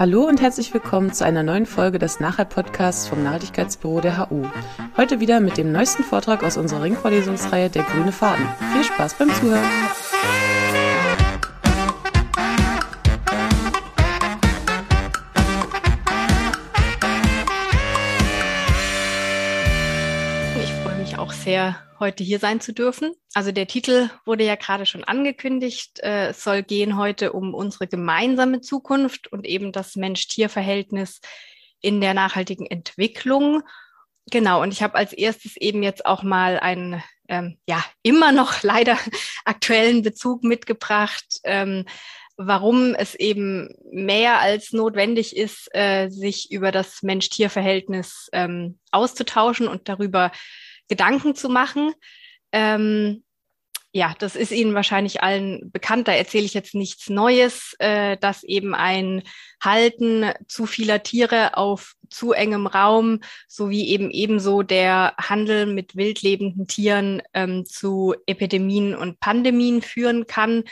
Hallo 0.00 0.22
und 0.22 0.40
herzlich 0.40 0.72
willkommen 0.72 1.12
zu 1.12 1.26
einer 1.26 1.42
neuen 1.42 1.66
Folge 1.66 1.98
des 1.98 2.20
Nachhalt-Podcasts 2.20 3.06
vom 3.06 3.22
Nachhaltigkeitsbüro 3.22 4.00
der 4.00 4.30
HU. 4.30 4.46
Heute 4.96 5.20
wieder 5.20 5.40
mit 5.40 5.58
dem 5.58 5.72
neuesten 5.72 6.04
Vortrag 6.04 6.42
aus 6.42 6.56
unserer 6.56 6.84
Ringvorlesungsreihe 6.84 7.68
Der 7.68 7.82
grüne 7.82 8.10
Faden. 8.10 8.48
Viel 8.72 8.84
Spaß 8.84 9.12
beim 9.18 9.28
Zuhören! 9.34 9.68
Sehr, 21.50 21.84
heute 21.98 22.22
hier 22.22 22.38
sein 22.38 22.60
zu 22.60 22.72
dürfen. 22.72 23.12
Also 23.34 23.50
der 23.50 23.66
Titel 23.66 24.08
wurde 24.24 24.44
ja 24.44 24.54
gerade 24.54 24.86
schon 24.86 25.02
angekündigt. 25.02 25.98
Äh, 25.98 26.28
es 26.28 26.44
soll 26.44 26.62
gehen 26.62 26.96
heute 26.96 27.32
um 27.32 27.54
unsere 27.54 27.88
gemeinsame 27.88 28.60
Zukunft 28.60 29.32
und 29.32 29.44
eben 29.44 29.72
das 29.72 29.96
Mensch-Tier-Verhältnis 29.96 31.20
in 31.80 32.00
der 32.00 32.14
nachhaltigen 32.14 32.66
Entwicklung. 32.66 33.62
Genau, 34.30 34.62
und 34.62 34.72
ich 34.72 34.80
habe 34.80 34.94
als 34.94 35.12
erstes 35.12 35.56
eben 35.56 35.82
jetzt 35.82 36.06
auch 36.06 36.22
mal 36.22 36.60
einen, 36.60 37.02
ähm, 37.28 37.58
ja, 37.66 37.84
immer 38.02 38.30
noch 38.30 38.62
leider 38.62 38.96
aktuellen 39.44 40.02
Bezug 40.02 40.44
mitgebracht, 40.44 41.40
ähm, 41.42 41.84
warum 42.36 42.94
es 42.94 43.16
eben 43.16 43.74
mehr 43.90 44.38
als 44.38 44.72
notwendig 44.72 45.36
ist, 45.36 45.68
äh, 45.74 46.10
sich 46.10 46.52
über 46.52 46.70
das 46.70 47.02
Mensch-Tier-Verhältnis 47.02 48.28
ähm, 48.32 48.78
auszutauschen 48.92 49.66
und 49.66 49.88
darüber 49.88 50.30
Gedanken 50.90 51.34
zu 51.34 51.48
machen. 51.48 51.94
Ähm, 52.52 53.22
ja, 53.92 54.14
das 54.18 54.36
ist 54.36 54.52
Ihnen 54.52 54.74
wahrscheinlich 54.74 55.22
allen 55.22 55.70
bekannt. 55.72 56.06
Da 56.06 56.12
erzähle 56.12 56.44
ich 56.44 56.54
jetzt 56.54 56.74
nichts 56.74 57.08
Neues, 57.08 57.74
äh, 57.78 58.16
dass 58.18 58.44
eben 58.44 58.74
ein 58.74 59.22
Halten 59.62 60.30
zu 60.46 60.66
vieler 60.66 61.02
Tiere 61.02 61.56
auf 61.56 61.94
zu 62.08 62.32
engem 62.32 62.66
Raum 62.66 63.20
sowie 63.48 63.88
eben 63.88 64.10
ebenso 64.10 64.62
der 64.62 65.14
Handel 65.18 65.66
mit 65.66 65.96
wildlebenden 65.96 66.68
Tieren 66.68 67.22
ähm, 67.34 67.64
zu 67.64 68.14
Epidemien 68.26 68.94
und 68.94 69.18
Pandemien 69.18 69.82
führen 69.82 70.26
kann, 70.28 70.64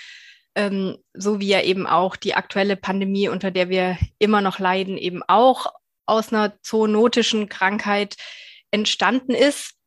ähm, 0.54 0.98
so 1.12 1.40
wie 1.40 1.48
ja 1.48 1.62
eben 1.62 1.86
auch 1.88 2.14
die 2.14 2.34
aktuelle 2.34 2.76
Pandemie, 2.76 3.28
unter 3.28 3.50
der 3.50 3.68
wir 3.68 3.98
immer 4.18 4.42
noch 4.42 4.60
leiden, 4.60 4.96
eben 4.96 5.22
auch 5.26 5.66
aus 6.06 6.32
einer 6.32 6.54
zoonotischen 6.62 7.48
Krankheit 7.48 8.16
entstanden 8.70 9.32
ist. 9.32 9.77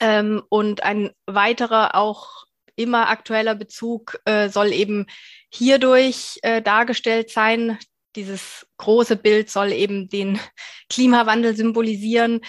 Ähm, 0.00 0.42
und 0.48 0.82
ein 0.82 1.10
weiterer 1.26 1.94
auch 1.94 2.46
immer 2.76 3.08
aktueller 3.08 3.54
Bezug 3.54 4.20
äh, 4.24 4.48
soll 4.48 4.72
eben 4.72 5.06
hierdurch 5.52 6.38
äh, 6.42 6.62
dargestellt 6.62 7.30
sein. 7.30 7.78
Dieses 8.14 8.66
große 8.76 9.16
Bild 9.16 9.50
soll 9.50 9.72
eben 9.72 10.08
den 10.08 10.38
Klimawandel 10.90 11.56
symbolisieren, 11.56 12.40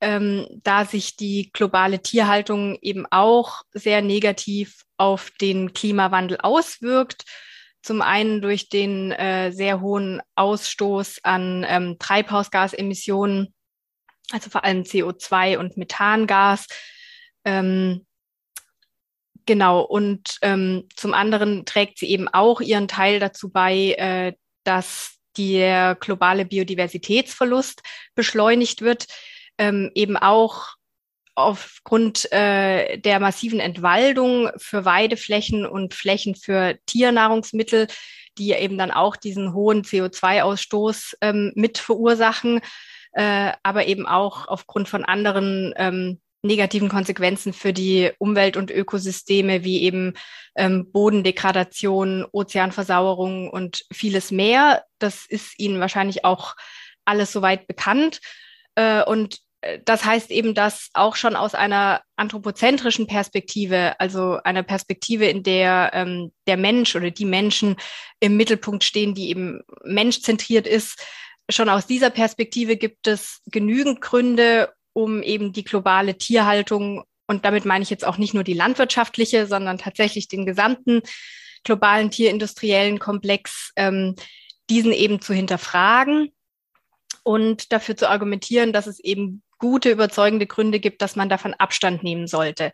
ähm, 0.00 0.46
da 0.62 0.84
sich 0.84 1.16
die 1.16 1.50
globale 1.52 2.00
Tierhaltung 2.00 2.78
eben 2.80 3.06
auch 3.10 3.62
sehr 3.72 4.02
negativ 4.02 4.84
auf 4.96 5.30
den 5.40 5.72
Klimawandel 5.72 6.38
auswirkt. 6.40 7.24
Zum 7.82 8.00
einen 8.00 8.40
durch 8.40 8.68
den 8.70 9.12
äh, 9.12 9.52
sehr 9.52 9.80
hohen 9.80 10.22
Ausstoß 10.36 11.20
an 11.22 11.66
ähm, 11.68 11.96
Treibhausgasemissionen 11.98 13.53
also 14.30 14.50
vor 14.50 14.64
allem 14.64 14.82
CO2 14.82 15.58
und 15.58 15.76
Methangas. 15.76 16.66
Ähm, 17.44 18.06
genau, 19.46 19.80
und 19.82 20.38
ähm, 20.42 20.88
zum 20.96 21.14
anderen 21.14 21.64
trägt 21.64 21.98
sie 21.98 22.08
eben 22.08 22.28
auch 22.28 22.60
ihren 22.60 22.88
Teil 22.88 23.20
dazu 23.20 23.50
bei, 23.50 23.92
äh, 23.92 24.32
dass 24.64 25.18
der 25.36 25.96
globale 25.96 26.44
Biodiversitätsverlust 26.44 27.82
beschleunigt 28.14 28.82
wird, 28.82 29.06
ähm, 29.58 29.90
eben 29.94 30.16
auch 30.16 30.76
aufgrund 31.34 32.30
äh, 32.32 32.98
der 32.98 33.18
massiven 33.18 33.58
Entwaldung 33.58 34.50
für 34.56 34.84
Weideflächen 34.84 35.66
und 35.66 35.92
Flächen 35.92 36.36
für 36.36 36.78
Tiernahrungsmittel, 36.86 37.88
die 38.38 38.52
eben 38.52 38.78
dann 38.78 38.92
auch 38.92 39.16
diesen 39.16 39.52
hohen 39.52 39.82
CO2-Ausstoß 39.82 41.16
ähm, 41.20 41.52
mit 41.56 41.78
verursachen 41.78 42.60
äh, 43.14 43.52
aber 43.62 43.86
eben 43.86 44.06
auch 44.06 44.48
aufgrund 44.48 44.88
von 44.88 45.04
anderen 45.04 45.72
ähm, 45.76 46.20
negativen 46.42 46.88
Konsequenzen 46.88 47.52
für 47.52 47.72
die 47.72 48.12
Umwelt 48.18 48.56
und 48.56 48.70
Ökosysteme 48.70 49.64
wie 49.64 49.82
eben 49.82 50.14
ähm, 50.56 50.92
Bodendegradation, 50.92 52.26
Ozeanversauerung 52.32 53.48
und 53.48 53.84
vieles 53.92 54.30
mehr. 54.30 54.84
Das 54.98 55.26
ist 55.26 55.58
Ihnen 55.58 55.80
wahrscheinlich 55.80 56.24
auch 56.24 56.54
alles 57.04 57.32
soweit 57.32 57.66
bekannt. 57.66 58.20
Äh, 58.74 59.02
und 59.04 59.38
äh, 59.62 59.78
das 59.84 60.04
heißt 60.04 60.30
eben, 60.30 60.54
dass 60.54 60.90
auch 60.92 61.16
schon 61.16 61.34
aus 61.34 61.54
einer 61.54 62.02
anthropozentrischen 62.16 63.06
Perspektive, 63.06 63.98
also 63.98 64.38
einer 64.44 64.62
Perspektive, 64.62 65.26
in 65.26 65.42
der 65.42 65.90
ähm, 65.94 66.32
der 66.46 66.58
Mensch 66.58 66.94
oder 66.94 67.10
die 67.10 67.24
Menschen 67.24 67.76
im 68.20 68.36
Mittelpunkt 68.36 68.84
stehen, 68.84 69.14
die 69.14 69.30
eben 69.30 69.62
menschzentriert 69.82 70.66
ist, 70.66 71.00
schon 71.50 71.68
aus 71.68 71.86
dieser 71.86 72.10
Perspektive 72.10 72.76
gibt 72.76 73.06
es 73.06 73.40
genügend 73.46 74.00
Gründe, 74.00 74.72
um 74.92 75.22
eben 75.22 75.52
die 75.52 75.64
globale 75.64 76.16
Tierhaltung, 76.16 77.04
und 77.26 77.44
damit 77.44 77.64
meine 77.64 77.82
ich 77.82 77.90
jetzt 77.90 78.04
auch 78.04 78.18
nicht 78.18 78.34
nur 78.34 78.44
die 78.44 78.54
landwirtschaftliche, 78.54 79.46
sondern 79.46 79.78
tatsächlich 79.78 80.28
den 80.28 80.46
gesamten 80.46 81.02
globalen 81.64 82.10
tierindustriellen 82.10 82.98
Komplex, 82.98 83.72
ähm, 83.76 84.14
diesen 84.70 84.92
eben 84.92 85.20
zu 85.20 85.34
hinterfragen 85.34 86.32
und 87.22 87.72
dafür 87.72 87.96
zu 87.96 88.08
argumentieren, 88.08 88.72
dass 88.72 88.86
es 88.86 89.00
eben 89.00 89.42
gute, 89.58 89.90
überzeugende 89.90 90.46
Gründe 90.46 90.80
gibt, 90.80 91.02
dass 91.02 91.16
man 91.16 91.28
davon 91.28 91.54
Abstand 91.54 92.02
nehmen 92.02 92.26
sollte. 92.26 92.72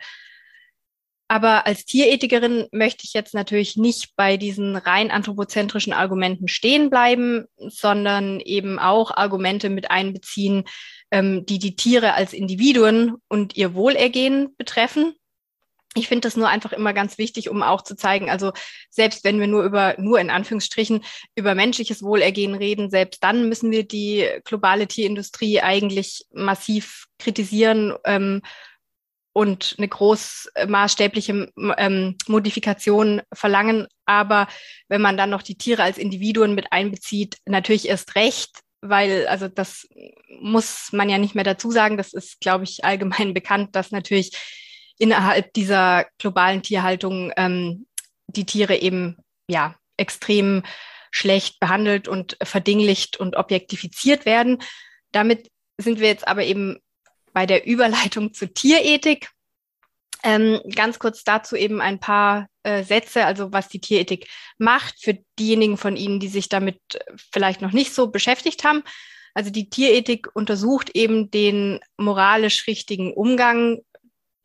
Aber 1.31 1.65
als 1.65 1.85
Tierethikerin 1.85 2.67
möchte 2.73 3.05
ich 3.05 3.13
jetzt 3.13 3.35
natürlich 3.35 3.77
nicht 3.77 4.17
bei 4.17 4.37
diesen 4.37 4.75
rein 4.75 5.13
anthropozentrischen 5.13 5.93
Argumenten 5.93 6.49
stehen 6.49 6.91
bleiben, 6.91 7.45
sondern 7.57 8.41
eben 8.41 8.81
auch 8.81 9.13
Argumente 9.13 9.71
mit 9.71 9.93
einbeziehen, 9.93 10.65
ähm, 11.13 11.47
die 11.47 11.61
die 11.61 11.77
Tiere 11.77 12.15
als 12.15 12.33
Individuen 12.33 13.15
und 13.29 13.57
ihr 13.57 13.75
Wohlergehen 13.75 14.57
betreffen. 14.57 15.15
Ich 15.95 16.09
finde 16.09 16.23
das 16.23 16.37
nur 16.37 16.49
einfach 16.49 16.73
immer 16.73 16.93
ganz 16.93 17.17
wichtig, 17.17 17.49
um 17.49 17.63
auch 17.63 17.83
zu 17.83 17.95
zeigen, 17.95 18.29
also 18.29 18.51
selbst 18.91 19.23
wenn 19.23 19.39
wir 19.39 19.47
nur 19.47 19.63
über, 19.63 19.95
nur 19.99 20.19
in 20.19 20.31
Anführungsstrichen, 20.31 21.05
über 21.37 21.55
menschliches 21.55 22.03
Wohlergehen 22.03 22.57
reden, 22.57 22.91
selbst 22.91 23.23
dann 23.23 23.49
müssen 23.49 23.71
wir 23.71 23.87
die 23.87 24.27
globale 24.45 24.89
Tierindustrie 24.89 25.61
eigentlich 25.61 26.27
massiv 26.33 27.07
kritisieren 27.21 27.95
ähm, 28.05 28.43
und 29.33 29.75
eine 29.79 29.89
großmaßstäbliche 29.89 31.53
ähm, 31.77 32.17
Modifikation 32.27 33.23
verlangen. 33.33 33.87
Aber 34.05 34.49
wenn 34.89 35.01
man 35.01 35.17
dann 35.17 35.31
noch 35.31 35.43
die 35.43 35.57
Tiere 35.57 35.83
als 35.83 35.99
Individuen 35.99 36.55
mit 36.55 36.73
einbezieht, 36.73 37.37
natürlich 37.47 37.89
erst 37.89 38.17
recht, 38.17 38.61
weil, 38.81 39.27
also 39.29 39.47
das 39.49 39.87
muss 40.41 40.89
man 40.93 41.09
ja 41.09 41.19
nicht 41.19 41.35
mehr 41.35 41.45
dazu 41.45 41.71
sagen. 41.71 41.97
Das 41.97 42.13
ist, 42.13 42.41
glaube 42.41 42.65
ich, 42.65 42.85
allgemein 42.85 43.35
bekannt, 43.35 43.77
dass 43.77 43.91
natürlich 43.91 44.33
innerhalb 44.99 45.53
dieser 45.55 46.07
globalen 46.19 46.63
Tierhaltung 46.63 47.33
ähm, 47.37 47.87
die 48.27 48.45
Tiere 48.45 48.77
eben 48.77 49.17
ja 49.49 49.75
extrem 49.97 50.63
schlecht 51.11 51.59
behandelt 51.61 52.09
und 52.09 52.37
verdinglicht 52.43 53.17
und 53.17 53.37
objektifiziert 53.37 54.25
werden. 54.25 54.59
Damit 55.13 55.51
sind 55.79 56.01
wir 56.01 56.09
jetzt 56.09 56.29
aber 56.29 56.45
eben 56.45 56.79
bei 57.33 57.47
der 57.47 57.67
Überleitung 57.67 58.33
zur 58.35 58.53
Tierethik. 58.53 59.31
Ähm, 60.23 60.61
ganz 60.75 60.99
kurz 60.99 61.25
dazu 61.25 61.57
eben 61.57 61.81
ein 61.81 61.99
paar 61.99 62.49
äh, 62.63 62.83
Sätze, 62.83 63.25
also 63.25 63.53
was 63.53 63.69
die 63.69 63.81
Tierethik 63.81 64.29
macht 64.59 65.03
für 65.03 65.19
diejenigen 65.39 65.79
von 65.79 65.97
Ihnen, 65.97 66.21
die 66.21 66.29
sich 66.29 66.51
damit 66.51 66.79
vielleicht 67.33 67.63
noch 67.63 67.73
nicht 67.73 67.95
so 67.95 68.09
beschäftigt 68.09 68.65
haben. 68.65 68.83
Also 69.33 69.51
die 69.51 69.71
Tierethik 69.71 70.29
untersucht 70.35 70.91
eben 70.95 71.31
den 71.31 71.81
moralisch 71.97 72.67
richtigen 72.67 73.15
Umgang 73.15 73.79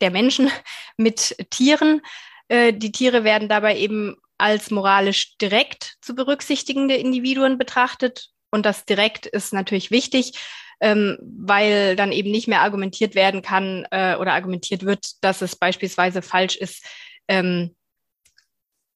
der 0.00 0.10
Menschen 0.10 0.50
mit 0.96 1.36
Tieren. 1.50 2.00
Äh, 2.48 2.72
die 2.72 2.92
Tiere 2.92 3.24
werden 3.24 3.48
dabei 3.48 3.76
eben 3.76 4.16
als 4.38 4.70
moralisch 4.70 5.36
direkt 5.38 5.96
zu 6.00 6.14
berücksichtigende 6.14 6.94
Individuen 6.94 7.58
betrachtet. 7.58 8.30
Und 8.50 8.64
das 8.64 8.84
direkt 8.84 9.26
ist 9.26 9.52
natürlich 9.52 9.90
wichtig, 9.90 10.38
ähm, 10.80 11.18
weil 11.20 11.96
dann 11.96 12.12
eben 12.12 12.30
nicht 12.30 12.48
mehr 12.48 12.60
argumentiert 12.60 13.14
werden 13.14 13.42
kann 13.42 13.86
äh, 13.90 14.16
oder 14.16 14.32
argumentiert 14.32 14.84
wird, 14.84 15.22
dass 15.22 15.42
es 15.42 15.56
beispielsweise 15.56 16.22
falsch 16.22 16.56
ist, 16.56 16.84
ähm, 17.28 17.74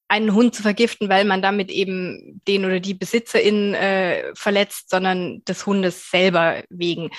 einen 0.07 0.33
Hund 0.33 0.53
zu 0.53 0.61
vergiften, 0.61 1.07
weil 1.07 1.23
man 1.23 1.41
damit 1.41 1.71
eben 1.71 2.41
den 2.45 2.65
oder 2.65 2.81
die 2.81 2.93
Besitzerin 2.93 3.73
äh, 3.73 4.35
verletzt, 4.35 4.89
sondern 4.89 5.43
des 5.45 5.65
Hundes 5.65 6.11
selber 6.11 6.63
wegen. 6.69 7.11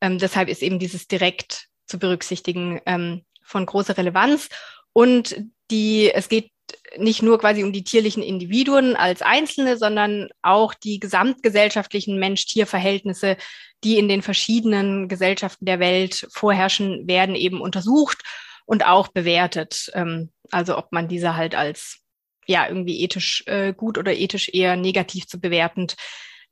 Ähm, 0.00 0.18
deshalb 0.18 0.48
ist 0.48 0.62
eben 0.62 0.80
dieses 0.80 1.06
direkt 1.06 1.68
zu 1.86 1.98
berücksichtigen 1.98 2.80
ähm, 2.86 3.24
von 3.42 3.64
großer 3.66 3.96
Relevanz. 3.96 4.48
Und 4.92 5.36
die, 5.70 6.10
es 6.12 6.28
geht 6.28 6.50
nicht 6.96 7.22
nur 7.22 7.38
quasi 7.38 7.62
um 7.64 7.72
die 7.72 7.84
tierlichen 7.84 8.22
Individuen 8.22 8.96
als 8.96 9.22
Einzelne, 9.22 9.76
sondern 9.76 10.28
auch 10.42 10.74
die 10.74 11.00
gesamtgesellschaftlichen 11.00 12.18
Mensch-Tier-Verhältnisse, 12.18 13.36
die 13.82 13.98
in 13.98 14.08
den 14.08 14.22
verschiedenen 14.22 15.08
Gesellschaften 15.08 15.66
der 15.66 15.80
Welt 15.80 16.26
vorherrschen, 16.32 17.06
werden 17.06 17.34
eben 17.34 17.60
untersucht 17.60 18.22
und 18.66 18.86
auch 18.86 19.08
bewertet. 19.08 19.90
Ähm, 19.94 20.30
also 20.50 20.78
ob 20.78 20.92
man 20.92 21.08
diese 21.08 21.36
halt 21.36 21.54
als 21.54 22.00
ja 22.46 22.68
irgendwie 22.68 23.02
ethisch 23.02 23.44
äh, 23.46 23.72
gut 23.72 23.98
oder 23.98 24.12
ethisch 24.14 24.50
eher 24.52 24.76
negativ 24.76 25.26
zu 25.26 25.40
bewertend 25.40 25.96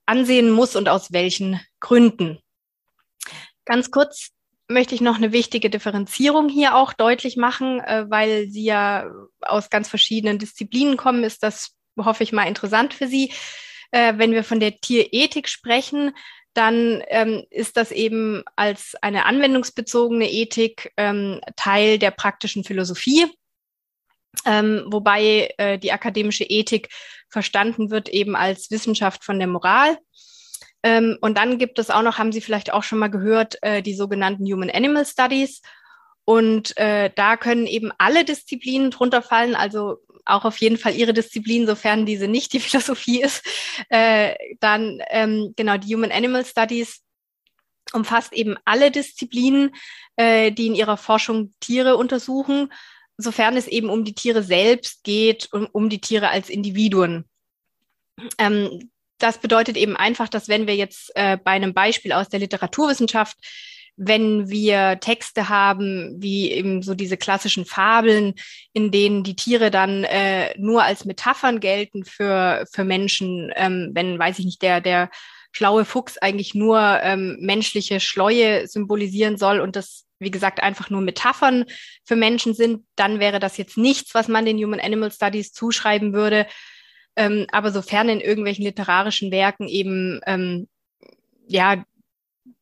ansehen 0.06 0.50
muss 0.50 0.76
und 0.76 0.88
aus 0.88 1.12
welchen 1.12 1.60
Gründen. 1.80 2.38
Ganz 3.64 3.90
kurz 3.90 4.30
möchte 4.72 4.94
ich 4.94 5.00
noch 5.00 5.16
eine 5.16 5.32
wichtige 5.32 5.70
Differenzierung 5.70 6.48
hier 6.48 6.74
auch 6.76 6.92
deutlich 6.92 7.36
machen, 7.36 7.80
äh, 7.80 8.06
weil 8.08 8.48
Sie 8.48 8.64
ja 8.64 9.10
aus 9.40 9.70
ganz 9.70 9.88
verschiedenen 9.88 10.38
Disziplinen 10.38 10.96
kommen, 10.96 11.24
ist 11.24 11.42
das, 11.42 11.74
hoffe 11.98 12.22
ich 12.22 12.32
mal, 12.32 12.48
interessant 12.48 12.94
für 12.94 13.06
Sie. 13.06 13.32
Äh, 13.90 14.14
wenn 14.16 14.32
wir 14.32 14.44
von 14.44 14.60
der 14.60 14.80
Tierethik 14.80 15.48
sprechen, 15.48 16.12
dann 16.54 17.02
ähm, 17.08 17.44
ist 17.50 17.76
das 17.76 17.92
eben 17.92 18.42
als 18.56 18.94
eine 19.00 19.24
anwendungsbezogene 19.24 20.30
Ethik 20.30 20.92
ähm, 20.96 21.40
Teil 21.56 21.98
der 21.98 22.10
praktischen 22.10 22.64
Philosophie, 22.64 23.26
ähm, 24.44 24.84
wobei 24.86 25.54
äh, 25.56 25.78
die 25.78 25.92
akademische 25.92 26.44
Ethik 26.44 26.90
verstanden 27.28 27.90
wird 27.90 28.08
eben 28.08 28.36
als 28.36 28.70
Wissenschaft 28.70 29.24
von 29.24 29.38
der 29.38 29.48
Moral. 29.48 29.98
Ähm, 30.82 31.16
und 31.20 31.38
dann 31.38 31.58
gibt 31.58 31.78
es 31.78 31.90
auch 31.90 32.02
noch, 32.02 32.18
haben 32.18 32.32
Sie 32.32 32.40
vielleicht 32.40 32.72
auch 32.72 32.82
schon 32.82 32.98
mal 32.98 33.08
gehört, 33.08 33.56
äh, 33.62 33.82
die 33.82 33.94
sogenannten 33.94 34.44
Human-Animal 34.44 35.06
Studies. 35.06 35.62
Und 36.24 36.76
äh, 36.76 37.10
da 37.14 37.36
können 37.36 37.66
eben 37.66 37.92
alle 37.98 38.24
Disziplinen 38.24 38.90
drunter 38.90 39.22
fallen, 39.22 39.54
also 39.54 39.98
auch 40.24 40.44
auf 40.44 40.58
jeden 40.58 40.78
Fall 40.78 40.94
Ihre 40.94 41.12
Disziplin, 41.12 41.66
sofern 41.66 42.06
diese 42.06 42.28
nicht 42.28 42.52
die 42.52 42.60
Philosophie 42.60 43.22
ist. 43.22 43.44
Äh, 43.88 44.34
dann 44.60 45.00
ähm, 45.10 45.54
genau 45.56 45.76
die 45.76 45.94
Human-Animal 45.94 46.44
Studies 46.44 47.02
umfasst 47.92 48.32
eben 48.32 48.56
alle 48.64 48.90
Disziplinen, 48.90 49.74
äh, 50.16 50.52
die 50.52 50.68
in 50.68 50.74
ihrer 50.74 50.96
Forschung 50.96 51.54
Tiere 51.60 51.96
untersuchen, 51.96 52.72
sofern 53.18 53.56
es 53.56 53.66
eben 53.66 53.90
um 53.90 54.04
die 54.04 54.14
Tiere 54.14 54.42
selbst 54.42 55.04
geht 55.04 55.52
und 55.52 55.66
um 55.66 55.88
die 55.88 56.00
Tiere 56.00 56.28
als 56.30 56.48
Individuen. 56.48 57.28
Ähm, 58.38 58.91
das 59.22 59.38
bedeutet 59.38 59.76
eben 59.76 59.96
einfach, 59.96 60.28
dass 60.28 60.48
wenn 60.48 60.66
wir 60.66 60.74
jetzt 60.74 61.12
äh, 61.14 61.36
bei 61.36 61.52
einem 61.52 61.74
Beispiel 61.74 62.12
aus 62.12 62.28
der 62.28 62.40
Literaturwissenschaft, 62.40 63.36
wenn 63.96 64.48
wir 64.48 64.98
Texte 65.00 65.48
haben, 65.48 66.16
wie 66.18 66.50
eben 66.50 66.82
so 66.82 66.94
diese 66.94 67.16
klassischen 67.16 67.66
Fabeln, 67.66 68.34
in 68.72 68.90
denen 68.90 69.22
die 69.22 69.36
Tiere 69.36 69.70
dann 69.70 70.04
äh, 70.04 70.58
nur 70.58 70.82
als 70.82 71.04
Metaphern 71.04 71.60
gelten 71.60 72.04
für, 72.04 72.64
für 72.72 72.84
Menschen, 72.84 73.52
ähm, 73.54 73.90
wenn, 73.94 74.18
weiß 74.18 74.38
ich 74.38 74.44
nicht, 74.46 74.62
der, 74.62 74.80
der 74.80 75.10
schlaue 75.52 75.84
Fuchs 75.84 76.18
eigentlich 76.18 76.54
nur 76.54 76.80
ähm, 77.02 77.36
menschliche 77.40 78.00
Schleue 78.00 78.66
symbolisieren 78.66 79.36
soll 79.36 79.60
und 79.60 79.76
das, 79.76 80.06
wie 80.18 80.30
gesagt, 80.30 80.62
einfach 80.62 80.88
nur 80.88 81.02
Metaphern 81.02 81.66
für 82.04 82.16
Menschen 82.16 82.54
sind, 82.54 82.84
dann 82.96 83.20
wäre 83.20 83.38
das 83.38 83.58
jetzt 83.58 83.76
nichts, 83.76 84.14
was 84.14 84.28
man 84.28 84.46
den 84.46 84.56
Human 84.56 84.80
Animal 84.80 85.12
Studies 85.12 85.52
zuschreiben 85.52 86.14
würde, 86.14 86.46
ähm, 87.16 87.46
aber 87.52 87.70
sofern 87.70 88.08
in 88.08 88.20
irgendwelchen 88.20 88.64
literarischen 88.64 89.30
Werken 89.30 89.68
eben 89.68 90.20
ähm, 90.26 90.68
ja 91.46 91.84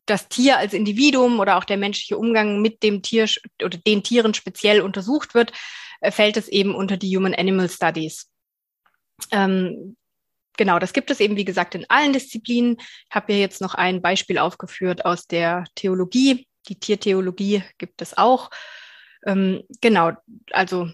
das 0.06 0.28
Tier 0.28 0.58
als 0.58 0.74
Individuum 0.74 1.38
oder 1.38 1.56
auch 1.56 1.64
der 1.64 1.76
menschliche 1.76 2.18
Umgang 2.18 2.60
mit 2.60 2.82
dem 2.82 3.02
Tier 3.02 3.28
oder 3.62 3.78
den 3.78 4.02
Tieren 4.02 4.34
speziell 4.34 4.80
untersucht 4.80 5.34
wird, 5.34 5.52
äh, 6.00 6.10
fällt 6.10 6.36
es 6.36 6.48
eben 6.48 6.74
unter 6.74 6.96
die 6.96 7.16
Human 7.16 7.34
Animal 7.34 7.68
Studies. 7.68 8.28
Ähm, 9.30 9.96
genau, 10.56 10.78
das 10.78 10.92
gibt 10.92 11.10
es 11.10 11.20
eben, 11.20 11.36
wie 11.36 11.44
gesagt, 11.44 11.74
in 11.74 11.88
allen 11.88 12.12
Disziplinen. 12.12 12.76
Ich 12.80 13.14
habe 13.14 13.32
hier 13.32 13.40
jetzt 13.40 13.60
noch 13.60 13.74
ein 13.74 14.02
Beispiel 14.02 14.38
aufgeführt 14.38 15.04
aus 15.04 15.26
der 15.26 15.64
Theologie. 15.76 16.46
Die 16.68 16.78
Tiertheologie 16.78 17.62
gibt 17.78 18.02
es 18.02 18.18
auch. 18.18 18.50
Ähm, 19.24 19.62
genau, 19.80 20.12
also 20.50 20.90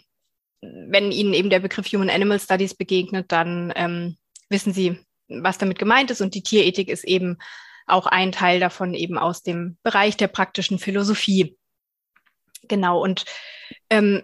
wenn 0.61 1.13
Ihnen 1.13 1.35
eben 1.35 1.51
der 1.51 1.61
Begriff 1.61 1.87
Human 1.93 2.11
Animal 2.11 2.41
Studies 2.41 2.75
begegnet, 2.75 3.31
dann 3.33 3.73
ähm, 3.77 4.17
wissen 4.49 4.73
Sie, 4.73 4.99
was 5.29 5.59
damit 5.59 5.79
gemeint 5.79 6.11
ist. 6.11 6.21
Und 6.21 6.35
die 6.35 6.43
Tierethik 6.43 6.89
ist 6.89 7.05
eben 7.05 7.39
auch 7.87 8.07
ein 8.07 8.33
Teil 8.33 8.61
davon, 8.61 8.95
eben 8.95 9.19
aus 9.19 9.43
dem 9.43 9.77
Bereich 9.83 10.17
der 10.17 10.29
praktischen 10.29 10.79
Philosophie. 10.79 11.57
Genau. 12.69 13.01
Und 13.03 13.25
ähm, 13.91 14.23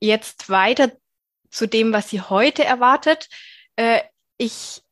jetzt 0.00 0.48
weiter 0.48 0.92
zu 1.50 1.66
dem, 1.66 1.92
was 1.92 2.10
Sie 2.10 2.20
heute 2.20 2.64
erwartet. 2.64 3.28
Äh, 3.76 4.02
ich 4.38 4.82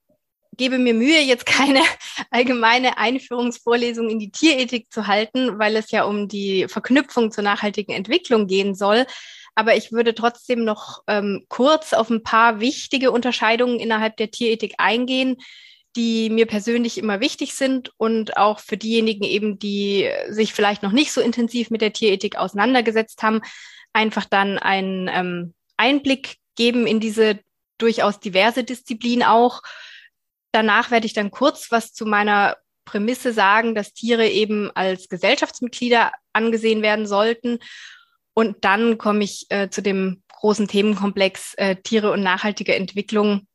gebe 0.57 0.79
mir 0.79 0.95
Mühe, 0.95 1.21
jetzt 1.21 1.47
keine 1.47 1.81
allgemeine 2.31 2.99
Einführungsvorlesung 2.99 4.09
in 4.09 4.19
die 4.19 4.31
Tierethik 4.31 4.93
zu 4.93 5.07
halten, 5.07 5.59
weil 5.59 5.77
es 5.77 5.91
ja 5.91 6.05
um 6.05 6.29
die 6.29 6.67
Verknüpfung 6.69 7.31
zur 7.31 7.45
nachhaltigen 7.45 7.95
Entwicklung 7.95 8.47
gehen 8.47 8.75
soll. 8.75 9.07
Aber 9.55 9.77
ich 9.77 9.93
würde 9.93 10.15
trotzdem 10.15 10.65
noch 10.65 11.03
ähm, 11.07 11.45
kurz 11.49 11.93
auf 11.93 12.11
ein 12.11 12.23
paar 12.23 12.61
wichtige 12.61 13.11
Unterscheidungen 13.11 13.79
innerhalb 13.79 14.17
der 14.17 14.31
Tierethik 14.31 14.75
eingehen, 14.79 15.37
die 15.97 16.29
mir 16.29 16.47
persönlich 16.47 16.99
immer 16.99 17.21
wichtig 17.21 17.55
sind 17.55 17.93
und 17.97 18.37
auch 18.37 18.59
für 18.59 18.77
diejenigen 18.77 19.23
eben, 19.23 19.59
die 19.59 20.11
sich 20.29 20.53
vielleicht 20.53 20.83
noch 20.83 20.91
nicht 20.91 21.13
so 21.13 21.21
intensiv 21.21 21.71
mit 21.71 21.83
der 21.83 21.93
Tierethik 21.93 22.37
auseinandergesetzt 22.37 23.23
haben, 23.23 23.43
einfach 23.93 24.25
dann 24.25 24.59
einen 24.59 25.09
ähm, 25.09 25.55
Einblick 25.77 26.37
geben 26.57 26.87
in 26.87 26.99
diese 26.99 27.39
durchaus 27.79 28.19
diverse 28.19 28.65
Disziplin 28.65 29.23
auch. 29.23 29.63
Danach 30.53 30.91
werde 30.91 31.07
ich 31.07 31.13
dann 31.13 31.31
kurz 31.31 31.71
was 31.71 31.93
zu 31.93 32.07
meiner 32.07 32.57
Prämisse 32.85 33.33
sagen, 33.33 33.75
dass 33.75 33.93
Tiere 33.93 34.29
eben 34.29 34.71
als 34.73 35.09
Gesellschaftsmitglieder 35.09 36.13
angesehen 36.33 36.83
werden 36.83 37.07
sollten 37.07 37.61
und 38.35 38.65
dann 38.65 38.99
komme 38.99 39.25
ich 39.25 39.47
äh, 39.49 39.71
zu 39.71 39.81
dem 39.81 40.23
großen 40.29 40.69
Themenkomplex 40.69 41.55
äh, 41.55 41.77
Tiere 41.77 42.11
und 42.11 42.23
nachhaltige 42.23 42.75
Entwicklung 42.75 43.47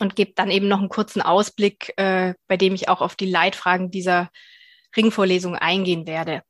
und 0.00 0.16
gebe 0.16 0.32
dann 0.34 0.50
eben 0.50 0.68
noch 0.68 0.80
einen 0.80 0.88
kurzen 0.88 1.22
Ausblick, 1.22 1.94
äh, 1.96 2.34
bei 2.48 2.56
dem 2.56 2.74
ich 2.74 2.88
auch 2.88 3.00
auf 3.00 3.14
die 3.14 3.30
Leitfragen 3.30 3.90
dieser 3.90 4.30
Ringvorlesung 4.96 5.56
eingehen 5.56 6.06
werde. 6.06 6.42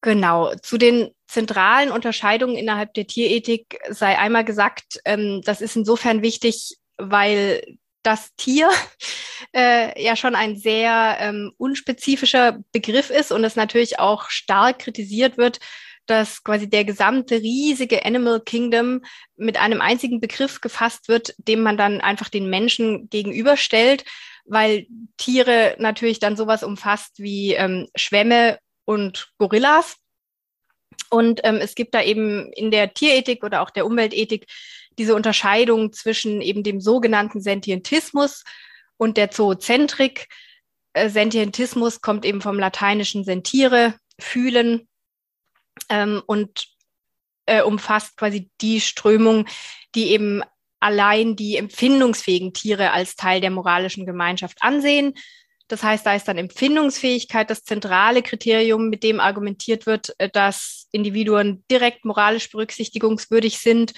Genau, 0.00 0.54
zu 0.62 0.78
den 0.78 1.10
zentralen 1.26 1.90
Unterscheidungen 1.90 2.56
innerhalb 2.56 2.94
der 2.94 3.06
Tierethik 3.06 3.80
sei 3.88 4.18
einmal 4.18 4.44
gesagt, 4.44 5.00
ähm, 5.04 5.42
das 5.44 5.60
ist 5.60 5.76
insofern 5.76 6.22
wichtig, 6.22 6.76
weil 6.96 7.62
das 8.02 8.34
Tier 8.36 8.70
äh, 9.54 10.02
ja 10.02 10.16
schon 10.16 10.34
ein 10.34 10.56
sehr 10.56 11.16
ähm, 11.20 11.52
unspezifischer 11.58 12.58
Begriff 12.72 13.10
ist 13.10 13.32
und 13.32 13.44
es 13.44 13.56
natürlich 13.56 13.98
auch 13.98 14.30
stark 14.30 14.80
kritisiert 14.80 15.36
wird, 15.36 15.58
dass 16.08 16.42
quasi 16.42 16.68
der 16.68 16.84
gesamte 16.84 17.36
riesige 17.36 18.04
Animal 18.04 18.40
Kingdom 18.40 19.02
mit 19.36 19.58
einem 19.58 19.80
einzigen 19.80 20.20
Begriff 20.20 20.60
gefasst 20.60 21.08
wird, 21.08 21.34
dem 21.38 21.60
man 21.60 21.76
dann 21.76 22.00
einfach 22.00 22.28
den 22.28 22.48
Menschen 22.48 23.08
gegenüberstellt, 23.10 24.04
weil 24.44 24.86
Tiere 25.18 25.76
natürlich 25.78 26.18
dann 26.18 26.36
sowas 26.36 26.62
umfasst 26.62 27.18
wie 27.18 27.52
ähm, 27.52 27.88
Schwämme 27.94 28.58
und 28.84 29.32
Gorillas. 29.38 29.96
Und 31.10 31.40
ähm, 31.44 31.56
es 31.56 31.74
gibt 31.74 31.94
da 31.94 32.02
eben 32.02 32.50
in 32.52 32.70
der 32.70 32.94
Tierethik 32.94 33.44
oder 33.44 33.60
auch 33.60 33.70
der 33.70 33.86
Umweltethik 33.86 34.46
diese 34.98 35.14
Unterscheidung 35.14 35.92
zwischen 35.92 36.40
eben 36.40 36.62
dem 36.62 36.80
sogenannten 36.80 37.40
Sentientismus 37.40 38.44
und 38.96 39.16
der 39.16 39.30
Zoozentrik. 39.30 40.26
Äh, 40.94 41.10
Sentientismus 41.10 42.00
kommt 42.00 42.24
eben 42.24 42.40
vom 42.40 42.58
lateinischen 42.58 43.24
sentiere, 43.24 43.94
fühlen 44.18 44.88
ähm, 45.88 46.22
und 46.26 46.66
äh, 47.46 47.62
umfasst 47.62 48.16
quasi 48.16 48.50
die 48.60 48.80
Strömung, 48.80 49.46
die 49.94 50.10
eben 50.10 50.42
allein 50.80 51.34
die 51.34 51.56
empfindungsfähigen 51.56 52.52
Tiere 52.52 52.92
als 52.92 53.16
Teil 53.16 53.40
der 53.40 53.50
moralischen 53.50 54.06
Gemeinschaft 54.06 54.58
ansehen. 54.62 55.14
Das 55.66 55.82
heißt, 55.82 56.06
da 56.06 56.14
ist 56.14 56.28
dann 56.28 56.38
Empfindungsfähigkeit 56.38 57.50
das 57.50 57.64
zentrale 57.64 58.22
Kriterium, 58.22 58.88
mit 58.88 59.02
dem 59.02 59.20
argumentiert 59.20 59.86
wird, 59.86 60.14
äh, 60.18 60.28
dass 60.30 60.88
Individuen 60.92 61.64
direkt 61.70 62.04
moralisch 62.04 62.50
berücksichtigungswürdig 62.50 63.58
sind. 63.58 63.92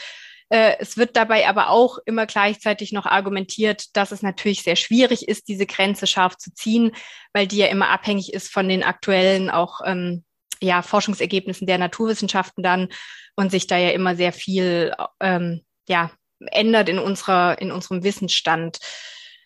Äh, 0.48 0.76
es 0.80 0.96
wird 0.96 1.16
dabei 1.16 1.48
aber 1.48 1.70
auch 1.70 1.98
immer 2.06 2.26
gleichzeitig 2.26 2.92
noch 2.92 3.06
argumentiert, 3.06 3.96
dass 3.96 4.10
es 4.10 4.22
natürlich 4.22 4.62
sehr 4.62 4.76
schwierig 4.76 5.28
ist, 5.28 5.46
diese 5.46 5.66
Grenze 5.66 6.08
scharf 6.08 6.36
zu 6.36 6.52
ziehen, 6.52 6.92
weil 7.32 7.46
die 7.46 7.58
ja 7.58 7.66
immer 7.66 7.88
abhängig 7.90 8.34
ist 8.34 8.52
von 8.52 8.68
den 8.68 8.82
aktuellen 8.82 9.48
auch 9.48 9.80
ähm, 9.84 10.24
ja, 10.62 10.82
Forschungsergebnissen 10.82 11.66
der 11.66 11.78
Naturwissenschaften 11.78 12.62
dann 12.62 12.88
und 13.36 13.50
sich 13.50 13.66
da 13.66 13.76
ja 13.76 13.90
immer 13.90 14.16
sehr 14.16 14.32
viel 14.32 14.94
ähm, 15.20 15.62
ja, 15.88 16.10
ändert 16.38 16.88
in 16.88 16.98
unserer, 16.98 17.60
in 17.60 17.72
unserem 17.72 18.02
Wissensstand. 18.02 18.78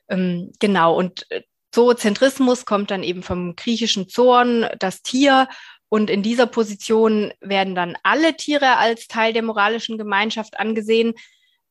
Ähm, 0.09 0.53
genau. 0.59 0.97
Und 0.97 1.27
äh, 1.31 1.43
Zoozentrismus 1.73 2.67
kommt 2.67 2.91
dann 2.91 3.03
eben 3.03 3.23
vom 3.23 3.57
griechischen 3.57 4.09
Zorn, 4.09 4.69
das 4.79 5.03
Tier. 5.03 5.49
Und 5.89 6.11
in 6.11 6.23
dieser 6.23 6.47
Position 6.47 7.33
werden 7.41 7.75
dann 7.75 7.97
alle 8.03 8.37
Tiere 8.37 8.77
als 8.77 9.07
Teil 9.07 9.33
der 9.33 9.43
moralischen 9.43 9.99
Gemeinschaft 9.99 10.59
angesehen. 10.59 11.15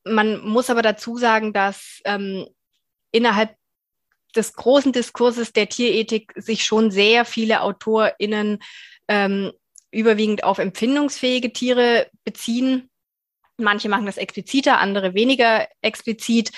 Man 0.04 0.46
muss 0.46 0.70
aber 0.70 0.82
dazu 0.82 1.18
sagen, 1.18 1.54
dass 1.54 2.02
ähm, 2.06 2.48
innerhalb 3.12 3.56
des 4.36 4.54
großen 4.54 4.92
Diskurses 4.92 5.54
der 5.54 5.70
Tierethik 5.70 6.34
sich 6.36 6.64
schon 6.64 6.92
sehr 6.92 7.24
viele 7.26 7.62
AutorInnen 7.62 8.60
ähm, 9.08 9.52
überwiegend 9.92 10.44
auf 10.44 10.58
empfindungsfähige 10.58 11.54
Tiere 11.54 12.10
beziehen. 12.24 12.90
Manche 13.58 13.90
machen 13.90 14.06
das 14.06 14.18
expliziter, 14.18 14.80
andere 14.80 15.14
weniger 15.14 15.68
explizit. 15.82 16.52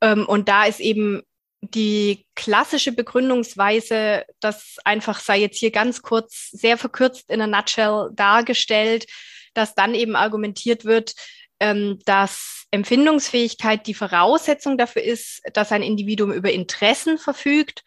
Ähm, 0.00 0.26
und 0.26 0.48
da 0.48 0.64
ist 0.64 0.80
eben 0.80 1.22
die 1.60 2.26
klassische 2.34 2.92
Begründungsweise, 2.92 4.24
das 4.40 4.76
einfach 4.84 5.20
sei 5.20 5.38
jetzt 5.38 5.58
hier 5.58 5.70
ganz 5.70 6.02
kurz, 6.02 6.50
sehr 6.50 6.76
verkürzt 6.76 7.30
in 7.30 7.40
a 7.40 7.46
nutshell 7.46 8.10
dargestellt, 8.12 9.06
dass 9.54 9.74
dann 9.74 9.94
eben 9.94 10.16
argumentiert 10.16 10.84
wird, 10.84 11.14
ähm, 11.60 11.98
dass 12.04 12.66
Empfindungsfähigkeit 12.70 13.86
die 13.86 13.94
Voraussetzung 13.94 14.76
dafür 14.76 15.02
ist, 15.02 15.40
dass 15.52 15.72
ein 15.72 15.82
Individuum 15.82 16.32
über 16.32 16.50
Interessen 16.50 17.16
verfügt, 17.18 17.82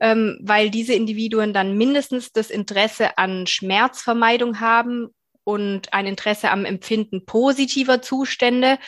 ähm, 0.00 0.38
weil 0.42 0.70
diese 0.70 0.94
Individuen 0.94 1.52
dann 1.52 1.76
mindestens 1.76 2.32
das 2.32 2.50
Interesse 2.50 3.18
an 3.18 3.46
Schmerzvermeidung 3.46 4.60
haben 4.60 5.08
und 5.44 5.92
ein 5.92 6.06
Interesse 6.06 6.50
am 6.50 6.64
Empfinden 6.64 7.24
positiver 7.24 8.02
Zustände. 8.02 8.78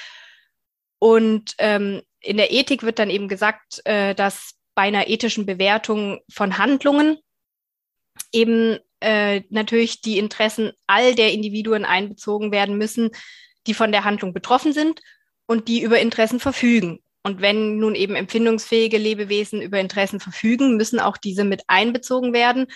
Und 0.99 1.55
ähm, 1.59 2.03
in 2.21 2.37
der 2.37 2.53
Ethik 2.53 2.83
wird 2.83 2.99
dann 2.99 3.11
eben 3.11 3.29
gesagt, 3.29 3.81
äh, 3.87 4.15
dass 4.15 4.55
bei 4.75 4.83
einer 4.83 5.09
ethischen 5.09 5.47
Bewertung 5.47 6.21
von 6.31 6.59
Handlungen 6.59 7.19
eben 8.33 8.79
äh, 9.01 9.43
natürlich 9.49 10.03
die 10.03 10.19
Interessen 10.19 10.73
all 10.87 11.15
der 11.15 11.33
Individuen 11.33 11.85
einbezogen 11.85 12.53
werden 12.53 12.77
müssen, 12.77 13.11
die 13.67 13.75
von 13.75 13.93
der 13.93 14.05
Handlung 14.05 14.33
betroffen 14.33 14.73
sind 14.73 15.01
und 15.47 15.69
die 15.69 15.83
über 15.83 15.99
Interessen 15.99 16.41
verfügen. 16.41 17.03
Und 17.23 17.41
wenn 17.41 17.79
nun 17.79 17.95
eben 17.95 18.15
empfindungsfähige 18.17 18.99
Lebewesen 18.99 19.61
über 19.61 19.79
Interessen 19.79 20.21
verfügen, 20.21 20.77
müssen 20.77 21.01
auch 21.01 21.17
diese 21.17 21.45
mit 21.45 21.63
einbezogen 21.67 22.33
werden. 22.33 22.67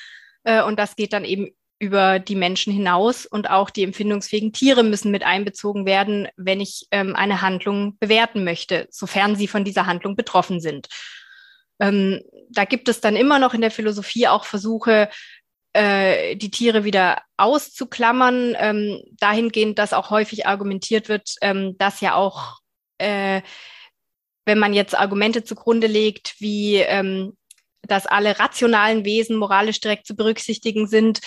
Äh, 0.44 0.62
und 0.62 0.78
das 0.78 0.96
geht 0.96 1.12
dann 1.12 1.24
eben 1.24 1.50
über 1.78 2.18
die 2.18 2.36
Menschen 2.36 2.72
hinaus 2.72 3.26
und 3.26 3.50
auch 3.50 3.70
die 3.70 3.82
empfindungsfähigen 3.82 4.52
Tiere 4.52 4.82
müssen 4.82 5.10
mit 5.10 5.24
einbezogen 5.24 5.86
werden, 5.86 6.28
wenn 6.36 6.60
ich 6.60 6.86
ähm, 6.90 7.16
eine 7.16 7.42
Handlung 7.42 7.98
bewerten 7.98 8.44
möchte, 8.44 8.86
sofern 8.90 9.36
sie 9.36 9.48
von 9.48 9.64
dieser 9.64 9.86
Handlung 9.86 10.16
betroffen 10.16 10.60
sind. 10.60 10.88
Ähm, 11.80 12.22
da 12.50 12.64
gibt 12.64 12.88
es 12.88 13.00
dann 13.00 13.16
immer 13.16 13.38
noch 13.38 13.54
in 13.54 13.60
der 13.60 13.72
Philosophie 13.72 14.28
auch 14.28 14.44
Versuche, 14.44 15.08
äh, 15.72 16.36
die 16.36 16.50
Tiere 16.50 16.84
wieder 16.84 17.22
auszuklammern, 17.36 18.54
ähm, 18.58 19.02
dahingehend, 19.18 19.78
dass 19.78 19.92
auch 19.92 20.10
häufig 20.10 20.46
argumentiert 20.46 21.08
wird, 21.08 21.34
dass 21.78 22.00
ja 22.00 22.14
auch, 22.14 22.60
äh, 22.98 23.42
wenn 24.46 24.58
man 24.58 24.74
jetzt 24.74 24.96
Argumente 24.96 25.44
zugrunde 25.44 25.86
legt, 25.86 26.34
wie 26.38 26.76
ähm, 26.76 27.36
dass 27.82 28.06
alle 28.06 28.38
rationalen 28.38 29.04
Wesen 29.04 29.36
moralisch 29.36 29.80
direkt 29.80 30.06
zu 30.06 30.16
berücksichtigen 30.16 30.86
sind, 30.86 31.20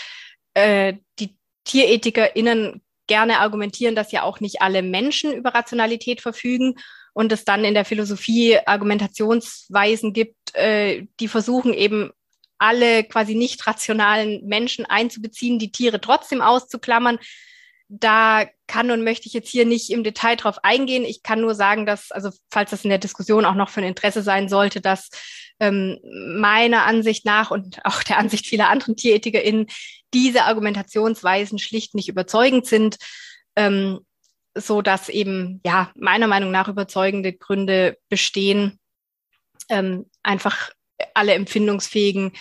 äh, 0.53 0.95
die 1.19 1.35
TierethikerInnen 1.65 2.81
gerne 3.07 3.39
argumentieren, 3.39 3.95
dass 3.95 4.11
ja 4.11 4.23
auch 4.23 4.39
nicht 4.39 4.61
alle 4.61 4.81
Menschen 4.81 5.33
über 5.33 5.53
Rationalität 5.53 6.21
verfügen 6.21 6.75
und 7.13 7.31
es 7.31 7.45
dann 7.45 7.63
in 7.63 7.73
der 7.73 7.85
Philosophie 7.85 8.59
Argumentationsweisen 8.65 10.13
gibt, 10.13 10.55
äh, 10.55 11.07
die 11.19 11.27
versuchen 11.27 11.73
eben 11.73 12.11
alle 12.59 13.03
quasi 13.03 13.35
nicht 13.35 13.65
rationalen 13.67 14.45
Menschen 14.45 14.85
einzubeziehen, 14.85 15.59
die 15.59 15.71
Tiere 15.71 16.01
trotzdem 16.01 16.41
auszuklammern. 16.41 17.19
Da 17.89 18.45
kann 18.67 18.91
und 18.91 19.03
möchte 19.03 19.27
ich 19.27 19.33
jetzt 19.33 19.49
hier 19.49 19.65
nicht 19.65 19.89
im 19.91 20.03
Detail 20.03 20.35
drauf 20.35 20.63
eingehen. 20.63 21.05
Ich 21.05 21.23
kann 21.23 21.39
nur 21.39 21.55
sagen, 21.55 21.85
dass, 21.85 22.11
also 22.11 22.31
falls 22.51 22.71
das 22.71 22.83
in 22.83 22.89
der 22.89 22.99
Diskussion 22.99 23.45
auch 23.45 23.55
noch 23.55 23.69
von 23.69 23.83
Interesse 23.83 24.21
sein 24.21 24.49
sollte, 24.49 24.81
dass 24.81 25.09
ähm, 25.59 25.97
meiner 26.03 26.85
Ansicht 26.85 27.25
nach 27.25 27.49
und 27.49 27.83
auch 27.85 28.03
der 28.03 28.17
Ansicht 28.17 28.45
vieler 28.45 28.69
anderen 28.69 28.95
TierethikerInnen 28.95 29.67
diese 30.13 30.43
Argumentationsweisen 30.43 31.59
schlicht 31.59 31.95
nicht 31.95 32.09
überzeugend 32.09 32.65
sind, 32.65 32.97
ähm, 33.55 33.99
so 34.53 34.81
dass 34.81 35.09
eben, 35.09 35.61
ja, 35.65 35.91
meiner 35.95 36.27
Meinung 36.27 36.51
nach 36.51 36.67
überzeugende 36.67 37.33
Gründe 37.33 37.97
bestehen, 38.09 38.79
ähm, 39.69 40.09
einfach 40.23 40.71
alle 41.13 41.33
empfindungsfähigen 41.33 42.33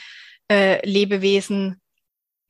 äh, 0.51 0.85
Lebewesen 0.87 1.81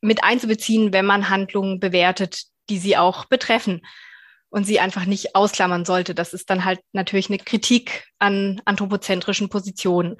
mit 0.01 0.23
einzubeziehen, 0.23 0.93
wenn 0.93 1.07
man 1.07 1.31
Handlungen 1.31 1.81
bewertet, 1.81 2.45
die 2.69 2.79
sie 2.79 2.97
auch 2.97 3.27
betreffen 3.27 3.87
und 4.49 4.65
sie 4.65 4.81
einfach 4.81 5.05
nicht 5.05 5.35
ausklammern 5.35 5.85
sollte. 5.85 6.15
Das 6.15 6.33
ist 6.33 6.51
dann 6.51 6.65
halt 6.65 6.81
natürlich 6.93 7.29
eine 7.29 7.39
Kritik 7.39 8.07
an 8.19 8.61
anthropozentrischen 8.65 9.49
Positionen. 9.49 10.17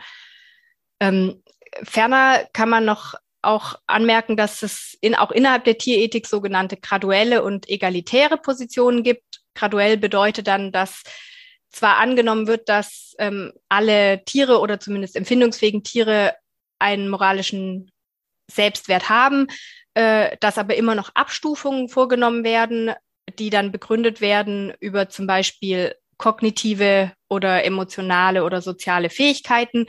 Ähm, 1.01 1.43
ferner 1.83 2.47
kann 2.53 2.69
man 2.69 2.85
noch 2.85 3.15
auch 3.43 3.77
anmerken, 3.87 4.37
dass 4.37 4.63
es 4.63 4.97
in, 5.01 5.15
auch 5.15 5.31
innerhalb 5.31 5.65
der 5.65 5.79
Tierethik 5.79 6.27
sogenannte 6.27 6.77
graduelle 6.77 7.43
und 7.43 7.69
egalitäre 7.69 8.37
Positionen 8.37 9.03
gibt. 9.03 9.43
Graduell 9.55 9.97
bedeutet 9.97 10.49
dann, 10.49 10.73
dass 10.73 11.03
zwar 11.71 11.99
angenommen 11.99 12.47
wird, 12.47 12.69
dass 12.69 13.15
ähm, 13.19 13.53
alle 13.69 14.25
Tiere 14.25 14.61
oder 14.61 14.81
zumindest 14.81 15.17
empfindungsfähigen 15.17 15.85
Tiere 15.85 16.35
einen 16.79 17.09
moralischen 17.09 17.91
Selbstwert 18.51 19.09
haben, 19.09 19.47
äh, 19.97 20.37
dass 20.41 20.59
aber 20.59 20.77
immer 20.77 20.95
noch 20.95 21.09
Abstufungen 21.15 21.89
vorgenommen 21.89 22.45
werden, 22.45 22.93
die 23.39 23.49
dann 23.49 23.73
begründet 23.73 24.21
werden 24.21 24.75
über 24.79 25.09
zum 25.09 25.27
Beispiel 25.27 25.95
kognitive 26.19 27.13
oder 27.31 27.65
emotionale 27.65 28.45
oder 28.45 28.61
soziale 28.61 29.09
Fähigkeiten. 29.09 29.87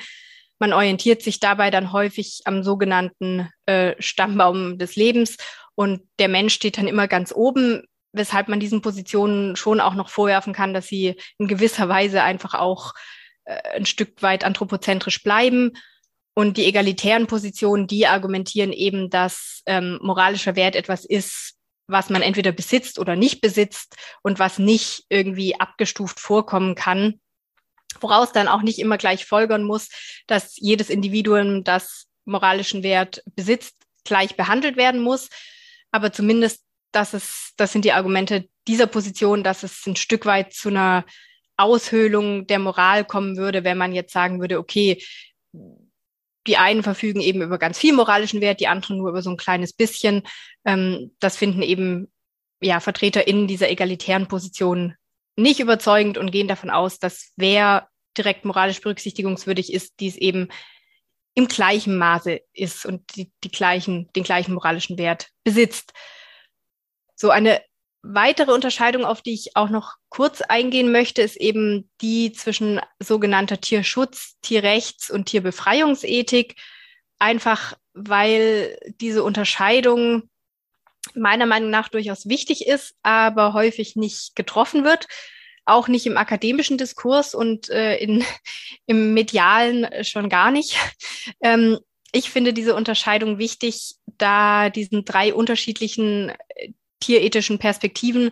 Man 0.59 0.71
orientiert 0.71 1.21
sich 1.21 1.41
dabei 1.41 1.71
dann 1.71 1.91
häufig 1.91 2.39
am 2.45 2.63
sogenannten 2.63 3.49
äh, 3.65 3.95
Stammbaum 3.99 4.77
des 4.77 4.95
Lebens 4.95 5.35
und 5.75 6.01
der 6.19 6.29
Mensch 6.29 6.53
steht 6.53 6.77
dann 6.77 6.87
immer 6.87 7.09
ganz 7.09 7.33
oben, 7.33 7.83
weshalb 8.13 8.47
man 8.47 8.61
diesen 8.61 8.81
Positionen 8.81 9.57
schon 9.57 9.81
auch 9.81 9.93
noch 9.93 10.07
vorwerfen 10.07 10.53
kann, 10.53 10.73
dass 10.73 10.87
sie 10.87 11.15
in 11.37 11.49
gewisser 11.49 11.89
Weise 11.89 12.23
einfach 12.23 12.53
auch 12.53 12.93
äh, 13.43 13.75
ein 13.75 13.85
Stück 13.85 14.21
weit 14.21 14.45
anthropozentrisch 14.45 15.21
bleiben. 15.21 15.73
Und 16.37 16.57
die 16.57 16.65
egalitären 16.65 17.25
Positionen, 17.25 17.87
die 17.87 18.05
argumentieren 18.05 18.71
eben, 18.71 19.09
dass 19.09 19.63
ähm, 19.65 19.97
moralischer 20.03 20.55
Wert 20.55 20.75
etwas 20.75 21.03
ist, 21.03 21.55
was 21.87 22.11
man 22.11 22.21
entweder 22.21 22.51
besitzt 22.51 22.99
oder 22.99 23.15
nicht 23.15 23.41
besitzt 23.41 23.95
und 24.21 24.37
was 24.37 24.59
nicht 24.59 25.05
irgendwie 25.09 25.59
abgestuft 25.59 26.19
vorkommen 26.19 26.75
kann. 26.75 27.19
Woraus 28.01 28.33
dann 28.33 28.47
auch 28.47 28.61
nicht 28.61 28.77
immer 28.77 28.99
gleich 28.99 29.25
folgern 29.25 29.63
muss, 29.63 29.89
dass 30.27 30.57
jedes 30.57 30.91
Individuum, 30.91 31.63
das 31.63 32.05
moralischen 32.25 32.83
Wert 32.83 33.23
besitzt, 33.33 33.73
gleich 34.03 34.35
behandelt 34.35 34.77
werden 34.77 35.01
muss. 35.01 35.29
Aber 35.89 36.13
zumindest 36.13 36.63
dass 36.91 37.15
es, 37.15 37.53
das 37.57 37.71
sind 37.71 37.83
die 37.83 37.93
Argumente 37.93 38.47
dieser 38.67 38.85
Position, 38.85 39.43
dass 39.43 39.63
es 39.63 39.87
ein 39.87 39.95
Stück 39.95 40.27
weit 40.27 40.53
zu 40.53 40.69
einer 40.69 41.03
Aushöhlung 41.57 42.45
der 42.45 42.59
Moral 42.59 43.05
kommen 43.05 43.37
würde, 43.37 43.63
wenn 43.63 43.79
man 43.79 43.91
jetzt 43.91 44.13
sagen 44.13 44.39
würde, 44.39 44.59
okay, 44.59 45.01
die 46.47 46.57
einen 46.57 46.83
verfügen 46.83 47.21
eben 47.21 47.41
über 47.41 47.57
ganz 47.57 47.77
viel 47.77 47.93
moralischen 47.93 48.41
Wert, 48.41 48.59
die 48.59 48.67
anderen 48.67 48.97
nur 48.97 49.09
über 49.09 49.21
so 49.21 49.29
ein 49.29 49.37
kleines 49.37 49.73
bisschen. 49.73 50.23
Ähm, 50.65 51.11
das 51.19 51.37
finden 51.37 51.61
eben 51.61 52.11
ja 52.61 52.79
VertreterInnen 52.79 53.47
dieser 53.47 53.69
egalitären 53.69 54.27
Position 54.27 54.95
nicht 55.35 55.59
überzeugend 55.59 56.17
und 56.17 56.31
gehen 56.31 56.47
davon 56.47 56.69
aus, 56.69 56.97
dass 56.99 57.31
wer 57.35 57.87
direkt 58.17 58.45
moralisch 58.45 58.81
berücksichtigungswürdig 58.81 59.71
ist, 59.71 59.99
dies 59.99 60.15
eben 60.15 60.49
im 61.35 61.47
gleichen 61.47 61.97
Maße 61.97 62.41
ist 62.53 62.85
und 62.85 63.15
die, 63.15 63.31
die 63.43 63.51
gleichen, 63.51 64.11
den 64.13 64.23
gleichen 64.23 64.55
moralischen 64.55 64.97
Wert 64.97 65.29
besitzt. 65.43 65.93
So 67.15 67.29
eine 67.29 67.61
weitere 68.03 68.51
Unterscheidung, 68.51 69.05
auf 69.05 69.21
die 69.21 69.33
ich 69.33 69.55
auch 69.55 69.69
noch 69.69 69.95
kurz 70.09 70.41
eingehen 70.41 70.91
möchte, 70.91 71.21
ist 71.21 71.35
eben 71.35 71.89
die 72.01 72.31
zwischen 72.31 72.79
sogenannter 72.99 73.59
Tierschutz, 73.59 74.37
Tierrechts 74.41 75.09
und 75.09 75.25
Tierbefreiungsethik. 75.25 76.55
Einfach 77.19 77.73
weil 77.93 78.77
diese 79.01 79.23
Unterscheidung 79.23 80.29
meiner 81.15 81.45
Meinung 81.45 81.69
nach 81.69 81.89
durchaus 81.89 82.27
wichtig 82.27 82.67
ist, 82.67 82.95
aber 83.01 83.53
häufig 83.53 83.95
nicht 83.95 84.35
getroffen 84.35 84.83
wird, 84.83 85.07
auch 85.65 85.87
nicht 85.87 86.05
im 86.05 86.17
akademischen 86.17 86.77
Diskurs 86.77 87.33
und 87.33 87.69
äh, 87.69 87.97
in, 87.97 88.23
im 88.85 89.13
medialen 89.13 89.87
schon 90.03 90.29
gar 90.29 90.51
nicht. 90.51 90.77
Ähm, 91.41 91.79
ich 92.11 92.29
finde 92.29 92.53
diese 92.53 92.75
Unterscheidung 92.75 93.37
wichtig, 93.37 93.95
da 94.05 94.69
diesen 94.69 95.03
drei 95.03 95.33
unterschiedlichen 95.33 96.31
tierethischen 96.99 97.59
Perspektiven 97.59 98.31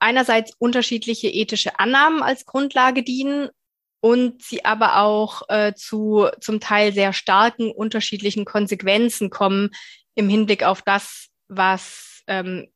einerseits 0.00 0.52
unterschiedliche 0.58 1.28
ethische 1.28 1.78
Annahmen 1.78 2.22
als 2.22 2.46
Grundlage 2.46 3.02
dienen 3.02 3.48
und 4.00 4.42
sie 4.42 4.64
aber 4.64 5.00
auch 5.02 5.42
äh, 5.48 5.74
zu 5.74 6.28
zum 6.40 6.60
Teil 6.60 6.92
sehr 6.92 7.12
starken 7.12 7.70
unterschiedlichen 7.70 8.44
Konsequenzen 8.44 9.30
kommen 9.30 9.70
im 10.14 10.28
Hinblick 10.28 10.64
auf 10.64 10.82
das, 10.82 11.28
was 11.48 12.22
ähm, 12.26 12.68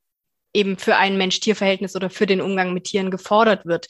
eben 0.54 0.78
für 0.78 0.96
ein 0.96 1.16
Mensch-Tier-Verhältnis 1.16 1.96
oder 1.96 2.10
für 2.10 2.26
den 2.26 2.40
Umgang 2.40 2.74
mit 2.74 2.84
Tieren 2.84 3.10
gefordert 3.10 3.66
wird. 3.66 3.88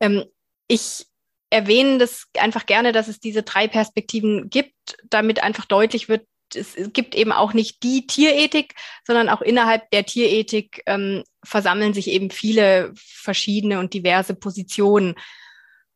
Ähm, 0.00 0.24
ich 0.68 1.06
erwähne 1.50 1.98
das 1.98 2.26
einfach 2.38 2.66
gerne, 2.66 2.92
dass 2.92 3.08
es 3.08 3.20
diese 3.20 3.42
drei 3.42 3.68
Perspektiven 3.68 4.50
gibt, 4.50 4.74
damit 5.04 5.42
einfach 5.42 5.64
deutlich 5.64 6.08
wird, 6.08 6.26
es 6.54 6.74
gibt 6.92 7.14
eben 7.14 7.32
auch 7.32 7.52
nicht 7.52 7.82
die 7.82 8.06
Tierethik, 8.06 8.74
sondern 9.06 9.28
auch 9.28 9.40
innerhalb 9.40 9.90
der 9.90 10.04
Tierethik 10.04 10.82
ähm, 10.86 11.24
versammeln 11.44 11.94
sich 11.94 12.08
eben 12.08 12.30
viele 12.30 12.92
verschiedene 12.96 13.78
und 13.78 13.94
diverse 13.94 14.34
Positionen. 14.34 15.14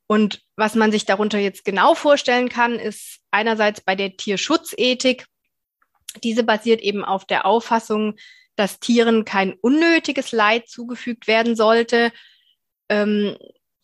Und 0.06 0.42
was 0.56 0.74
man 0.74 0.92
sich 0.92 1.06
darunter 1.06 1.38
jetzt 1.38 1.64
genau 1.64 1.94
vorstellen 1.94 2.48
kann, 2.48 2.78
ist 2.78 3.20
einerseits 3.30 3.80
bei 3.80 3.94
der 3.94 4.16
Tierschutzethik. 4.16 5.26
Diese 6.22 6.44
basiert 6.44 6.80
eben 6.80 7.04
auf 7.04 7.24
der 7.24 7.46
Auffassung, 7.46 8.16
dass 8.56 8.78
Tieren 8.78 9.24
kein 9.24 9.54
unnötiges 9.54 10.32
Leid 10.32 10.68
zugefügt 10.68 11.26
werden 11.26 11.56
sollte. 11.56 12.12
Ähm, 12.88 13.36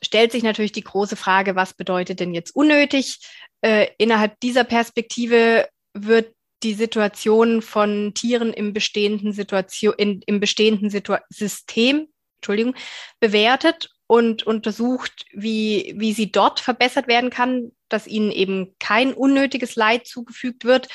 stellt 0.03 0.33
sich 0.33 0.43
natürlich 0.43 0.73
die 0.73 0.85
große 0.85 1.17
Frage, 1.17 1.57
was 1.57 1.75
bedeutet 1.75 2.21
denn 2.21 2.35
jetzt 2.35 2.55
unnötig? 2.55 3.19
Äh, 3.63 3.89
innerhalb 3.99 4.39
dieser 4.41 4.65
Perspektive 4.65 5.69
wird 5.93 6.35
die 6.63 6.75
Situation 6.75 7.63
von 7.63 8.13
Tieren 8.15 8.53
im 8.53 8.73
bestehenden 8.73 9.33
Situation, 9.33 9.95
in, 9.97 10.23
im 10.27 10.41
bestehenden 10.41 10.91
Situa 10.91 11.21
System, 11.29 12.09
Entschuldigung, 12.37 12.75
bewertet 13.19 13.91
und 14.07 14.43
untersucht, 14.43 15.25
wie, 15.33 15.95
wie 15.97 16.13
sie 16.13 16.33
dort 16.33 16.61
verbessert 16.61 17.07
werden 17.07 17.31
kann, 17.31 17.73
dass 17.89 18.07
ihnen 18.07 18.31
eben 18.31 18.75
kein 18.79 19.15
unnötiges 19.15 19.77
Leid 19.77 20.07
zugefügt 20.07 20.65
wird. 20.65 20.89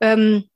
Ähm, 0.00 0.48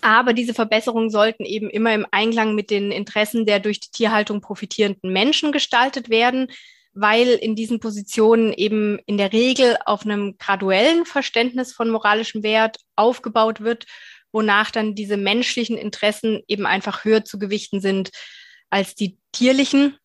aber 0.00 0.32
diese 0.32 0.52
Verbesserungen 0.52 1.10
sollten 1.10 1.44
eben 1.44 1.70
immer 1.70 1.94
im 1.94 2.06
Einklang 2.10 2.54
mit 2.54 2.70
den 2.70 2.90
Interessen 2.90 3.46
der 3.46 3.60
durch 3.60 3.78
die 3.78 3.90
Tierhaltung 3.90 4.40
profitierenden 4.40 5.12
Menschen 5.12 5.52
gestaltet 5.52 6.10
werden 6.10 6.48
weil 6.94 7.28
in 7.28 7.56
diesen 7.56 7.80
Positionen 7.80 8.52
eben 8.52 8.98
in 9.06 9.16
der 9.16 9.32
Regel 9.32 9.78
auf 9.86 10.04
einem 10.04 10.36
graduellen 10.38 11.06
Verständnis 11.06 11.72
von 11.72 11.88
moralischem 11.88 12.42
Wert 12.42 12.78
aufgebaut 12.96 13.60
wird, 13.62 13.86
wonach 14.30 14.70
dann 14.70 14.94
diese 14.94 15.16
menschlichen 15.16 15.76
Interessen 15.76 16.42
eben 16.48 16.66
einfach 16.66 17.04
höher 17.04 17.24
zu 17.24 17.38
gewichten 17.38 17.80
sind 17.80 18.10
als 18.70 18.94
die 18.94 19.18
tierlichen. 19.32 19.98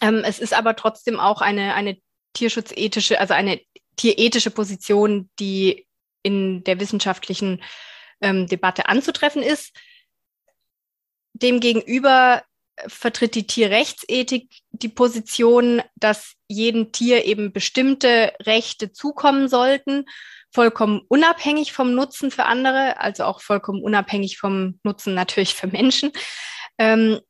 Ähm, 0.00 0.22
es 0.24 0.38
ist 0.38 0.54
aber 0.54 0.76
trotzdem 0.76 1.20
auch 1.20 1.40
eine, 1.40 1.74
eine 1.74 1.98
tierschutzethische, 2.34 3.20
also 3.20 3.34
eine 3.34 3.60
tierethische 3.96 4.50
Position, 4.50 5.30
die 5.38 5.86
in 6.22 6.64
der 6.64 6.80
wissenschaftlichen 6.80 7.62
ähm, 8.20 8.46
Debatte 8.46 8.88
anzutreffen 8.88 9.42
ist. 9.42 9.72
Demgegenüber 11.34 12.42
vertritt 12.86 13.34
die 13.34 13.46
Tierrechtsethik 13.46 14.50
die 14.72 14.88
Position, 14.88 15.82
dass 15.96 16.34
jedem 16.48 16.92
Tier 16.92 17.24
eben 17.24 17.52
bestimmte 17.52 18.32
Rechte 18.42 18.92
zukommen 18.92 19.48
sollten, 19.48 20.04
vollkommen 20.52 21.02
unabhängig 21.08 21.72
vom 21.72 21.94
Nutzen 21.94 22.30
für 22.30 22.44
andere, 22.44 22.98
also 23.00 23.24
auch 23.24 23.40
vollkommen 23.40 23.82
unabhängig 23.82 24.38
vom 24.38 24.78
Nutzen 24.82 25.14
natürlich 25.14 25.54
für 25.54 25.66
Menschen. 25.66 26.12
Ähm, 26.78 27.20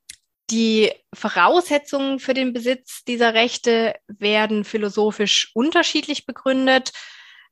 die 0.51 0.93
Voraussetzungen 1.15 2.19
für 2.19 2.35
den 2.35 2.53
Besitz 2.53 3.03
dieser 3.05 3.33
Rechte 3.33 3.95
werden 4.09 4.65
philosophisch 4.65 5.51
unterschiedlich 5.55 6.27
begründet. 6.27 6.93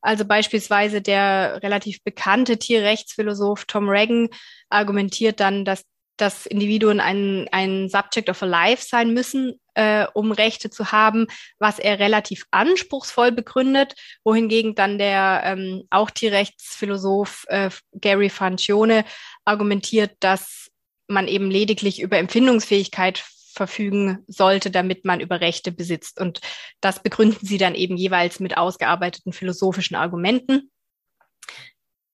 Also 0.03 0.25
beispielsweise 0.25 1.01
der 1.01 1.63
relativ 1.63 2.03
bekannte 2.03 2.59
Tierrechtsphilosoph 2.59 3.65
Tom 3.65 3.89
Reagan 3.89 4.29
argumentiert 4.69 5.41
dann, 5.41 5.65
dass 5.65 5.85
dass 6.17 6.47
Individuen 6.47 7.01
ein, 7.01 7.49
ein 7.53 7.89
Subject 7.89 8.29
of 8.29 8.43
a 8.43 8.47
Life 8.47 8.85
sein 8.87 9.13
müssen, 9.13 9.61
äh, 9.75 10.07
um 10.15 10.33
Rechte 10.33 10.71
zu 10.71 10.93
haben, 10.93 11.27
was 11.59 11.79
er 11.79 11.99
relativ 11.99 12.45
anspruchsvoll 12.51 13.33
begründet, 13.33 13.95
wohingegen 14.25 14.75
dann 14.75 14.99
der 14.99 15.43
ähm, 15.45 15.85
auch 15.91 16.11
Tierrechtsphilosoph 16.11 17.45
äh, 17.49 17.71
Gary 17.93 18.29
Fancione 18.29 19.05
argumentiert, 19.45 20.13
dass 20.21 20.71
man 21.09 21.29
eben 21.29 21.51
lediglich 21.51 22.01
über 22.01 22.19
Empfindungsfähigkeit 22.19 23.19
verfügen 23.55 24.25
sollte, 24.27 24.71
damit 24.71 25.05
man 25.05 25.21
über 25.21 25.41
Rechte 25.41 25.73
besitzt. 25.73 26.21
Und 26.21 26.41
das 26.81 27.03
begründen 27.03 27.47
sie 27.47 27.59
dann 27.59 27.75
eben 27.75 27.97
jeweils 27.97 28.41
mit 28.41 28.57
ausgearbeiteten 28.57 29.33
philosophischen 29.33 29.97
Argumenten. 29.97 30.71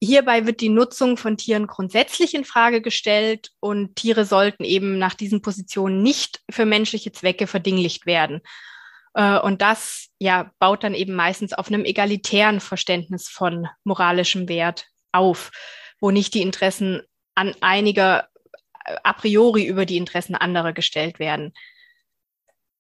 Hierbei 0.01 0.47
wird 0.47 0.61
die 0.61 0.69
Nutzung 0.69 1.17
von 1.17 1.37
Tieren 1.37 1.67
grundsätzlich 1.67 2.35
in 2.35 2.45
Frage 2.45 2.81
gestellt 2.81 3.51
und 3.59 3.97
Tiere 3.97 4.25
sollten 4.25 4.63
eben 4.63 4.99
nach 4.99 5.15
diesen 5.15 5.43
Positionen 5.43 6.03
nicht 6.03 6.41
für 6.49 6.65
menschliche 6.65 7.11
Zwecke 7.11 7.49
verdinglicht 7.49 8.07
werden. 8.07 8.41
Äh, 9.15 9.41
und 9.41 9.61
das 9.61 10.09
ja, 10.21 10.53
baut 10.61 10.85
dann 10.85 10.95
eben 10.95 11.15
meistens 11.15 11.53
auf 11.53 11.67
einem 11.67 11.85
egalitären 11.85 12.61
Verständnis 12.61 13.29
von 13.29 13.67
moralischem 13.83 14.49
Wert 14.49 14.87
auf, 15.11 15.51
wo 16.01 16.13
nicht 16.13 16.35
die 16.35 16.43
Interessen 16.43 17.03
an 17.35 17.57
einiger 17.61 18.29
äh, 18.85 18.97
a 19.03 19.13
priori 19.15 19.67
über 19.67 19.85
die 19.85 19.97
Interessen 19.97 20.37
anderer 20.37 20.73
gestellt 20.73 21.19
werden. 21.19 21.53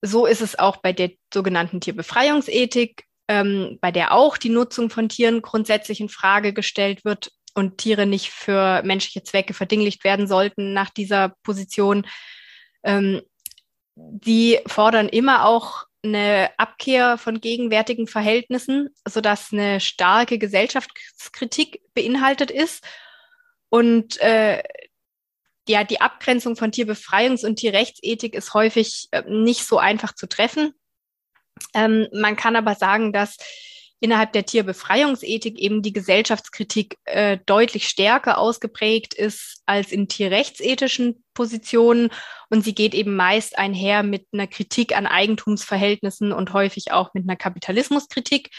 So 0.03 0.27
ist 0.27 0.41
es 0.41 0.57
auch 0.57 0.77
bei 0.77 0.93
der 0.93 1.11
sogenannten 1.35 1.81
Tierbefreiungsethik 1.81 3.08
ähm, 3.29 3.79
bei 3.81 3.93
der 3.93 4.13
auch 4.13 4.37
die 4.37 4.49
Nutzung 4.49 4.91
von 4.91 5.09
Tieren 5.09 5.43
grundsätzlich 5.43 6.01
in 6.01 6.09
Frage 6.09 6.53
gestellt 6.53 7.05
wird 7.05 7.31
und 7.55 7.79
Tiere 7.79 8.07
nicht 8.07 8.31
für 8.31 8.83
menschliche 8.83 9.23
Zwecke 9.23 9.55
verdinglicht 9.55 10.05
werden 10.05 10.27
sollten 10.27 10.73
nach 10.73 10.91
dieser 10.91 11.35
Position. 11.43 12.07
Ähm, 12.83 13.23
die 13.95 14.61
fordern 14.67 15.09
immer 15.09 15.45
auch 15.45 15.85
eine 16.03 16.51
Abkehr 16.57 17.19
von 17.19 17.41
gegenwärtigen 17.41 18.07
Verhältnissen, 18.07 18.91
sodass 19.07 19.53
eine 19.53 19.81
starke 19.81 20.39
Gesellschaftskritik 20.39 21.83
beinhaltet 21.95 22.51
ist. 22.51 22.85
Und 23.69 24.21
äh, 24.21 24.63
ja, 25.69 25.85
die 25.85 26.01
Abgrenzung 26.01 26.57
von 26.57 26.71
Tierbefreiungs- 26.71 27.45
und 27.45 27.57
Tierrechtsethik 27.57 28.35
ist 28.35 28.55
häufig 28.55 29.09
äh, 29.11 29.23
nicht 29.29 29.67
so 29.67 29.79
einfach 29.79 30.15
zu 30.15 30.29
treffen. 30.29 30.73
Ähm, 31.75 32.07
man 32.13 32.37
kann 32.37 32.57
aber 32.57 32.75
sagen, 32.75 33.13
dass 33.13 33.37
innerhalb 34.01 34.33
der 34.33 34.47
Tierbefreiungsethik 34.47 35.59
eben 35.59 35.83
die 35.83 35.93
Gesellschaftskritik 35.93 36.99
äh, 37.05 37.39
deutlich 37.47 37.89
stärker 37.89 38.39
ausgeprägt 38.39 39.15
ist 39.15 39.63
als 39.67 39.91
in 39.91 40.09
tierrechtsethischen 40.09 41.25
Positionen. 41.35 42.11
Und 42.49 42.63
sie 42.63 42.75
geht 42.75 42.95
eben 42.95 43.17
meist 43.17 43.59
einher 43.59 44.03
mit 44.03 44.27
einer 44.33 44.47
Kritik 44.47 44.97
an 44.97 45.07
Eigentumsverhältnissen 45.07 46.33
und 46.33 46.53
häufig 46.53 46.93
auch 46.93 47.13
mit 47.15 47.25
einer 47.25 47.37
Kapitalismuskritik 47.37 48.51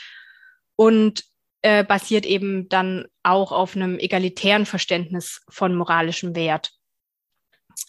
und 0.76 1.24
äh, 1.62 1.84
basiert 1.84 2.26
eben 2.26 2.70
dann 2.70 3.06
auch 3.24 3.52
auf 3.52 3.76
einem 3.76 3.98
egalitären 4.00 4.66
Verständnis 4.66 5.42
von 5.50 5.76
moralischem 5.76 6.36
Wert. 6.36 6.72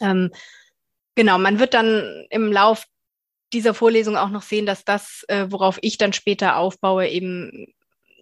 Ähm, 0.00 0.30
genau, 1.14 1.38
man 1.38 1.58
wird 1.58 1.74
dann 1.74 2.26
im 2.30 2.52
Lauf 2.52 2.84
dieser 3.52 3.74
Vorlesung 3.74 4.16
auch 4.16 4.30
noch 4.30 4.42
sehen, 4.42 4.66
dass 4.66 4.84
das, 4.84 5.24
äh, 5.28 5.46
worauf 5.48 5.78
ich 5.82 5.98
dann 5.98 6.12
später 6.12 6.56
aufbaue, 6.56 7.08
eben, 7.08 7.66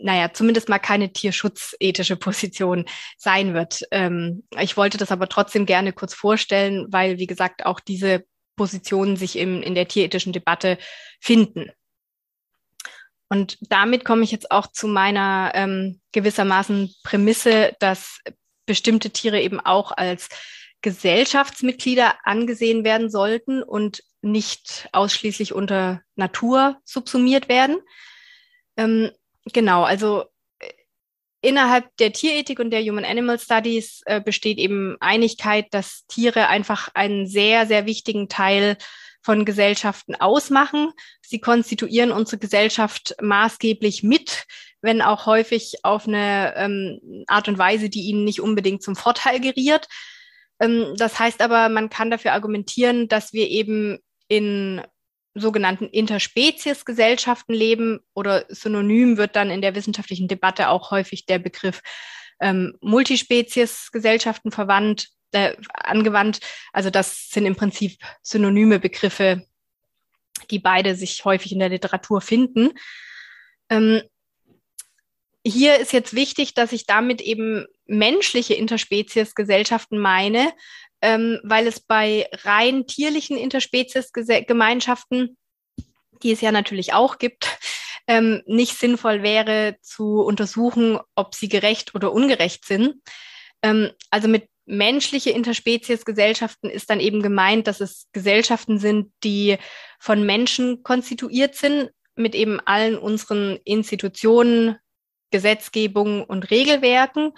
naja, 0.00 0.32
zumindest 0.32 0.68
mal 0.68 0.78
keine 0.78 1.12
tierschutzethische 1.12 2.16
Position 2.16 2.86
sein 3.16 3.54
wird. 3.54 3.82
Ähm, 3.90 4.44
ich 4.58 4.76
wollte 4.76 4.98
das 4.98 5.12
aber 5.12 5.28
trotzdem 5.28 5.66
gerne 5.66 5.92
kurz 5.92 6.14
vorstellen, 6.14 6.86
weil, 6.90 7.18
wie 7.18 7.26
gesagt, 7.26 7.66
auch 7.66 7.80
diese 7.80 8.24
Positionen 8.56 9.16
sich 9.16 9.36
im, 9.36 9.62
in 9.62 9.74
der 9.74 9.88
tierethischen 9.88 10.32
Debatte 10.32 10.78
finden. 11.20 11.70
Und 13.28 13.58
damit 13.60 14.04
komme 14.04 14.24
ich 14.24 14.32
jetzt 14.32 14.50
auch 14.50 14.66
zu 14.68 14.88
meiner 14.88 15.52
ähm, 15.54 16.00
gewissermaßen 16.12 16.94
Prämisse, 17.02 17.74
dass 17.78 18.20
bestimmte 18.66 19.10
Tiere 19.10 19.40
eben 19.40 19.60
auch 19.60 19.92
als 19.92 20.28
Gesellschaftsmitglieder 20.82 22.14
angesehen 22.24 22.84
werden 22.84 23.10
sollten 23.10 23.62
und 23.62 24.02
nicht 24.22 24.88
ausschließlich 24.92 25.52
unter 25.52 26.02
Natur 26.16 26.80
subsumiert 26.84 27.48
werden. 27.48 27.78
Ähm, 28.76 29.10
genau, 29.52 29.84
also 29.84 30.24
äh, 30.58 30.70
innerhalb 31.40 31.96
der 31.98 32.12
Tierethik 32.12 32.58
und 32.58 32.70
der 32.70 32.82
Human 32.82 33.04
Animal 33.04 33.38
Studies 33.38 34.02
äh, 34.06 34.20
besteht 34.20 34.58
eben 34.58 34.96
Einigkeit, 35.00 35.66
dass 35.72 36.06
Tiere 36.06 36.48
einfach 36.48 36.88
einen 36.94 37.26
sehr, 37.26 37.66
sehr 37.66 37.86
wichtigen 37.86 38.28
Teil 38.28 38.76
von 39.22 39.44
Gesellschaften 39.44 40.14
ausmachen. 40.14 40.92
Sie 41.20 41.40
konstituieren 41.40 42.12
unsere 42.12 42.38
Gesellschaft 42.38 43.14
maßgeblich 43.20 44.02
mit, 44.02 44.46
wenn 44.80 45.02
auch 45.02 45.26
häufig 45.26 45.76
auf 45.82 46.06
eine 46.06 46.54
ähm, 46.56 47.24
Art 47.26 47.48
und 47.48 47.58
Weise, 47.58 47.90
die 47.90 48.02
ihnen 48.02 48.24
nicht 48.24 48.40
unbedingt 48.40 48.82
zum 48.82 48.96
Vorteil 48.96 49.40
geriert. 49.40 49.88
Ähm, 50.60 50.94
das 50.96 51.18
heißt 51.18 51.42
aber, 51.42 51.68
man 51.68 51.90
kann 51.90 52.10
dafür 52.10 52.32
argumentieren, 52.32 53.08
dass 53.08 53.32
wir 53.32 53.48
eben 53.48 53.98
in 54.28 54.82
sogenannten 55.34 55.86
Interspezies-Gesellschaften 55.86 57.52
leben 57.52 58.00
oder 58.14 58.44
synonym 58.48 59.16
wird 59.16 59.36
dann 59.36 59.50
in 59.50 59.62
der 59.62 59.74
wissenschaftlichen 59.74 60.28
Debatte 60.28 60.68
auch 60.68 60.90
häufig 60.90 61.26
der 61.26 61.38
Begriff 61.38 61.82
ähm, 62.40 62.76
Multispezies-Gesellschaften 62.80 64.50
verwandt, 64.50 65.08
äh, 65.32 65.54
angewandt. 65.72 66.40
Also 66.72 66.90
das 66.90 67.30
sind 67.30 67.46
im 67.46 67.56
Prinzip 67.56 67.98
synonyme 68.22 68.78
Begriffe, 68.78 69.46
die 70.50 70.58
beide 70.58 70.94
sich 70.94 71.24
häufig 71.24 71.52
in 71.52 71.58
der 71.58 71.68
Literatur 71.68 72.20
finden. 72.20 72.70
Ähm, 73.70 74.02
hier 75.44 75.78
ist 75.78 75.92
jetzt 75.92 76.14
wichtig, 76.14 76.54
dass 76.54 76.72
ich 76.72 76.86
damit 76.86 77.20
eben 77.20 77.66
menschliche 77.86 78.54
Interspezies-Gesellschaften 78.54 79.98
meine, 79.98 80.52
ähm, 81.02 81.40
weil 81.42 81.66
es 81.66 81.80
bei 81.80 82.28
rein 82.44 82.86
tierlichen 82.86 83.36
Interspezies-Gemeinschaften, 83.36 85.36
die 86.22 86.32
es 86.32 86.40
ja 86.40 86.52
natürlich 86.52 86.92
auch 86.92 87.18
gibt, 87.18 87.58
ähm, 88.06 88.42
nicht 88.46 88.78
sinnvoll 88.78 89.22
wäre 89.22 89.76
zu 89.82 90.22
untersuchen, 90.22 90.98
ob 91.14 91.34
sie 91.34 91.48
gerecht 91.48 91.94
oder 91.94 92.12
ungerecht 92.12 92.64
sind. 92.64 93.02
Ähm, 93.62 93.90
also 94.10 94.28
mit 94.28 94.48
menschliche 94.68 95.30
Interspezies-Gesellschaften 95.30 96.68
ist 96.68 96.90
dann 96.90 97.00
eben 97.00 97.22
gemeint, 97.22 97.66
dass 97.66 97.80
es 97.80 98.06
Gesellschaften 98.12 98.78
sind, 98.78 99.10
die 99.24 99.56
von 99.98 100.24
Menschen 100.24 100.82
konstituiert 100.82 101.54
sind, 101.54 101.90
mit 102.14 102.34
eben 102.34 102.60
allen 102.60 102.98
unseren 102.98 103.58
Institutionen, 103.64 104.76
Gesetzgebung 105.30 106.24
und 106.24 106.50
Regelwerken. 106.50 107.32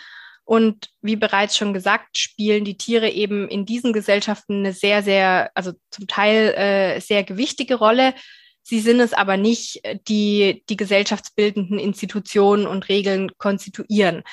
Und 0.50 0.88
wie 1.00 1.14
bereits 1.14 1.56
schon 1.56 1.72
gesagt, 1.72 2.18
spielen 2.18 2.64
die 2.64 2.76
Tiere 2.76 3.08
eben 3.08 3.46
in 3.46 3.66
diesen 3.66 3.92
Gesellschaften 3.92 4.54
eine 4.54 4.72
sehr, 4.72 5.04
sehr, 5.04 5.52
also 5.54 5.74
zum 5.92 6.08
Teil 6.08 6.48
äh, 6.54 7.00
sehr 7.00 7.22
gewichtige 7.22 7.76
Rolle. 7.76 8.14
Sie 8.60 8.80
sind 8.80 8.98
es 8.98 9.12
aber 9.12 9.36
nicht, 9.36 9.80
die 10.08 10.64
die 10.68 10.76
gesellschaftsbildenden 10.76 11.78
Institutionen 11.78 12.66
und 12.66 12.88
Regeln 12.88 13.30
konstituieren. 13.38 14.24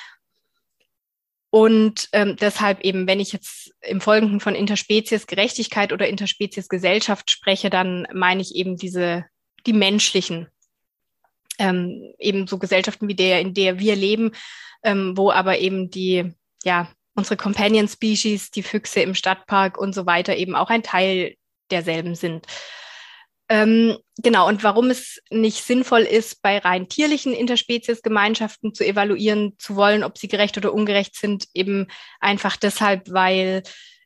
Und 1.50 2.08
ähm, 2.10 2.34
deshalb 2.34 2.80
eben, 2.80 3.06
wenn 3.06 3.20
ich 3.20 3.32
jetzt 3.32 3.70
im 3.82 4.00
Folgenden 4.00 4.40
von 4.40 4.56
Interspezies 4.56 5.28
Gerechtigkeit 5.28 5.92
oder 5.92 6.08
Interspezies 6.08 6.68
Gesellschaft 6.68 7.30
spreche, 7.30 7.70
dann 7.70 8.08
meine 8.12 8.42
ich 8.42 8.56
eben 8.56 8.76
diese, 8.76 9.24
die 9.66 9.72
menschlichen, 9.72 10.48
ähm, 11.58 12.14
eben 12.18 12.46
so 12.46 12.58
Gesellschaften 12.58 13.08
wie 13.08 13.14
der, 13.14 13.40
in 13.40 13.54
der 13.54 13.78
wir 13.78 13.96
leben, 13.96 14.32
ähm, 14.82 15.16
wo 15.16 15.30
aber 15.30 15.58
eben 15.58 15.90
die, 15.90 16.32
ja, 16.64 16.88
unsere 17.14 17.36
Companion 17.36 17.88
Species, 17.88 18.50
die 18.50 18.62
Füchse 18.62 19.00
im 19.00 19.14
Stadtpark 19.14 19.76
und 19.76 19.92
so 19.92 20.06
weiter 20.06 20.36
eben 20.36 20.54
auch 20.54 20.70
ein 20.70 20.82
Teil 20.82 21.34
derselben 21.70 22.14
sind. 22.14 22.46
Ähm, 23.50 23.96
genau, 24.18 24.46
und 24.46 24.62
warum 24.62 24.90
es 24.90 25.20
nicht 25.30 25.64
sinnvoll 25.64 26.02
ist, 26.02 26.42
bei 26.42 26.58
rein 26.58 26.88
tierlichen 26.88 27.32
Interspezies-Gemeinschaften 27.32 28.74
zu 28.74 28.84
evaluieren 28.84 29.54
zu 29.58 29.74
wollen, 29.74 30.04
ob 30.04 30.18
sie 30.18 30.28
gerecht 30.28 30.58
oder 30.58 30.74
ungerecht 30.74 31.16
sind, 31.16 31.46
eben 31.54 31.86
einfach 32.20 32.56
deshalb, 32.56 33.10
weil 33.10 33.62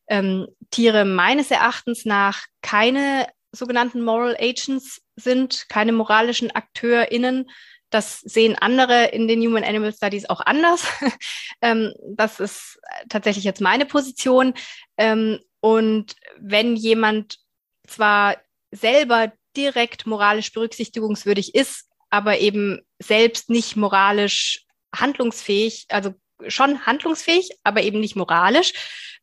ähm, 0.08 0.46
Tiere 0.70 1.04
meines 1.04 1.50
Erachtens 1.50 2.04
nach 2.04 2.44
keine 2.62 3.26
sogenannten 3.50 4.02
Moral 4.02 4.36
Agents 4.38 5.01
sind, 5.16 5.68
keine 5.68 5.92
moralischen 5.92 6.50
AkteurInnen. 6.50 7.50
Das 7.90 8.20
sehen 8.20 8.56
andere 8.56 9.06
in 9.06 9.28
den 9.28 9.40
Human 9.42 9.64
Animal 9.64 9.92
Studies 9.92 10.28
auch 10.28 10.40
anders. 10.40 10.86
ähm, 11.62 11.92
das 12.06 12.40
ist 12.40 12.80
tatsächlich 13.08 13.44
jetzt 13.44 13.60
meine 13.60 13.84
Position. 13.84 14.54
Ähm, 14.96 15.40
und 15.60 16.16
wenn 16.38 16.74
jemand 16.74 17.38
zwar 17.86 18.36
selber 18.70 19.32
direkt 19.56 20.06
moralisch 20.06 20.52
berücksichtigungswürdig 20.52 21.54
ist, 21.54 21.88
aber 22.10 22.38
eben 22.38 22.80
selbst 22.98 23.50
nicht 23.50 23.76
moralisch 23.76 24.64
handlungsfähig, 24.94 25.86
also 25.88 26.14
schon 26.48 26.84
handlungsfähig, 26.84 27.50
aber 27.62 27.82
eben 27.82 28.00
nicht 28.00 28.16
moralisch, 28.16 28.72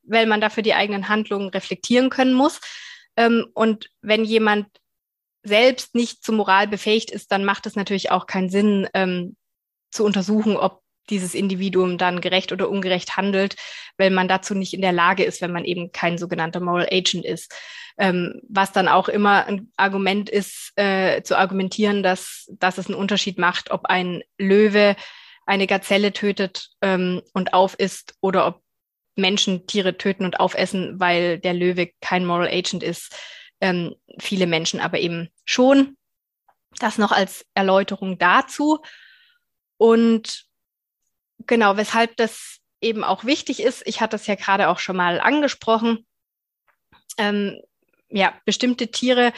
weil 0.03 0.25
man 0.25 0.41
dafür 0.41 0.63
die 0.63 0.73
eigenen 0.73 1.09
Handlungen 1.09 1.49
reflektieren 1.49 2.09
können 2.09 2.33
muss. 2.33 2.59
Ähm, 3.15 3.47
und 3.53 3.89
wenn 4.01 4.23
jemand 4.23 4.67
selbst 5.43 5.95
nicht 5.95 6.23
zur 6.23 6.35
Moral 6.35 6.67
befähigt 6.67 7.11
ist, 7.11 7.31
dann 7.31 7.45
macht 7.45 7.65
es 7.65 7.75
natürlich 7.75 8.11
auch 8.11 8.25
keinen 8.25 8.49
Sinn, 8.49 8.87
ähm, 8.93 9.35
zu 9.91 10.05
untersuchen, 10.05 10.55
ob 10.55 10.81
dieses 11.09 11.33
Individuum 11.33 11.97
dann 11.97 12.21
gerecht 12.21 12.51
oder 12.51 12.69
ungerecht 12.69 13.17
handelt, 13.17 13.55
weil 13.97 14.11
man 14.11 14.27
dazu 14.27 14.53
nicht 14.53 14.73
in 14.73 14.81
der 14.81 14.91
Lage 14.91 15.23
ist, 15.23 15.41
wenn 15.41 15.51
man 15.51 15.65
eben 15.65 15.91
kein 15.91 16.17
sogenannter 16.17 16.59
Moral 16.59 16.87
Agent 16.91 17.25
ist. 17.25 17.53
Ähm, 17.97 18.41
was 18.47 18.71
dann 18.71 18.87
auch 18.87 19.09
immer 19.09 19.45
ein 19.45 19.71
Argument 19.75 20.29
ist, 20.29 20.71
äh, 20.75 21.21
zu 21.23 21.37
argumentieren, 21.37 22.03
dass, 22.03 22.47
dass 22.51 22.77
es 22.77 22.87
einen 22.87 22.95
Unterschied 22.95 23.37
macht, 23.37 23.71
ob 23.71 23.85
ein 23.85 24.23
Löwe 24.37 24.95
eine 25.45 25.67
Gazelle 25.67 26.13
tötet 26.13 26.69
ähm, 26.81 27.21
und 27.33 27.53
aufisst 27.53 28.13
oder 28.21 28.45
ob 28.45 28.61
Menschen 29.15 29.67
Tiere 29.67 29.97
töten 29.97 30.23
und 30.23 30.39
aufessen, 30.39 30.99
weil 30.99 31.39
der 31.39 31.53
Löwe 31.53 31.89
kein 31.99 32.25
Moral 32.25 32.47
Agent 32.47 32.83
ist. 32.83 33.13
Ähm, 33.61 33.95
viele 34.19 34.47
Menschen 34.47 34.79
aber 34.79 34.99
eben 34.99 35.29
schon. 35.45 35.97
Das 36.79 36.97
noch 36.97 37.11
als 37.11 37.45
Erläuterung 37.53 38.17
dazu. 38.17 38.79
Und 39.77 40.45
genau, 41.47 41.77
weshalb 41.77 42.15
das 42.17 42.59
eben 42.81 43.03
auch 43.03 43.25
wichtig 43.25 43.61
ist, 43.61 43.85
ich 43.85 44.01
hatte 44.01 44.15
es 44.15 44.27
ja 44.27 44.35
gerade 44.35 44.69
auch 44.69 44.79
schon 44.79 44.95
mal 44.95 45.19
angesprochen, 45.19 46.05
ähm, 47.17 47.61
ja, 48.09 48.33
bestimmte 48.45 48.89
Tiere 48.89 49.33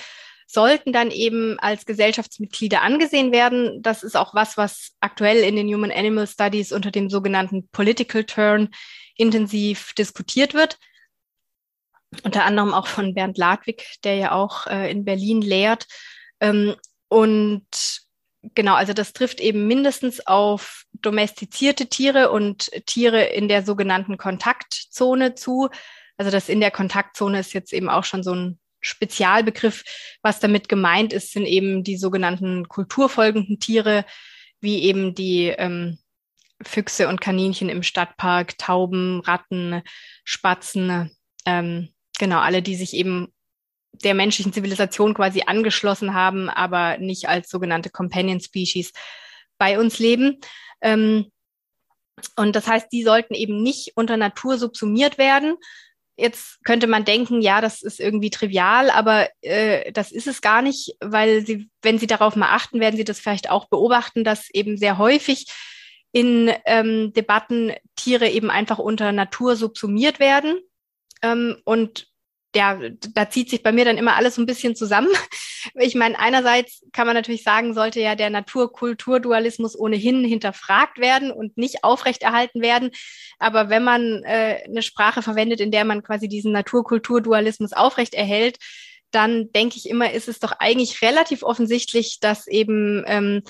sollten 0.47 0.91
dann 0.91 1.11
eben 1.11 1.57
als 1.59 1.85
Gesellschaftsmitglieder 1.85 2.81
angesehen 2.81 3.31
werden. 3.31 3.81
Das 3.81 4.03
ist 4.03 4.17
auch 4.17 4.33
was, 4.33 4.57
was 4.57 4.91
aktuell 4.99 5.43
in 5.43 5.55
den 5.55 5.73
Human 5.73 5.91
Animal 5.91 6.27
Studies 6.27 6.73
unter 6.73 6.91
dem 6.91 7.09
sogenannten 7.09 7.69
Political 7.69 8.25
Turn 8.25 8.69
intensiv 9.15 9.93
diskutiert 9.93 10.53
wird. 10.53 10.77
Unter 12.23 12.43
anderem 12.43 12.73
auch 12.73 12.87
von 12.87 13.13
Bernd 13.13 13.37
Ladwig, 13.37 13.85
der 14.03 14.15
ja 14.15 14.31
auch 14.33 14.67
äh, 14.67 14.91
in 14.91 15.05
Berlin 15.05 15.41
lehrt. 15.41 15.87
Ähm, 16.39 16.75
und 17.07 17.65
genau, 18.53 18.75
also 18.75 18.93
das 18.93 19.13
trifft 19.13 19.39
eben 19.39 19.67
mindestens 19.67 20.25
auf 20.27 20.85
domestizierte 20.93 21.87
Tiere 21.87 22.31
und 22.31 22.69
Tiere 22.85 23.23
in 23.23 23.47
der 23.47 23.63
sogenannten 23.63 24.17
Kontaktzone 24.17 25.35
zu. 25.35 25.69
Also 26.17 26.31
das 26.31 26.49
in 26.49 26.59
der 26.59 26.71
Kontaktzone 26.71 27.39
ist 27.39 27.53
jetzt 27.53 27.73
eben 27.73 27.89
auch 27.89 28.03
schon 28.03 28.23
so 28.23 28.35
ein 28.35 28.59
Spezialbegriff. 28.81 29.83
Was 30.21 30.39
damit 30.39 30.67
gemeint 30.67 31.13
ist, 31.13 31.31
sind 31.31 31.45
eben 31.45 31.83
die 31.83 31.97
sogenannten 31.97 32.67
kulturfolgenden 32.67 33.59
Tiere, 33.59 34.05
wie 34.59 34.83
eben 34.83 35.15
die 35.15 35.47
ähm, 35.47 35.97
Füchse 36.61 37.07
und 37.07 37.21
Kaninchen 37.21 37.69
im 37.69 37.83
Stadtpark, 37.83 38.57
Tauben, 38.57 39.21
Ratten, 39.21 39.81
Spatzen, 40.23 41.11
ähm, 41.45 41.89
genau, 42.21 42.39
alle, 42.39 42.61
die 42.61 42.75
sich 42.75 42.93
eben 42.93 43.33
der 44.03 44.13
menschlichen 44.13 44.53
Zivilisation 44.53 45.15
quasi 45.15 45.43
angeschlossen 45.47 46.13
haben, 46.13 46.49
aber 46.49 46.97
nicht 46.99 47.27
als 47.27 47.49
sogenannte 47.49 47.89
Companion 47.89 48.39
Species 48.39 48.93
bei 49.57 49.79
uns 49.79 49.97
leben. 49.97 50.39
Ähm, 50.81 51.31
und 52.35 52.55
das 52.55 52.67
heißt, 52.67 52.91
die 52.91 53.03
sollten 53.03 53.33
eben 53.33 53.63
nicht 53.63 53.93
unter 53.95 54.17
Natur 54.17 54.59
subsumiert 54.59 55.17
werden. 55.17 55.55
Jetzt 56.15 56.63
könnte 56.63 56.85
man 56.85 57.05
denken, 57.05 57.41
ja, 57.41 57.59
das 57.59 57.81
ist 57.81 57.99
irgendwie 57.99 58.29
trivial, 58.29 58.91
aber 58.91 59.27
äh, 59.41 59.91
das 59.91 60.11
ist 60.11 60.27
es 60.27 60.41
gar 60.41 60.61
nicht, 60.61 60.95
weil 60.99 61.43
sie, 61.43 61.69
wenn 61.81 61.97
Sie 61.97 62.07
darauf 62.07 62.35
mal 62.35 62.53
achten, 62.53 62.79
werden 62.79 62.97
Sie 62.97 63.03
das 63.03 63.19
vielleicht 63.19 63.49
auch 63.49 63.67
beobachten, 63.67 64.23
dass 64.23 64.49
eben 64.51 64.77
sehr 64.77 64.99
häufig 64.99 65.47
in 66.11 66.53
ähm, 66.65 67.13
Debatten 67.13 67.73
Tiere 67.95 68.29
eben 68.29 68.51
einfach 68.51 68.77
unter 68.77 69.11
Natur 69.11 69.55
subsumiert 69.55 70.19
werden. 70.19 70.59
Ähm, 71.23 71.57
und 71.63 72.10
ja, 72.55 72.79
da 73.13 73.29
zieht 73.29 73.49
sich 73.49 73.63
bei 73.63 73.71
mir 73.71 73.85
dann 73.85 73.97
immer 73.97 74.15
alles 74.15 74.35
so 74.35 74.41
ein 74.41 74.47
bisschen 74.47 74.75
zusammen. 74.75 75.09
Ich 75.75 75.93
meine, 75.93 76.17
einerseits 76.17 76.83
kann 76.91 77.05
man 77.05 77.15
natürlich 77.15 77.43
sagen, 77.43 77.75
sollte 77.75 78.01
ja 78.01 78.15
der 78.15 78.31
Natur-Kultur-Dualismus 78.31 79.77
ohnehin 79.77 80.23
hinterfragt 80.23 80.97
werden 80.97 81.31
und 81.31 81.55
nicht 81.55 81.83
aufrechterhalten 81.83 82.63
werden. 82.63 82.89
Aber 83.37 83.69
wenn 83.69 83.83
man 83.83 84.23
äh, 84.23 84.63
eine 84.65 84.81
Sprache 84.81 85.21
verwendet, 85.21 85.59
in 85.59 85.69
der 85.69 85.85
man 85.85 86.01
quasi 86.01 86.27
diesen 86.27 86.51
Natur-Kultur-Dualismus 86.51 87.73
aufrechterhält, 87.73 88.57
dann 89.11 89.51
denke 89.51 89.77
ich 89.77 89.87
immer, 89.87 90.11
ist 90.11 90.27
es 90.27 90.39
doch 90.39 90.53
eigentlich 90.53 91.03
relativ 91.03 91.43
offensichtlich, 91.43 92.19
dass 92.19 92.47
eben 92.47 93.03
ähm, 93.05 93.43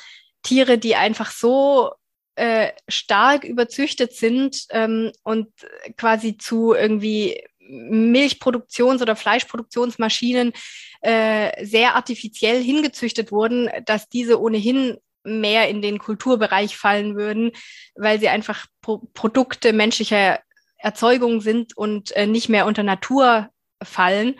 Tiere, 0.43 0.77
die 0.77 0.97
einfach 0.97 1.31
so 1.31 1.91
äh, 2.35 2.71
stark 2.89 3.45
überzüchtet 3.45 4.13
sind 4.13 4.65
ähm, 4.71 5.11
und 5.23 5.47
quasi 5.95 6.37
zu 6.37 6.73
irgendwie 6.73 7.41
Milchproduktions- 7.71 9.01
oder 9.01 9.15
Fleischproduktionsmaschinen 9.15 10.53
äh, 11.01 11.65
sehr 11.65 11.95
artifiziell 11.95 12.61
hingezüchtet 12.61 13.31
wurden, 13.31 13.69
dass 13.85 14.09
diese 14.09 14.39
ohnehin 14.39 14.97
mehr 15.23 15.69
in 15.69 15.81
den 15.81 15.99
Kulturbereich 15.99 16.77
fallen 16.77 17.15
würden, 17.15 17.51
weil 17.95 18.19
sie 18.19 18.29
einfach 18.29 18.65
Pro 18.81 18.97
Produkte 19.13 19.71
menschlicher 19.71 20.39
Erzeugung 20.77 21.41
sind 21.41 21.77
und 21.77 22.11
äh, 22.15 22.25
nicht 22.25 22.49
mehr 22.49 22.65
unter 22.65 22.83
Natur 22.83 23.49
fallen. 23.83 24.35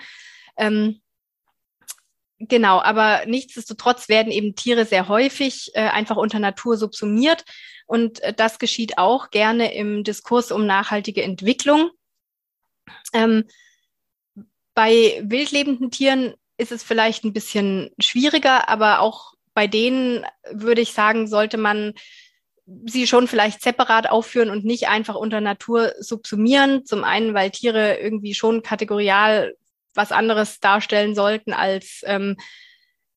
Ähm, 0.58 1.02
genau, 2.39 2.82
aber 2.82 3.26
nichtsdestotrotz 3.28 4.10
werden 4.10 4.32
eben 4.32 4.56
Tiere 4.56 4.86
sehr 4.86 5.08
häufig 5.08 5.72
äh, 5.74 5.82
einfach 5.82 6.17
unter 6.17 6.39
Natur 6.39 6.78
subsumiert 6.78 7.46
Und 7.86 8.22
äh, 8.22 8.34
das 8.34 8.58
geschieht 8.58 8.98
auch 8.98 9.30
gerne 9.32 9.74
im 9.74 10.04
Diskurs 10.04 10.52
um 10.52 10.65
nachhaltige 10.65 11.24
Entwicklung. 11.24 11.91
Ähm, 13.13 13.45
bei 14.73 15.21
wildlebenden 15.23 15.91
Tieren 15.91 16.34
ist 16.58 16.71
es 16.71 16.84
vielleicht 16.84 17.23
ein 17.23 17.34
bisschen 17.34 17.91
schwieriger, 17.99 18.69
aber 18.69 18.99
auch 18.99 19.34
bei 19.54 19.67
denen 19.67 20.25
würde 20.51 20.82
ich 20.82 20.93
sagen, 20.93 21.27
sollte 21.27 21.58
man 21.58 21.93
sie 22.86 23.08
schon 23.08 23.27
vielleicht 23.27 23.62
separat 23.62 24.10
aufführen 24.10 24.49
und 24.49 24.63
nicht 24.63 24.88
einfach 24.88 25.15
unter 25.15 25.41
Natur 25.41 25.93
subsumieren. 25.99 26.86
Zum 26.86 27.04
einen, 27.04 27.34
weil 27.34 27.51
Tiere 27.51 27.97
irgendwie 27.97 28.34
schon 28.34 28.62
kategorial 28.62 29.56
was 29.93 30.12
anderes 30.12 30.60
darstellen 30.60 31.15
sollten 31.15 31.54
als 31.54 32.01
ähm, 32.06 32.38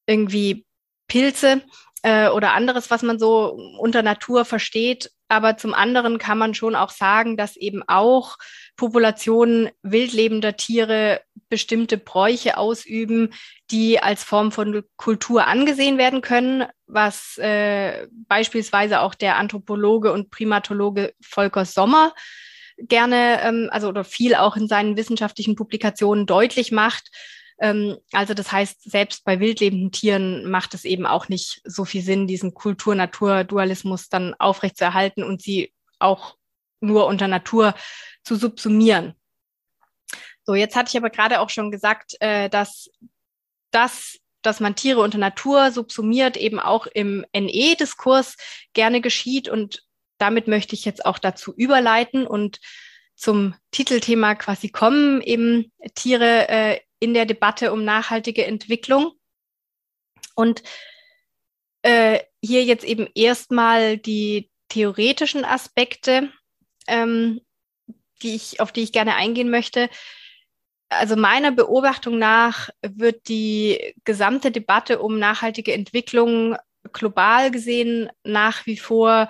irgendwie 0.06 0.66
Pilze 1.06 1.62
äh, 2.02 2.28
oder 2.28 2.52
anderes, 2.52 2.90
was 2.90 3.02
man 3.02 3.18
so 3.18 3.56
unter 3.78 4.02
Natur 4.02 4.44
versteht. 4.44 5.10
Aber 5.28 5.56
zum 5.56 5.72
anderen 5.74 6.18
kann 6.18 6.38
man 6.38 6.54
schon 6.54 6.74
auch 6.74 6.90
sagen, 6.90 7.36
dass 7.36 7.56
eben 7.56 7.82
auch 7.86 8.36
Populationen 8.76 9.70
wildlebender 9.82 10.56
Tiere 10.56 11.20
bestimmte 11.48 11.98
Bräuche 11.98 12.56
ausüben, 12.56 13.32
die 13.70 14.00
als 14.00 14.24
Form 14.24 14.50
von 14.50 14.82
Kultur 14.96 15.46
angesehen 15.46 15.98
werden 15.98 16.20
können, 16.20 16.64
was 16.86 17.38
äh, 17.38 18.08
beispielsweise 18.28 19.00
auch 19.00 19.14
der 19.14 19.36
Anthropologe 19.36 20.12
und 20.12 20.30
Primatologe 20.30 21.14
Volker 21.20 21.64
Sommer 21.64 22.12
gerne, 22.78 23.40
ähm, 23.42 23.68
also 23.70 23.88
oder 23.88 24.04
viel 24.04 24.34
auch 24.34 24.56
in 24.56 24.68
seinen 24.68 24.96
wissenschaftlichen 24.96 25.54
Publikationen 25.54 26.26
deutlich 26.26 26.72
macht. 26.72 27.10
Ähm, 27.60 27.96
also 28.12 28.34
das 28.34 28.50
heißt, 28.50 28.90
selbst 28.90 29.24
bei 29.24 29.38
wildlebenden 29.40 29.92
Tieren 29.92 30.50
macht 30.50 30.74
es 30.74 30.84
eben 30.84 31.06
auch 31.06 31.28
nicht 31.28 31.60
so 31.64 31.84
viel 31.84 32.02
Sinn, 32.02 32.26
diesen 32.26 32.54
Kultur-Natur-Dualismus 32.54 34.08
dann 34.08 34.34
aufrechtzuerhalten 34.34 35.22
und 35.22 35.40
sie 35.40 35.72
auch 35.98 36.36
nur 36.80 37.06
unter 37.06 37.28
Natur 37.28 37.74
zu 38.22 38.36
subsumieren. 38.36 39.14
So, 40.46 40.54
jetzt 40.54 40.76
hatte 40.76 40.90
ich 40.90 40.96
aber 40.96 41.10
gerade 41.10 41.40
auch 41.40 41.50
schon 41.50 41.70
gesagt, 41.70 42.16
äh, 42.20 42.48
dass 42.50 42.90
das, 43.70 44.18
dass 44.42 44.60
man 44.60 44.76
Tiere 44.76 45.00
unter 45.00 45.18
Natur 45.18 45.72
subsumiert, 45.72 46.36
eben 46.36 46.60
auch 46.60 46.86
im 46.86 47.24
NE-Diskurs 47.34 48.36
gerne 48.74 49.00
geschieht. 49.00 49.48
Und 49.48 49.82
damit 50.18 50.46
möchte 50.46 50.74
ich 50.74 50.84
jetzt 50.84 51.04
auch 51.06 51.18
dazu 51.18 51.54
überleiten 51.54 52.26
und 52.26 52.60
zum 53.16 53.54
Titelthema 53.70 54.34
quasi 54.34 54.68
kommen, 54.68 55.20
eben 55.22 55.72
Tiere 55.94 56.48
äh, 56.48 56.80
in 56.98 57.14
der 57.14 57.26
Debatte 57.26 57.72
um 57.72 57.84
nachhaltige 57.84 58.44
Entwicklung. 58.44 59.12
Und 60.34 60.62
äh, 61.82 62.20
hier 62.42 62.64
jetzt 62.64 62.84
eben 62.84 63.08
erstmal 63.14 63.98
die 63.98 64.50
theoretischen 64.68 65.44
Aspekte 65.44 66.32
ähm, 66.86 67.40
die 68.22 68.34
ich, 68.34 68.60
auf 68.60 68.72
die 68.72 68.82
ich 68.82 68.92
gerne 68.92 69.14
eingehen 69.14 69.50
möchte. 69.50 69.88
Also 70.88 71.16
meiner 71.16 71.50
Beobachtung 71.50 72.18
nach 72.18 72.70
wird 72.82 73.28
die 73.28 73.94
gesamte 74.04 74.50
Debatte 74.50 75.00
um 75.00 75.18
nachhaltige 75.18 75.72
Entwicklung 75.72 76.56
global 76.92 77.50
gesehen 77.50 78.10
nach 78.22 78.66
wie 78.66 78.76
vor 78.76 79.28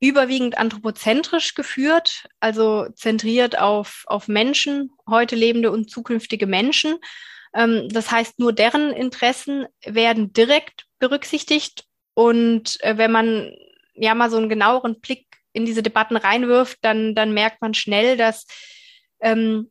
überwiegend 0.00 0.58
anthropozentrisch 0.58 1.54
geführt, 1.54 2.26
also 2.40 2.88
zentriert 2.96 3.58
auf, 3.58 4.04
auf 4.06 4.26
Menschen, 4.26 4.90
heute 5.08 5.36
lebende 5.36 5.70
und 5.70 5.90
zukünftige 5.90 6.46
Menschen. 6.46 6.96
Ähm, 7.54 7.88
das 7.88 8.10
heißt, 8.10 8.40
nur 8.40 8.52
deren 8.52 8.90
Interessen 8.92 9.66
werden 9.86 10.32
direkt 10.32 10.86
berücksichtigt. 10.98 11.84
Und 12.14 12.82
äh, 12.82 12.98
wenn 12.98 13.12
man 13.12 13.54
ja 13.94 14.14
mal 14.14 14.28
so 14.28 14.38
einen 14.38 14.48
genaueren 14.48 15.00
Blick 15.00 15.26
in 15.52 15.64
diese 15.64 15.82
Debatten 15.82 16.16
reinwirft, 16.16 16.78
dann, 16.82 17.14
dann 17.14 17.32
merkt 17.32 17.60
man 17.60 17.74
schnell, 17.74 18.16
dass 18.16 18.46
ähm, 19.20 19.70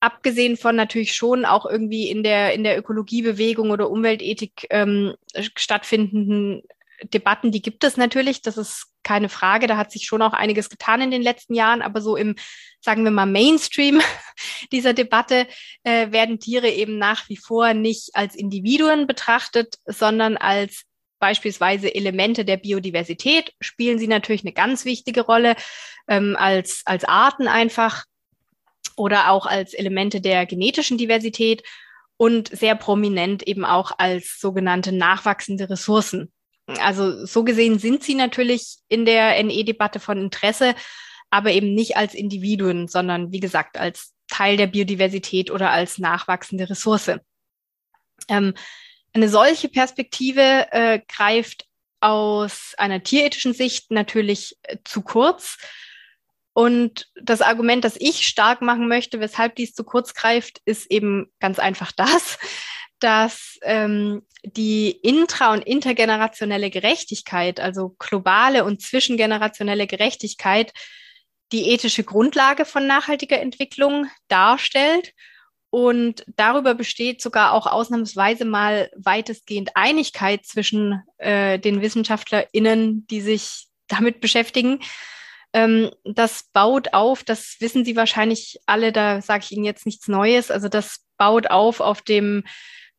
abgesehen 0.00 0.56
von 0.56 0.76
natürlich 0.76 1.14
schon 1.14 1.44
auch 1.44 1.66
irgendwie 1.66 2.10
in 2.10 2.22
der, 2.22 2.52
in 2.52 2.64
der 2.64 2.78
Ökologiebewegung 2.78 3.70
oder 3.70 3.90
Umweltethik 3.90 4.66
ähm, 4.70 5.14
stattfindenden 5.34 6.62
Debatten, 7.02 7.50
die 7.50 7.62
gibt 7.62 7.84
es 7.84 7.96
natürlich, 7.96 8.42
das 8.42 8.56
ist 8.56 8.86
keine 9.02 9.28
Frage, 9.28 9.66
da 9.66 9.76
hat 9.76 9.90
sich 9.90 10.06
schon 10.06 10.22
auch 10.22 10.32
einiges 10.32 10.70
getan 10.70 11.00
in 11.00 11.10
den 11.10 11.22
letzten 11.22 11.54
Jahren, 11.54 11.82
aber 11.82 12.00
so 12.00 12.16
im, 12.16 12.36
sagen 12.80 13.04
wir 13.04 13.10
mal, 13.10 13.26
Mainstream 13.26 14.00
dieser 14.72 14.92
Debatte 14.92 15.46
äh, 15.82 16.10
werden 16.12 16.38
Tiere 16.38 16.68
eben 16.70 16.98
nach 16.98 17.28
wie 17.28 17.36
vor 17.36 17.74
nicht 17.74 18.10
als 18.14 18.34
Individuen 18.34 19.06
betrachtet, 19.06 19.76
sondern 19.86 20.36
als 20.36 20.84
beispielsweise 21.24 21.94
Elemente 21.94 22.44
der 22.44 22.58
Biodiversität 22.58 23.54
spielen 23.58 23.98
sie 23.98 24.08
natürlich 24.08 24.42
eine 24.42 24.52
ganz 24.52 24.84
wichtige 24.84 25.22
Rolle 25.22 25.56
ähm, 26.06 26.36
als, 26.38 26.82
als 26.84 27.04
Arten 27.04 27.48
einfach 27.48 28.04
oder 28.94 29.30
auch 29.30 29.46
als 29.46 29.72
Elemente 29.72 30.20
der 30.20 30.44
genetischen 30.44 30.98
Diversität 30.98 31.62
und 32.18 32.54
sehr 32.54 32.74
prominent 32.74 33.42
eben 33.42 33.64
auch 33.64 33.92
als 33.96 34.38
sogenannte 34.38 34.92
nachwachsende 34.92 35.70
Ressourcen. 35.70 36.30
Also 36.78 37.24
so 37.24 37.42
gesehen 37.42 37.78
sind 37.78 38.04
sie 38.04 38.16
natürlich 38.16 38.76
in 38.88 39.06
der 39.06 39.42
NE-Debatte 39.42 40.00
von 40.00 40.18
Interesse, 40.18 40.74
aber 41.30 41.52
eben 41.52 41.72
nicht 41.72 41.96
als 41.96 42.12
Individuen, 42.12 42.86
sondern 42.86 43.32
wie 43.32 43.40
gesagt 43.40 43.78
als 43.78 44.12
Teil 44.28 44.58
der 44.58 44.66
Biodiversität 44.66 45.50
oder 45.50 45.70
als 45.70 45.96
nachwachsende 45.96 46.68
Ressource. 46.68 47.12
Ähm, 48.28 48.52
eine 49.14 49.28
solche 49.28 49.68
Perspektive 49.68 50.66
äh, 50.72 51.00
greift 51.08 51.66
aus 52.00 52.74
einer 52.76 53.02
tierethischen 53.02 53.54
Sicht 53.54 53.90
natürlich 53.90 54.56
äh, 54.64 54.76
zu 54.84 55.02
kurz. 55.02 55.56
Und 56.52 57.08
das 57.20 57.40
Argument, 57.40 57.84
das 57.84 57.96
ich 57.98 58.26
stark 58.26 58.60
machen 58.60 58.88
möchte, 58.88 59.20
weshalb 59.20 59.56
dies 59.56 59.74
zu 59.74 59.84
kurz 59.84 60.14
greift, 60.14 60.60
ist 60.64 60.90
eben 60.90 61.32
ganz 61.40 61.58
einfach 61.58 61.92
das, 61.96 62.38
dass 62.98 63.58
ähm, 63.62 64.26
die 64.42 65.00
intra- 65.02 65.52
und 65.52 65.62
intergenerationelle 65.62 66.70
Gerechtigkeit, 66.70 67.60
also 67.60 67.94
globale 67.98 68.64
und 68.64 68.82
zwischengenerationelle 68.82 69.86
Gerechtigkeit, 69.86 70.72
die 71.52 71.70
ethische 71.70 72.02
Grundlage 72.02 72.64
von 72.64 72.86
nachhaltiger 72.86 73.40
Entwicklung 73.40 74.08
darstellt 74.28 75.12
und 75.74 76.24
darüber 76.36 76.76
besteht 76.76 77.20
sogar 77.20 77.52
auch 77.52 77.66
ausnahmsweise 77.66 78.44
mal 78.44 78.92
weitestgehend 78.94 79.72
Einigkeit 79.74 80.46
zwischen 80.46 81.02
äh, 81.18 81.58
den 81.58 81.82
WissenschaftlerInnen, 81.82 83.08
die 83.08 83.20
sich 83.20 83.66
damit 83.88 84.20
beschäftigen. 84.20 84.78
Ähm, 85.52 85.90
das 86.04 86.44
baut 86.52 86.94
auf, 86.94 87.24
das 87.24 87.56
wissen 87.58 87.84
Sie 87.84 87.96
wahrscheinlich 87.96 88.60
alle, 88.66 88.92
da 88.92 89.20
sage 89.20 89.42
ich 89.42 89.50
Ihnen 89.50 89.64
jetzt 89.64 89.84
nichts 89.84 90.06
Neues. 90.06 90.52
Also 90.52 90.68
das 90.68 91.00
baut 91.16 91.50
auf 91.50 91.80
auf 91.80 92.02
dem 92.02 92.44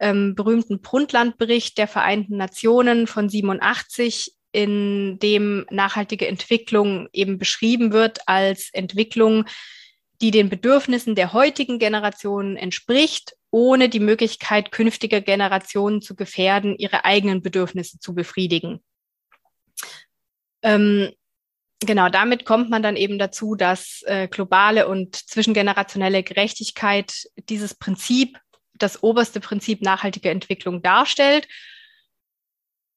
ähm, 0.02 0.36
berühmten 0.36 0.82
Brundtland-Bericht 0.82 1.78
der 1.78 1.88
Vereinten 1.88 2.36
Nationen 2.36 3.08
von 3.08 3.30
87, 3.30 4.34
in 4.52 5.18
dem 5.20 5.66
nachhaltige 5.70 6.28
Entwicklung 6.28 7.08
eben 7.14 7.38
beschrieben 7.38 7.94
wird 7.94 8.20
als 8.28 8.70
Entwicklung, 8.74 9.46
die 10.22 10.32
den 10.32 10.50
Bedürfnissen 10.50 11.16
der 11.16 11.34
heutigen 11.34 11.80
Generationen 11.80 12.58
entspricht, 12.58 13.36
ohne 13.52 13.90
die 13.90 14.00
Möglichkeit 14.00 14.72
künftiger 14.72 15.22
Generationen 15.22 16.02
zu 16.02 16.16
gefährden, 16.16 16.76
ihre 16.78 17.06
eigenen 17.06 17.42
Bedürfnisse 17.42 18.00
zu 18.00 18.14
befriedigen. 18.14 18.84
Ähm, 20.62 21.12
genau, 21.80 22.10
damit 22.10 22.46
kommt 22.46 22.70
man 22.70 22.82
dann 22.82 22.96
eben 22.96 23.20
dazu, 23.20 23.56
dass 23.56 24.02
äh, 24.06 24.28
globale 24.28 24.88
und 24.88 25.16
zwischengenerationelle 25.16 26.24
Gerechtigkeit 26.24 27.30
dieses 27.50 27.76
Prinzip, 27.76 28.38
das 28.74 29.04
oberste 29.04 29.40
Prinzip 29.40 29.82
nachhaltiger 29.82 30.32
Entwicklung 30.32 30.82
darstellt. 30.82 31.48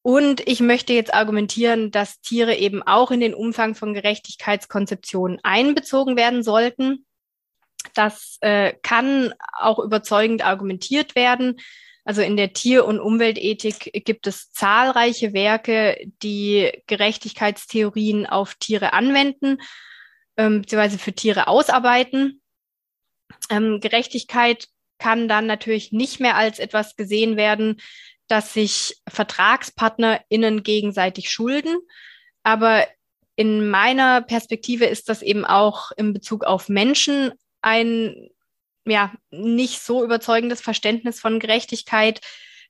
Und 0.01 0.45
ich 0.47 0.59
möchte 0.59 0.93
jetzt 0.93 1.13
argumentieren, 1.13 1.91
dass 1.91 2.21
Tiere 2.21 2.55
eben 2.55 2.81
auch 2.83 3.11
in 3.11 3.19
den 3.19 3.33
Umfang 3.33 3.75
von 3.75 3.93
Gerechtigkeitskonzeptionen 3.93 5.39
einbezogen 5.43 6.15
werden 6.17 6.41
sollten. 6.41 7.05
Das 7.93 8.37
äh, 8.41 8.73
kann 8.81 9.33
auch 9.57 9.79
überzeugend 9.79 10.45
argumentiert 10.45 11.15
werden. 11.15 11.59
Also 12.05 12.21
in 12.21 12.37
der 12.37 12.53
Tier- 12.53 12.85
und 12.85 12.99
Umweltethik 12.99 13.91
gibt 14.05 14.25
es 14.27 14.51
zahlreiche 14.51 15.33
Werke, 15.33 15.97
die 16.23 16.71
Gerechtigkeitstheorien 16.87 18.25
auf 18.25 18.55
Tiere 18.55 18.93
anwenden, 18.93 19.59
ähm, 20.37 20.61
beziehungsweise 20.61 20.97
für 20.97 21.13
Tiere 21.13 21.47
ausarbeiten. 21.47 22.41
Ähm, 23.49 23.79
Gerechtigkeit 23.79 24.67
kann 24.97 25.27
dann 25.27 25.45
natürlich 25.45 25.91
nicht 25.91 26.19
mehr 26.19 26.35
als 26.35 26.59
etwas 26.59 26.95
gesehen 26.95 27.37
werden, 27.37 27.79
dass 28.27 28.53
sich 28.53 28.97
VertragspartnerInnen 29.07 30.63
gegenseitig 30.63 31.29
schulden. 31.29 31.77
Aber 32.43 32.87
in 33.35 33.69
meiner 33.69 34.21
Perspektive 34.21 34.85
ist 34.85 35.09
das 35.09 35.21
eben 35.21 35.45
auch 35.45 35.91
in 35.95 36.13
Bezug 36.13 36.43
auf 36.43 36.69
Menschen 36.69 37.33
ein 37.61 38.29
ja 38.85 39.13
nicht 39.31 39.81
so 39.81 40.03
überzeugendes 40.03 40.61
Verständnis 40.61 41.19
von 41.19 41.39
Gerechtigkeit, 41.39 42.21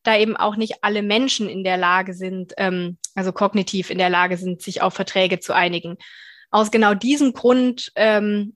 da 0.03 0.17
eben 0.17 0.37
auch 0.37 0.55
nicht 0.55 0.83
alle 0.83 1.01
Menschen 1.01 1.49
in 1.49 1.63
der 1.63 1.77
Lage 1.77 2.13
sind, 2.13 2.53
ähm, 2.57 2.97
also 3.15 3.31
kognitiv 3.31 3.89
in 3.89 3.97
der 3.97 4.09
Lage 4.09 4.37
sind, 4.37 4.61
sich 4.61 4.81
auf 4.81 4.93
Verträge 4.93 5.39
zu 5.39 5.53
einigen. 5.53 5.97
Aus 6.51 6.71
genau 6.71 6.93
diesem 6.93 7.33
Grund 7.33 7.91
ähm, 7.95 8.55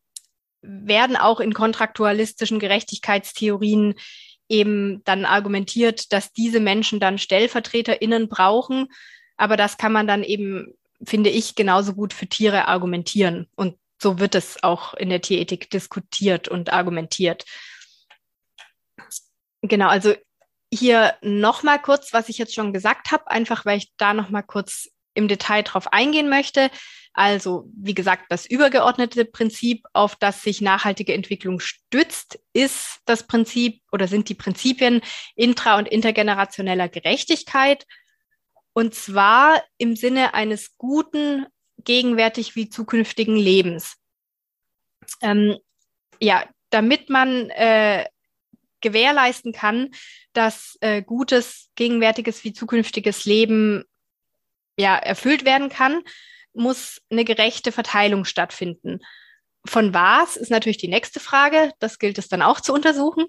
werden 0.62 1.18
auch 1.18 1.40
in 1.40 1.54
kontraktualistischen 1.54 2.60
Gerechtigkeitstheorien 2.60 3.96
eben 4.48 5.04
dann 5.04 5.26
argumentiert, 5.26 6.14
dass 6.14 6.32
diese 6.32 6.60
Menschen 6.60 7.00
dann 7.00 7.18
StellvertreterInnen 7.18 8.30
brauchen. 8.30 8.88
Aber 9.36 9.58
das 9.58 9.78
kann 9.78 9.92
man 9.92 10.08
dann 10.08 10.24
eben, 10.24 10.74
finde 11.04 11.30
ich, 11.30 11.56
genauso 11.56 11.94
gut 11.94 12.14
für 12.14 12.28
Tiere 12.28 12.68
argumentieren. 12.68 13.48
Und 13.56 13.78
so 14.04 14.20
wird 14.20 14.36
es 14.36 14.62
auch 14.62 14.94
in 14.94 15.10
der 15.10 15.22
Tierethik 15.22 15.70
diskutiert 15.72 16.48
und 16.48 16.72
argumentiert. 16.72 17.46
Genau, 19.64 19.88
also 19.88 20.14
hier 20.72 21.16
nochmal 21.22 21.82
kurz, 21.82 22.14
was 22.14 22.30
ich 22.30 22.38
jetzt 22.38 22.54
schon 22.54 22.74
gesagt 22.74 23.12
habe, 23.12 23.30
einfach 23.32 23.66
weil 23.66 23.78
ich 23.78 23.94
da 23.98 24.14
nochmal 24.14 24.44
kurz 24.44 24.90
im 25.14 25.28
Detail 25.28 25.64
drauf 25.64 25.92
eingehen 25.94 26.30
möchte. 26.30 26.70
Also, 27.14 27.70
wie 27.76 27.94
gesagt, 27.94 28.26
das 28.30 28.48
übergeordnete 28.48 29.26
Prinzip, 29.26 29.86
auf 29.94 30.16
das 30.16 30.42
sich 30.42 30.62
nachhaltige 30.62 31.14
Entwicklung 31.14 31.60
stützt, 31.60 32.40
ist 32.54 33.02
das 33.06 33.28
Prinzip 33.28 33.82
oder 33.92 34.08
sind 34.08 34.30
die 34.30 34.36
Prinzipien 34.36 35.02
intra- 35.36 35.78
und 35.78 35.88
intergenerationeller 35.88 36.90
Gerechtigkeit. 36.90 37.86
Und 38.74 38.96
zwar 38.96 39.64
im 39.78 39.96
Sinne 39.96 40.34
eines 40.34 40.76
guten, 40.78 41.46
gegenwärtig 41.84 42.56
wie 42.56 42.70
zukünftigen 42.70 43.36
Lebens. 43.36 43.96
Ähm, 45.22 45.58
ja, 46.20 46.46
damit 46.70 47.10
man 47.10 47.50
äh, 47.52 48.06
gewährleisten 48.82 49.54
kann, 49.54 49.92
dass 50.34 50.78
äh, 50.82 51.02
gutes, 51.02 51.70
gegenwärtiges 51.76 52.44
wie 52.44 52.54
zukünftiges 52.54 53.26
Leben 53.26 53.84
ja 54.78 54.96
erfüllt 54.96 55.46
werden 55.46 55.70
kann, 55.70 56.02
muss 56.54 57.02
eine 57.10 57.26
gerechte 57.26 57.72
Verteilung 57.72 58.26
stattfinden. 58.26 59.00
Von 59.66 59.94
was 59.94 60.36
ist 60.36 60.52
natürlich 60.52 60.78
die 60.78 60.88
nächste 60.90 61.20
Frage. 61.20 61.72
Das 61.80 61.98
gilt 61.98 62.18
es 62.18 62.28
dann 62.28 62.42
auch 62.42 62.60
zu 62.60 62.74
untersuchen. 62.74 63.26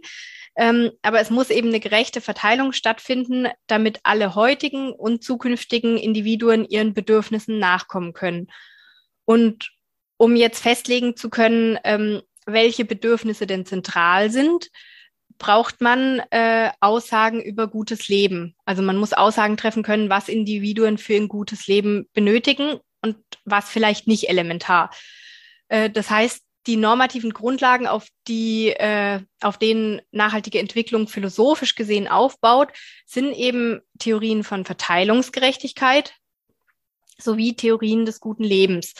Ähm, 0.56 0.92
aber 1.02 1.20
es 1.20 1.30
muss 1.30 1.50
eben 1.50 1.68
eine 1.68 1.80
gerechte 1.80 2.20
Verteilung 2.20 2.72
stattfinden, 2.72 3.48
damit 3.66 4.00
alle 4.04 4.34
heutigen 4.34 4.92
und 4.92 5.24
zukünftigen 5.24 5.96
Individuen 5.96 6.64
ihren 6.64 6.94
Bedürfnissen 6.94 7.58
nachkommen 7.58 8.12
können. 8.12 8.48
Und 9.24 9.70
um 10.16 10.36
jetzt 10.36 10.62
festlegen 10.62 11.16
zu 11.16 11.28
können, 11.28 11.78
ähm, 11.84 12.22
welche 12.46 12.84
Bedürfnisse 12.84 13.46
denn 13.46 13.66
zentral 13.66 14.30
sind, 14.30 14.70
braucht 15.38 15.80
man 15.80 16.22
äh, 16.30 16.70
Aussagen 16.80 17.40
über 17.40 17.66
gutes 17.66 18.08
Leben. 18.08 18.54
Also 18.64 18.82
man 18.82 18.96
muss 18.96 19.12
Aussagen 19.12 19.56
treffen 19.56 19.82
können, 19.82 20.10
was 20.10 20.28
Individuen 20.28 20.98
für 20.98 21.16
ein 21.16 21.28
gutes 21.28 21.66
Leben 21.66 22.08
benötigen 22.12 22.78
und 23.02 23.16
was 23.44 23.68
vielleicht 23.68 24.06
nicht 24.06 24.28
elementar. 24.28 24.90
Äh, 25.68 25.90
das 25.90 26.10
heißt, 26.10 26.42
die 26.66 26.76
normativen 26.76 27.32
Grundlagen, 27.32 27.86
auf 27.86 28.08
die, 28.26 28.70
äh, 28.70 29.20
auf 29.40 29.58
denen 29.58 30.00
nachhaltige 30.12 30.58
Entwicklung 30.58 31.08
philosophisch 31.08 31.74
gesehen 31.74 32.08
aufbaut, 32.08 32.72
sind 33.04 33.34
eben 33.34 33.80
Theorien 33.98 34.44
von 34.44 34.64
Verteilungsgerechtigkeit 34.64 36.14
sowie 37.18 37.54
Theorien 37.54 38.06
des 38.06 38.20
guten 38.20 38.44
Lebens. 38.44 38.94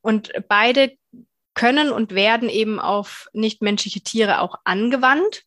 Und 0.00 0.32
beide 0.48 0.96
können 1.54 1.90
und 1.90 2.14
werden 2.14 2.48
eben 2.48 2.80
auf 2.80 3.28
nichtmenschliche 3.32 4.00
Tiere 4.00 4.40
auch 4.40 4.56
angewandt. 4.64 5.42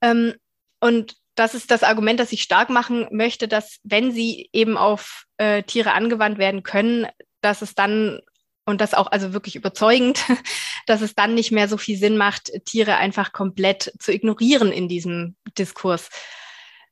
Ähm, 0.00 0.34
und 0.80 1.16
das 1.34 1.54
ist 1.54 1.70
das 1.70 1.82
Argument, 1.82 2.20
das 2.20 2.32
ich 2.32 2.42
stark 2.42 2.68
machen 2.68 3.08
möchte, 3.10 3.48
dass 3.48 3.78
wenn 3.82 4.12
sie 4.12 4.48
eben 4.52 4.76
auf 4.76 5.24
äh, 5.38 5.62
Tiere 5.62 5.92
angewandt 5.92 6.38
werden 6.38 6.62
können, 6.62 7.06
dass 7.40 7.62
es 7.62 7.74
dann 7.74 8.20
und 8.68 8.82
das 8.82 8.92
auch 8.92 9.06
also 9.06 9.32
wirklich 9.32 9.56
überzeugend, 9.56 10.24
dass 10.86 11.00
es 11.00 11.14
dann 11.14 11.34
nicht 11.34 11.50
mehr 11.50 11.68
so 11.68 11.78
viel 11.78 11.96
Sinn 11.96 12.16
macht, 12.18 12.52
Tiere 12.66 12.96
einfach 12.96 13.32
komplett 13.32 13.92
zu 13.98 14.12
ignorieren 14.12 14.72
in 14.72 14.88
diesem 14.88 15.36
Diskurs. 15.56 16.10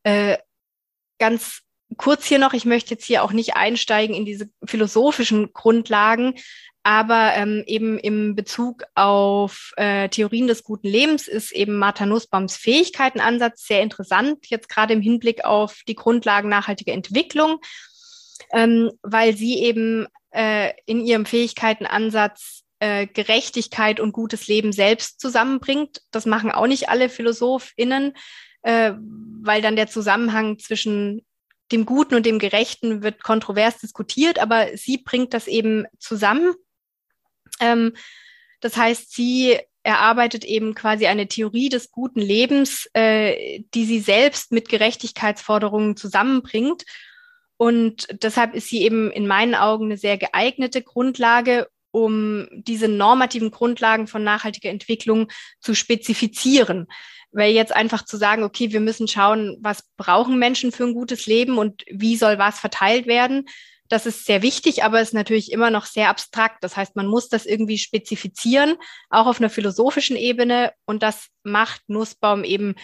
Äh, 0.02 0.38
ganz 1.18 1.60
kurz 1.98 2.24
hier 2.24 2.38
noch, 2.38 2.54
ich 2.54 2.64
möchte 2.64 2.94
jetzt 2.94 3.04
hier 3.04 3.22
auch 3.22 3.32
nicht 3.32 3.56
einsteigen 3.56 4.16
in 4.16 4.24
diese 4.24 4.48
philosophischen 4.64 5.52
Grundlagen, 5.52 6.34
aber 6.82 7.34
ähm, 7.34 7.62
eben 7.66 7.98
im 7.98 8.34
Bezug 8.34 8.84
auf 8.94 9.72
äh, 9.76 10.08
Theorien 10.08 10.46
des 10.46 10.62
guten 10.62 10.86
Lebens 10.86 11.28
ist 11.28 11.52
eben 11.52 11.76
Martha 11.76 12.06
Nussbaums 12.06 12.56
Fähigkeitenansatz 12.56 13.66
sehr 13.66 13.82
interessant, 13.82 14.46
jetzt 14.48 14.68
gerade 14.68 14.94
im 14.94 15.02
Hinblick 15.02 15.44
auf 15.44 15.82
die 15.86 15.96
Grundlagen 15.96 16.48
nachhaltiger 16.48 16.92
Entwicklung, 16.92 17.58
ähm, 18.52 18.92
weil 19.02 19.36
sie 19.36 19.58
eben 19.58 20.06
äh, 20.36 20.72
in 20.86 21.00
ihrem 21.00 21.26
Fähigkeitenansatz 21.26 22.64
äh, 22.78 23.06
Gerechtigkeit 23.06 24.00
und 24.00 24.12
gutes 24.12 24.46
Leben 24.46 24.72
selbst 24.72 25.20
zusammenbringt. 25.20 26.02
Das 26.10 26.26
machen 26.26 26.50
auch 26.50 26.66
nicht 26.66 26.88
alle 26.88 27.08
PhilosophInnen, 27.08 28.12
äh, 28.62 28.92
weil 29.42 29.62
dann 29.62 29.76
der 29.76 29.88
Zusammenhang 29.88 30.58
zwischen 30.58 31.24
dem 31.72 31.84
Guten 31.86 32.14
und 32.14 32.26
dem 32.26 32.38
Gerechten 32.38 33.02
wird 33.02 33.22
kontrovers 33.22 33.78
diskutiert, 33.78 34.38
aber 34.38 34.76
sie 34.76 34.98
bringt 34.98 35.34
das 35.34 35.48
eben 35.48 35.84
zusammen 35.98 36.54
ähm, 37.60 37.92
das 38.60 38.76
heißt, 38.76 39.12
sie 39.12 39.58
erarbeitet 39.82 40.44
eben 40.44 40.74
quasi 40.74 41.06
eine 41.06 41.28
Theorie 41.28 41.68
des 41.68 41.90
guten 41.90 42.20
Lebens, 42.20 42.88
äh, 42.92 43.62
die 43.74 43.84
sie 43.84 44.00
selbst 44.00 44.50
mit 44.50 44.68
Gerechtigkeitsforderungen 44.68 45.96
zusammenbringt. 45.96 46.84
Und 47.56 48.06
deshalb 48.22 48.54
ist 48.54 48.68
sie 48.68 48.82
eben 48.82 49.10
in 49.10 49.26
meinen 49.26 49.54
Augen 49.54 49.86
eine 49.86 49.96
sehr 49.96 50.18
geeignete 50.18 50.82
Grundlage, 50.82 51.68
um 51.90 52.46
diese 52.52 52.88
normativen 52.88 53.50
Grundlagen 53.50 54.06
von 54.06 54.22
nachhaltiger 54.22 54.70
Entwicklung 54.70 55.28
zu 55.60 55.74
spezifizieren. 55.74 56.86
Weil 57.32 57.52
jetzt 57.52 57.74
einfach 57.74 58.04
zu 58.04 58.16
sagen, 58.16 58.42
okay, 58.42 58.72
wir 58.72 58.80
müssen 58.80 59.08
schauen, 59.08 59.56
was 59.60 59.82
brauchen 59.96 60.38
Menschen 60.38 60.72
für 60.72 60.84
ein 60.84 60.94
gutes 60.94 61.26
Leben 61.26 61.58
und 61.58 61.84
wie 61.90 62.16
soll 62.16 62.38
was 62.38 62.60
verteilt 62.60 63.06
werden, 63.06 63.46
das 63.88 64.06
ist 64.06 64.24
sehr 64.24 64.42
wichtig, 64.42 64.82
aber 64.84 65.00
ist 65.00 65.14
natürlich 65.14 65.52
immer 65.52 65.70
noch 65.70 65.86
sehr 65.86 66.08
abstrakt. 66.08 66.62
Das 66.62 66.76
heißt, 66.76 66.96
man 66.96 67.06
muss 67.06 67.28
das 67.28 67.46
irgendwie 67.46 67.78
spezifizieren, 67.78 68.76
auch 69.10 69.26
auf 69.26 69.40
einer 69.40 69.50
philosophischen 69.50 70.16
Ebene. 70.16 70.72
Und 70.86 71.02
das 71.02 71.28
macht 71.44 71.82
Nussbaum 71.88 72.44
eben 72.44 72.74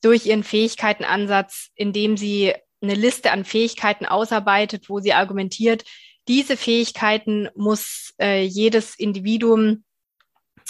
durch 0.00 0.26
ihren 0.26 0.44
Fähigkeitenansatz, 0.44 1.70
indem 1.74 2.16
sie 2.16 2.54
eine 2.84 2.98
Liste 2.98 3.30
an 3.32 3.44
Fähigkeiten 3.44 4.06
ausarbeitet, 4.06 4.88
wo 4.88 5.00
sie 5.00 5.12
argumentiert, 5.12 5.84
diese 6.28 6.56
Fähigkeiten 6.56 7.48
muss 7.54 8.14
äh, 8.20 8.42
jedes 8.42 8.94
Individuum 8.98 9.84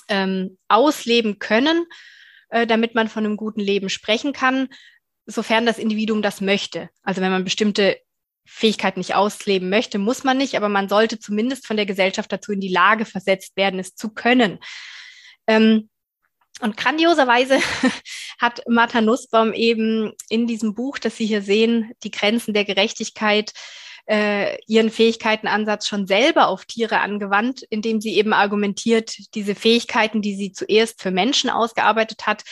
ähm, 0.09 0.59
ausleben 0.69 1.39
können, 1.39 1.87
äh, 2.49 2.67
damit 2.67 2.95
man 2.95 3.09
von 3.09 3.25
einem 3.25 3.37
guten 3.37 3.61
Leben 3.61 3.89
sprechen 3.89 4.33
kann, 4.33 4.69
sofern 5.27 5.67
das 5.67 5.79
Individuum 5.79 6.23
das 6.23 6.41
möchte. 6.41 6.91
Also 7.03 7.21
wenn 7.21 7.31
man 7.31 7.45
bestimmte 7.45 7.99
Fähigkeit 8.47 8.97
nicht 8.97 9.15
ausleben 9.15 9.71
möchte, 9.71 9.99
muss 9.99 10.25
man 10.25 10.37
nicht, 10.37 10.57
aber 10.57 10.69
man 10.69 10.89
sollte 10.89 11.19
zumindest 11.19 11.67
von 11.67 11.77
der 11.77 11.87
Gesellschaft 11.87 12.31
dazu 12.31 12.53
in 12.53 12.61
die 12.61 12.69
Lage 12.69 13.05
versetzt 13.07 13.57
werden, 13.57 13.81
es 13.81 13.95
zu 13.95 14.11
können. 14.11 14.59
Ähm, 15.47 15.89
und 16.61 16.77
grandioserweise 16.77 17.59
hat 18.39 18.63
Martha 18.69 19.01
Nussbaum 19.01 19.53
eben 19.53 20.13
in 20.29 20.47
diesem 20.47 20.75
Buch, 20.75 20.99
das 20.99 21.17
Sie 21.17 21.27
hier 21.27 21.43
sehen, 21.43 21.93
die 22.03 22.11
Grenzen 22.11 22.55
der 22.55 22.65
Gerechtigkeit, 22.65 23.53
äh, 24.07 24.59
ihren 24.67 24.91
Fähigkeitenansatz 24.91 25.89
schon 25.89 26.07
selber 26.07 26.49
auf 26.49 26.67
Tiere 26.67 27.01
angewandt, 27.01 27.63
indem 27.71 28.01
sie 28.01 28.17
eben 28.17 28.33
argumentiert, 28.33 29.17
diese 29.35 29.55
Fähigkeiten, 29.55 30.21
die 30.21 30.37
sie 30.37 30.53
zuerst 30.53 31.01
für 31.01 31.11
Menschen 31.11 31.49
ausgearbeitet 31.49 32.27
hat, 32.27 32.45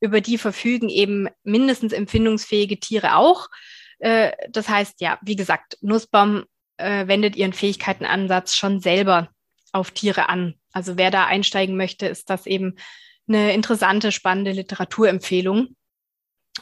über 0.00 0.20
die 0.20 0.38
verfügen 0.38 0.88
eben 0.88 1.28
mindestens 1.42 1.92
empfindungsfähige 1.92 2.78
Tiere 2.78 3.16
auch. 3.16 3.48
Äh, 3.98 4.32
das 4.50 4.68
heißt, 4.68 5.00
ja, 5.00 5.18
wie 5.22 5.36
gesagt, 5.36 5.78
Nussbaum 5.80 6.44
äh, 6.76 7.06
wendet 7.06 7.36
ihren 7.36 7.52
Fähigkeitenansatz 7.52 8.54
schon 8.54 8.80
selber 8.80 9.28
auf 9.72 9.90
Tiere 9.90 10.28
an. 10.28 10.54
Also 10.72 10.96
wer 10.96 11.10
da 11.10 11.26
einsteigen 11.26 11.76
möchte, 11.76 12.06
ist 12.06 12.30
das 12.30 12.46
eben 12.46 12.76
eine 13.30 13.54
interessante, 13.54 14.12
spannende 14.12 14.52
Literaturempfehlung. 14.52 15.76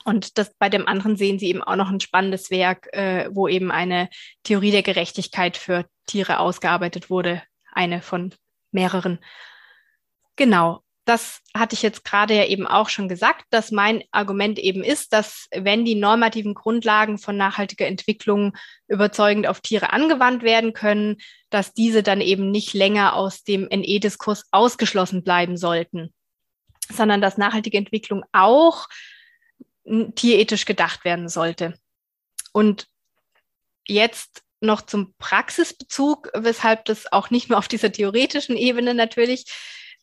Und 0.04 0.38
das 0.38 0.54
bei 0.58 0.68
dem 0.68 0.86
anderen 0.86 1.16
sehen 1.16 1.38
Sie 1.38 1.48
eben 1.48 1.62
auch 1.62 1.76
noch 1.76 1.90
ein 1.90 2.00
spannendes 2.00 2.50
Werk, 2.50 2.92
äh, 2.92 3.28
wo 3.32 3.48
eben 3.48 3.70
eine 3.70 4.08
Theorie 4.44 4.70
der 4.70 4.82
Gerechtigkeit 4.82 5.56
für 5.56 5.86
Tiere 6.06 6.38
ausgearbeitet 6.38 7.10
wurde, 7.10 7.42
eine 7.72 8.02
von 8.02 8.34
mehreren. 8.70 9.18
Genau 10.36 10.82
das 11.08 11.40
hatte 11.56 11.74
ich 11.74 11.80
jetzt 11.80 12.04
gerade 12.04 12.34
ja 12.34 12.44
eben 12.44 12.66
auch 12.66 12.90
schon 12.90 13.08
gesagt, 13.08 13.46
dass 13.48 13.70
mein 13.70 14.04
Argument 14.10 14.58
eben 14.58 14.84
ist, 14.84 15.14
dass 15.14 15.48
wenn 15.54 15.86
die 15.86 15.94
normativen 15.94 16.52
Grundlagen 16.52 17.16
von 17.16 17.34
nachhaltiger 17.36 17.86
Entwicklung 17.86 18.54
überzeugend 18.88 19.46
auf 19.46 19.62
Tiere 19.62 19.90
angewandt 19.94 20.42
werden 20.42 20.74
können, 20.74 21.16
dass 21.48 21.72
diese 21.72 22.02
dann 22.02 22.20
eben 22.20 22.50
nicht 22.50 22.74
länger 22.74 23.14
aus 23.14 23.42
dem 23.42 23.62
NE-Diskurs 23.62 24.44
ausgeschlossen 24.50 25.24
bleiben 25.24 25.56
sollten, 25.56 26.12
sondern 26.90 27.20
dass 27.20 27.38
nachhaltige 27.38 27.78
Entwicklung 27.78 28.24
auch 28.32 28.88
tierethisch 30.14 30.64
gedacht 30.64 31.04
werden 31.04 31.28
sollte. 31.28 31.74
Und 32.52 32.88
jetzt 33.86 34.42
noch 34.60 34.82
zum 34.82 35.14
Praxisbezug, 35.18 36.30
weshalb 36.34 36.84
das 36.86 37.10
auch 37.12 37.30
nicht 37.30 37.48
nur 37.48 37.58
auf 37.58 37.68
dieser 37.68 37.92
theoretischen 37.92 38.56
Ebene 38.56 38.94
natürlich 38.94 39.46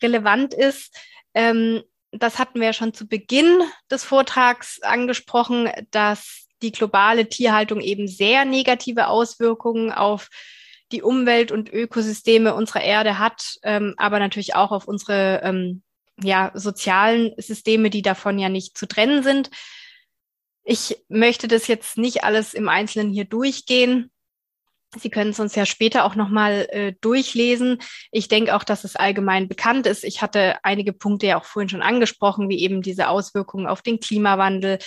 relevant 0.02 0.54
ist. 0.54 0.96
Ähm, 1.34 1.84
das 2.12 2.40
hatten 2.40 2.60
wir 2.60 2.68
ja 2.68 2.74
schon 2.74 2.94
zu 2.94 3.08
Beginn 3.08 3.62
des 3.92 4.04
Vortrags 4.04 4.82
angesprochen, 4.82 5.70
dass 5.92 6.48
die 6.62 6.72
globale 6.72 7.28
Tierhaltung 7.28 7.82
eben 7.82 8.08
sehr 8.08 8.46
negative 8.46 9.08
Auswirkungen 9.08 9.92
auf 9.92 10.30
die 10.92 11.02
Umwelt 11.02 11.52
und 11.52 11.72
Ökosysteme 11.72 12.56
unserer 12.56 12.82
Erde 12.82 13.20
hat, 13.20 13.58
ähm, 13.64 13.96
aber 13.98 14.20
natürlich 14.20 14.56
auch 14.56 14.72
auf 14.72 14.88
unsere 14.88 15.42
ähm, 15.44 15.84
ja, 16.22 16.52
sozialen 16.54 17.34
Systeme, 17.38 17.90
die 17.90 18.02
davon 18.02 18.40
ja 18.40 18.50
nicht 18.50 18.78
zu 18.78 18.88
trennen 18.88 19.24
sind. 19.24 19.50
Ich 20.64 20.98
möchte 21.10 21.48
das 21.48 21.68
jetzt 21.68 21.98
nicht 21.98 22.24
alles 22.24 22.54
im 22.54 22.70
Einzelnen 22.70 23.12
hier 23.12 23.26
durchgehen. 23.26 24.12
Sie 24.98 25.10
können 25.10 25.32
es 25.32 25.40
uns 25.40 25.56
ja 25.56 25.66
später 25.66 26.06
auch 26.06 26.16
nochmal 26.16 26.68
äh, 26.72 26.94
durchlesen. 27.02 27.80
Ich 28.12 28.28
denke 28.28 28.56
auch, 28.56 28.64
dass 28.64 28.84
es 28.84 28.96
allgemein 28.96 29.48
bekannt 29.48 29.88
ist. 29.88 30.04
Ich 30.04 30.22
hatte 30.22 30.56
einige 30.64 30.94
Punkte 30.94 31.28
ja 31.28 31.40
auch 31.40 31.46
vorhin 31.46 31.70
schon 31.70 31.82
angesprochen, 31.82 32.50
wie 32.50 32.60
eben 32.60 32.82
diese 32.82 33.10
Auswirkungen 33.10 33.68
auf 33.68 33.82
den 33.82 34.00
Klimawandel, 34.00 34.80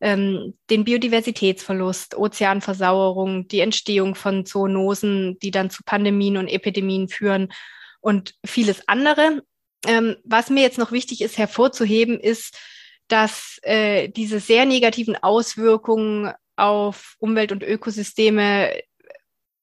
ähm, 0.00 0.58
den 0.68 0.84
Biodiversitätsverlust, 0.84 2.16
Ozeanversauerung, 2.16 3.46
die 3.48 3.60
Entstehung 3.60 4.14
von 4.14 4.44
Zoonosen, 4.44 5.38
die 5.38 5.52
dann 5.52 5.70
zu 5.70 5.82
Pandemien 5.84 6.36
und 6.36 6.48
Epidemien 6.48 7.08
führen 7.08 7.52
und 8.00 8.34
vieles 8.44 8.88
andere. 8.88 9.42
Ähm, 9.86 10.16
was 10.24 10.50
mir 10.50 10.62
jetzt 10.62 10.78
noch 10.78 10.92
wichtig 10.92 11.22
ist 11.22 11.38
hervorzuheben, 11.38 12.20
ist, 12.20 12.58
dass 13.08 13.58
äh, 13.62 14.08
diese 14.08 14.40
sehr 14.40 14.64
negativen 14.64 15.16
Auswirkungen 15.16 16.32
auf 16.56 17.16
Umwelt 17.18 17.52
und 17.52 17.62
Ökosysteme 17.62 18.72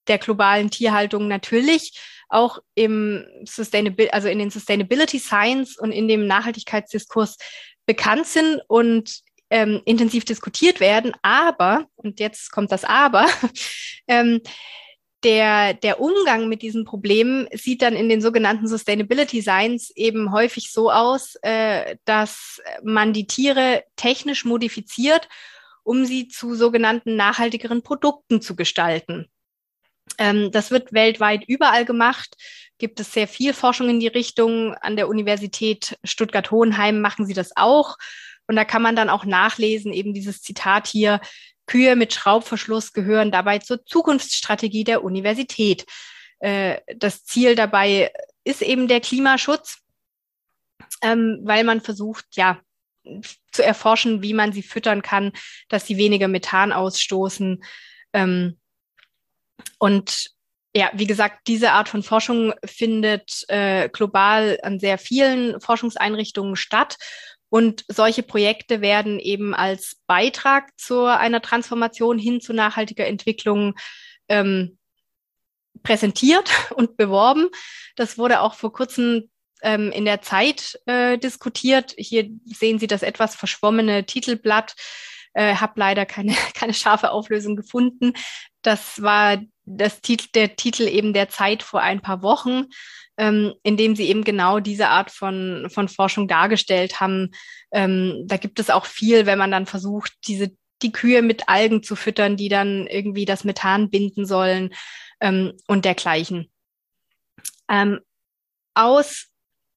der 0.07 0.17
globalen 0.17 0.69
Tierhaltung 0.69 1.27
natürlich 1.27 1.99
auch 2.29 2.59
im 2.75 3.25
Sustainability, 3.45 4.11
also 4.11 4.27
in 4.27 4.39
den 4.39 4.51
Sustainability 4.51 5.19
Science 5.19 5.77
und 5.79 5.91
in 5.91 6.07
dem 6.07 6.27
Nachhaltigkeitsdiskurs 6.27 7.37
bekannt 7.85 8.27
sind 8.27 8.61
und 8.67 9.21
ähm, 9.49 9.81
intensiv 9.85 10.25
diskutiert 10.25 10.79
werden. 10.79 11.13
Aber, 11.23 11.87
und 11.95 12.19
jetzt 12.19 12.51
kommt 12.51 12.71
das 12.71 12.83
Aber, 12.83 13.27
ähm, 14.07 14.41
der, 15.23 15.73
der 15.73 15.99
Umgang 15.99 16.47
mit 16.47 16.61
diesen 16.61 16.85
Problemen 16.85 17.47
sieht 17.53 17.81
dann 17.81 17.95
in 17.95 18.09
den 18.09 18.21
sogenannten 18.21 18.67
Sustainability 18.67 19.41
Science 19.41 19.91
eben 19.95 20.31
häufig 20.31 20.71
so 20.71 20.91
aus, 20.91 21.35
äh, 21.41 21.97
dass 22.05 22.61
man 22.83 23.13
die 23.13 23.27
Tiere 23.27 23.83
technisch 23.95 24.45
modifiziert, 24.45 25.27
um 25.83 26.05
sie 26.05 26.27
zu 26.27 26.55
sogenannten 26.55 27.15
nachhaltigeren 27.15 27.81
Produkten 27.81 28.41
zu 28.41 28.55
gestalten. 28.55 29.27
Ähm, 30.17 30.51
das 30.51 30.71
wird 30.71 30.93
weltweit 30.93 31.43
überall 31.47 31.85
gemacht. 31.85 32.35
Gibt 32.77 32.99
es 32.99 33.13
sehr 33.13 33.27
viel 33.27 33.53
Forschung 33.53 33.89
in 33.89 33.99
die 33.99 34.07
Richtung. 34.07 34.73
An 34.75 34.95
der 34.95 35.09
Universität 35.09 35.97
Stuttgart-Hohenheim 36.03 37.01
machen 37.01 37.25
sie 37.25 37.33
das 37.33 37.55
auch. 37.55 37.97
Und 38.47 38.55
da 38.55 38.65
kann 38.65 38.81
man 38.81 38.95
dann 38.95 39.09
auch 39.09 39.25
nachlesen, 39.25 39.93
eben 39.93 40.13
dieses 40.13 40.41
Zitat 40.41 40.87
hier, 40.87 41.19
Kühe 41.69 41.95
mit 41.95 42.13
Schraubverschluss 42.13 42.93
gehören 42.93 43.31
dabei 43.31 43.59
zur 43.59 43.85
Zukunftsstrategie 43.85 44.83
der 44.83 45.03
Universität. 45.03 45.85
Äh, 46.39 46.81
das 46.95 47.25
Ziel 47.25 47.53
dabei 47.53 48.11
ist 48.43 48.63
eben 48.63 48.87
der 48.87 49.01
Klimaschutz, 49.01 49.77
ähm, 51.03 51.41
weil 51.43 51.63
man 51.63 51.81
versucht, 51.81 52.25
ja, 52.31 52.59
zu 53.51 53.63
erforschen, 53.63 54.23
wie 54.23 54.33
man 54.33 54.51
sie 54.51 54.63
füttern 54.63 55.03
kann, 55.03 55.31
dass 55.67 55.85
sie 55.85 55.97
weniger 55.97 56.27
Methan 56.27 56.73
ausstoßen. 56.73 57.63
Ähm, 58.13 58.57
und 59.77 60.31
ja, 60.75 60.89
wie 60.93 61.07
gesagt, 61.07 61.47
diese 61.47 61.71
Art 61.71 61.87
von 61.87 62.01
Forschung 62.01 62.53
findet 62.65 63.45
äh, 63.47 63.89
global 63.89 64.59
an 64.63 64.79
sehr 64.79 64.97
vielen 64.97 65.61
Forschungseinrichtungen 65.61 66.55
statt. 66.55 66.97
Und 67.49 67.83
solche 67.87 68.23
Projekte 68.23 68.81
werden 68.81 69.19
eben 69.19 69.55
als 69.55 69.97
Beitrag 70.05 70.77
zu 70.79 71.05
einer 71.05 71.41
Transformation 71.41 72.19
hin 72.19 72.41
zu 72.41 72.53
nachhaltiger 72.53 73.07
Entwicklung 73.07 73.75
ähm, 74.27 74.77
präsentiert 75.83 76.51
und 76.75 76.97
beworben. 76.97 77.49
Das 77.95 78.17
wurde 78.17 78.41
auch 78.41 78.53
vor 78.53 78.71
kurzem 78.71 79.29
ähm, 79.61 79.91
in 79.91 80.05
der 80.05 80.21
Zeit 80.21 80.79
äh, 80.85 81.17
diskutiert. 81.17 81.93
Hier 81.97 82.29
sehen 82.45 82.79
Sie 82.79 82.87
das 82.87 83.03
etwas 83.03 83.35
verschwommene 83.35 84.05
Titelblatt. 84.05 84.75
Äh, 85.33 85.55
habe 85.55 85.73
leider 85.75 86.05
keine, 86.05 86.33
keine 86.53 86.73
scharfe 86.73 87.11
Auflösung 87.11 87.55
gefunden. 87.55 88.13
Das 88.61 89.01
war 89.01 89.41
das 89.69 90.01
Titel, 90.01 90.27
der 90.33 90.55
Titel 90.55 90.83
eben 90.83 91.13
der 91.13 91.29
Zeit 91.29 91.63
vor 91.63 91.81
ein 91.81 92.01
paar 92.01 92.21
Wochen, 92.21 92.65
ähm, 93.17 93.53
in 93.63 93.77
dem 93.77 93.95
sie 93.95 94.09
eben 94.09 94.23
genau 94.23 94.59
diese 94.59 94.87
Art 94.87 95.11
von, 95.11 95.67
von 95.69 95.87
Forschung 95.87 96.27
dargestellt 96.27 96.99
haben. 96.99 97.31
Ähm, 97.71 98.23
da 98.25 98.37
gibt 98.37 98.59
es 98.59 98.69
auch 98.69 98.85
viel, 98.85 99.25
wenn 99.25 99.37
man 99.37 99.51
dann 99.51 99.65
versucht, 99.65 100.13
diese 100.27 100.51
die 100.81 100.93
Kühe 100.93 101.21
mit 101.21 101.49
Algen 101.49 101.83
zu 101.83 101.97
füttern, 101.97 102.37
die 102.37 102.47
dann 102.47 102.87
irgendwie 102.87 103.25
das 103.25 103.43
Methan 103.43 103.89
binden 103.89 104.25
sollen 104.25 104.73
ähm, 105.19 105.53
und 105.67 105.83
dergleichen. 105.83 106.49
Ähm, 107.69 107.99
aus 108.73 109.27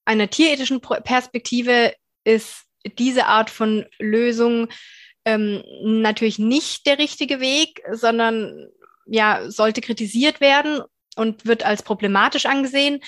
einer 0.04 0.30
tierethischen 0.30 0.80
Perspektive 0.80 1.92
ist 2.24 2.64
diese 2.98 3.26
Art 3.26 3.50
von 3.50 3.84
Lösung 3.98 4.68
ähm, 5.24 5.62
natürlich 5.82 6.38
nicht 6.38 6.86
der 6.86 6.98
richtige 6.98 7.40
Weg, 7.40 7.82
sondern 7.92 8.68
ja, 9.06 9.50
sollte 9.50 9.80
kritisiert 9.80 10.40
werden 10.40 10.82
und 11.16 11.46
wird 11.46 11.64
als 11.64 11.82
problematisch 11.82 12.46
angesehen, 12.46 13.00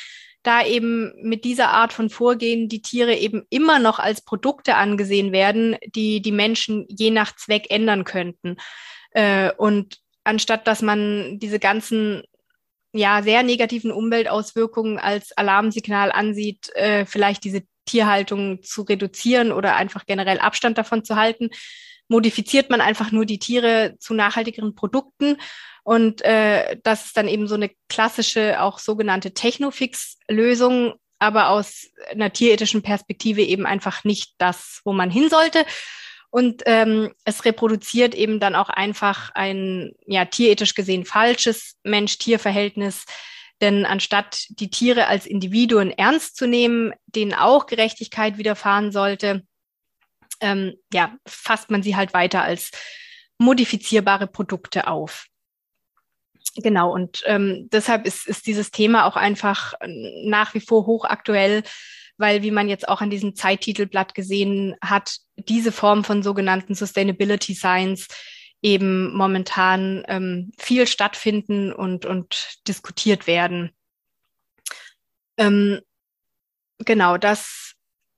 da 0.43 0.65
eben 0.65 1.13
mit 1.23 1.45
dieser 1.45 1.71
Art 1.71 1.93
von 1.93 2.11
Vorgehen 2.11 2.69
die 2.69 2.83
Tiere 2.83 3.15
eben 3.15 3.47
immer 3.49 3.79
noch 3.79 3.99
als 3.99 4.23
Produkte 4.23 4.75
angesehen 4.77 5.33
werden, 5.33 5.77
die 5.87 6.21
die 6.21 6.33
Menschen 6.33 6.87
je 6.89 7.11
nach 7.11 7.35
Zweck 7.35 7.71
ändern 7.71 8.05
könnten. 8.05 8.57
Äh, 9.13 9.53
und 9.57 9.99
anstatt 10.23 10.67
dass 10.67 10.83
man 10.83 11.39
diese 11.39 11.59
ganzen 11.59 12.23
ja 12.93 13.23
sehr 13.23 13.43
negativen 13.43 13.91
Umweltauswirkungen 13.91 14.99
als 14.99 15.37
Alarmsignal 15.37 16.13
ansieht, 16.13 16.71
äh, 16.75 17.07
vielleicht 17.07 17.45
diese 17.45 17.63
Tierhaltung 17.87 18.63
zu 18.63 18.83
reduzieren 18.83 19.51
oder 19.51 19.77
einfach 19.77 20.07
generell 20.07 20.39
Abstand 20.39 20.79
davon 20.79 21.05
zu 21.05 21.17
halten, 21.17 21.51
modifiziert 22.09 22.71
man 22.71 22.81
einfach 22.81 23.13
nur 23.13 23.27
die 23.27 23.39
Tiere 23.39 23.97
zu 23.99 24.15
nachhaltigeren 24.15 24.75
Produkten 24.75 25.37
und 25.85 26.23
äh, 26.23 26.79
das 26.83 27.07
ist 27.07 27.17
dann 27.17 27.29
eben 27.29 27.47
so 27.47 27.55
eine 27.55 27.71
klassische, 27.89 28.61
auch 28.61 28.79
sogenannte 28.79 29.35
Technofix-Lösung, 29.35 30.95
aber 31.19 31.51
aus 31.51 31.91
einer 32.11 32.33
tierethischen 32.33 32.83
Perspektive 32.83 33.43
eben 33.43 33.67
einfach 33.67 34.03
nicht 34.03 34.33
das, 34.39 34.81
wo 34.85 34.95
man 34.95 35.11
hin 35.11 35.29
sollte. 35.29 35.65
Und 36.31 36.63
ähm, 36.67 37.13
es 37.25 37.45
reproduziert 37.45 38.15
eben 38.15 38.41
dann 38.41 38.57
auch 38.57 38.71
einfach 38.71 39.31
ein 39.35 39.93
ja 40.07 40.25
tierethisch 40.25 40.75
gesehen 40.75 41.05
falsches 41.05 41.77
Mensch-Tier-Verhältnis. 41.85 43.05
Denn 43.61 43.85
anstatt 43.85 44.47
die 44.49 44.71
Tiere 44.71 45.07
als 45.07 45.27
Individuen 45.27 45.91
ernst 45.91 46.37
zu 46.37 46.49
nehmen, 46.49 46.93
denen 47.07 47.35
auch 47.35 47.67
Gerechtigkeit 47.67 48.39
widerfahren 48.39 48.91
sollte, 48.91 49.47
ähm, 50.45 50.75
ja, 50.93 51.17
fasst 51.27 51.71
man 51.71 51.83
sie 51.83 51.97
halt 51.97 52.13
weiter 52.13 52.43
als 52.43 52.71
modifizierbare 53.39 54.27
Produkte 54.27 54.87
auf. 54.87 55.27
Genau, 56.57 56.93
und 56.93 57.23
ähm, 57.25 57.69
deshalb 57.73 58.07
ist, 58.07 58.29
ist 58.29 58.47
dieses 58.47 58.71
Thema 58.71 59.07
auch 59.07 59.17
einfach 59.17 59.73
nach 59.87 60.55
wie 60.55 60.61
vor 60.61 60.87
hochaktuell, 60.87 61.63
weil, 62.19 62.43
wie 62.43 62.51
man 62.51 62.69
jetzt 62.69 62.87
auch 62.87 63.01
an 63.01 63.11
diesem 63.11 63.35
Zeittitelblatt 63.35 64.15
gesehen 64.15 64.77
hat, 64.81 65.17
diese 65.37 65.73
Form 65.73 66.05
von 66.05 66.23
sogenannten 66.23 66.75
Sustainability 66.75 67.55
Science 67.55 68.07
eben 68.63 69.15
momentan 69.15 70.05
ähm, 70.09 70.53
viel 70.59 70.87
stattfinden 70.87 71.73
und, 71.73 72.07
und 72.07 72.59
diskutiert 72.69 73.27
werden. 73.27 73.73
Ähm, 75.39 75.81
genau, 76.79 77.17
das 77.17 77.74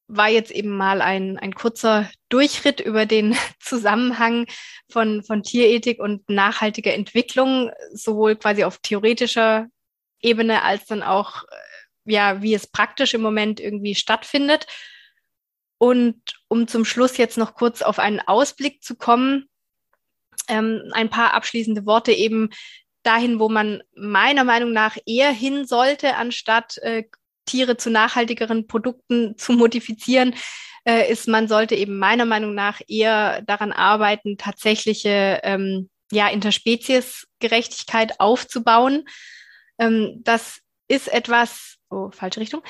war 0.09 0.29
jetzt 0.29 0.51
eben 0.51 0.71
mal 0.71 1.01
ein, 1.03 1.39
ein 1.39 1.55
kurzer 1.55 2.09
Durchritt 2.29 2.81
über 2.81 3.07
den 3.07 3.37
Zusammenhang 3.61 4.47
von, 4.91 5.23
von 5.23 5.43
Tierethik 5.43 5.99
und 6.01 6.29
nachhaltiger 6.29 6.95
Entwicklung, 6.95 7.71
sowohl 7.93 8.37
quasi 8.37 8.65
auf 8.65 8.79
theoretischer 8.79 9.67
Ebene 10.21 10.63
als 10.63 10.87
dann 10.87 11.03
auch, 11.03 11.45
äh, 11.45 12.13
ja, 12.13 12.43
wie 12.43 12.55
es 12.55 12.67
praktisch 12.67 13.15
im 13.15 13.23
Moment 13.23 13.61
irgendwie 13.61 13.95
stattfindet. 13.95 14.67
Und 15.79 16.21
um 16.49 16.69
zum 16.69 16.85
Schluss 16.85 17.17
jetzt 17.17 17.37
noch 17.37 17.55
kurz 17.55 17.83
auf 17.83 17.99
einen 17.99 18.21
Ausblick 18.21 18.83
zu 18.83 18.97
kommen, 18.97 19.49
ähm, 20.49 20.91
ein 20.93 21.11
paar 21.11 21.35
abschließende 21.35 21.85
Worte 21.85 22.13
eben 22.13 22.51
dahin, 23.03 23.39
wo 23.39 23.49
man 23.49 23.83
meiner 23.95 24.45
Meinung 24.45 24.73
nach 24.73 24.97
eher 25.07 25.31
hin 25.31 25.67
sollte, 25.67 26.17
anstatt 26.17 26.79
äh, 26.79 27.05
Tiere 27.47 27.77
zu 27.77 27.91
nachhaltigeren 27.91 28.67
Produkten 28.67 29.39
zu 29.39 29.53
modifizieren, 29.53 30.35
äh, 30.85 31.11
ist, 31.11 31.27
man 31.27 31.49
sollte 31.49 31.75
eben 31.75 31.99
meiner 31.99 32.27
Meinung 32.27 32.55
nach 32.55 32.81
eher 32.87 33.43
daran 33.43 33.73
arbeiten, 33.73 34.39
tatsächliche 34.39 35.41
ähm, 35.43 35.91
ja, 36.13 36.29
Interspeziesgerechtigkeit 36.29 38.21
aufzubauen. 38.21 39.05
Ähm, 39.79 40.21
das 40.23 40.61
ist 40.89 41.13
etwas, 41.13 41.77
oh, 41.91 42.11
falsche 42.11 42.41
Richtung, 42.41 42.63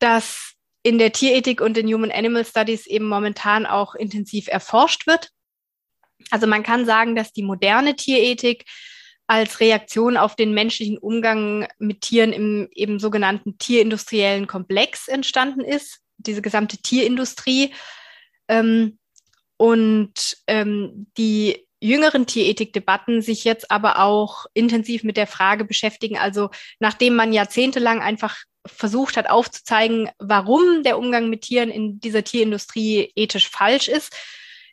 das 0.00 0.54
in 0.82 0.98
der 0.98 1.12
Tierethik 1.12 1.60
und 1.60 1.76
in 1.76 1.92
Human 1.92 2.10
Animal 2.10 2.44
Studies 2.44 2.86
eben 2.86 3.06
momentan 3.06 3.66
auch 3.66 3.94
intensiv 3.94 4.48
erforscht 4.48 5.06
wird. 5.06 5.30
Also 6.30 6.46
man 6.46 6.62
kann 6.62 6.86
sagen, 6.86 7.14
dass 7.14 7.32
die 7.32 7.42
moderne 7.42 7.96
Tierethik 7.96 8.64
als 9.30 9.60
Reaktion 9.60 10.16
auf 10.16 10.34
den 10.34 10.52
menschlichen 10.54 10.98
Umgang 10.98 11.68
mit 11.78 12.00
Tieren 12.00 12.32
im 12.32 12.68
eben 12.74 12.98
sogenannten 12.98 13.58
tierindustriellen 13.58 14.48
Komplex 14.48 15.06
entstanden 15.06 15.60
ist, 15.60 16.00
diese 16.16 16.42
gesamte 16.42 16.78
Tierindustrie. 16.78 17.72
Ähm, 18.48 18.98
und 19.56 20.36
ähm, 20.48 21.06
die 21.16 21.64
jüngeren 21.80 22.26
Tierethik-Debatten 22.26 23.22
sich 23.22 23.44
jetzt 23.44 23.70
aber 23.70 24.00
auch 24.00 24.46
intensiv 24.52 25.04
mit 25.04 25.16
der 25.16 25.28
Frage 25.28 25.64
beschäftigen. 25.64 26.18
Also 26.18 26.50
nachdem 26.80 27.14
man 27.14 27.32
jahrzehntelang 27.32 28.02
einfach 28.02 28.36
versucht 28.66 29.16
hat 29.16 29.30
aufzuzeigen, 29.30 30.10
warum 30.18 30.82
der 30.82 30.98
Umgang 30.98 31.30
mit 31.30 31.42
Tieren 31.42 31.70
in 31.70 32.00
dieser 32.00 32.24
Tierindustrie 32.24 33.12
ethisch 33.14 33.48
falsch 33.48 33.86
ist, 33.86 34.12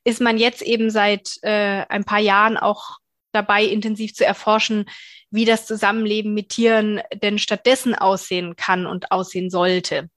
ist 0.03 0.19
man 0.19 0.39
jetzt 0.39 0.63
eben 0.63 0.89
seit 0.89 1.37
äh, 1.43 1.85
ein 1.89 2.05
paar 2.05 2.19
Jahren 2.19 2.57
auch 2.57 2.97
dabei, 3.37 3.63
intensiv 3.63 4.13
zu 4.13 4.25
erforschen, 4.25 4.89
wie 5.29 5.45
das 5.45 5.65
Zusammenleben 5.65 6.33
mit 6.33 6.49
Tieren 6.49 7.01
denn 7.13 7.37
stattdessen 7.37 7.95
aussehen 7.95 8.55
kann 8.55 8.85
und 8.85 9.11
aussehen 9.11 9.49
sollte. 9.49 10.09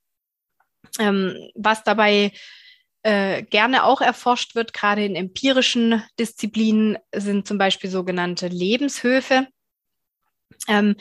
Ähm, 0.98 1.36
was 1.54 1.84
dabei 1.84 2.32
äh, 3.02 3.42
gerne 3.42 3.84
auch 3.84 4.00
erforscht 4.00 4.54
wird, 4.54 4.72
gerade 4.72 5.04
in 5.04 5.16
empirischen 5.16 6.02
Disziplinen, 6.18 6.98
sind 7.14 7.46
zum 7.46 7.58
Beispiel 7.58 7.90
sogenannte 7.90 8.48
Lebenshöfe, 8.48 9.46
ähm, 10.68 10.96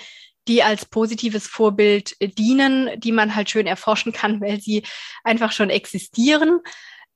die 0.47 0.63
als 0.63 0.85
positives 0.85 1.47
Vorbild 1.47 2.15
dienen, 2.37 2.99
die 2.99 3.11
man 3.11 3.35
halt 3.35 3.49
schön 3.49 3.67
erforschen 3.67 4.11
kann, 4.11 4.41
weil 4.41 4.59
sie 4.59 4.83
einfach 5.23 5.51
schon 5.51 5.69
existieren. 5.69 6.59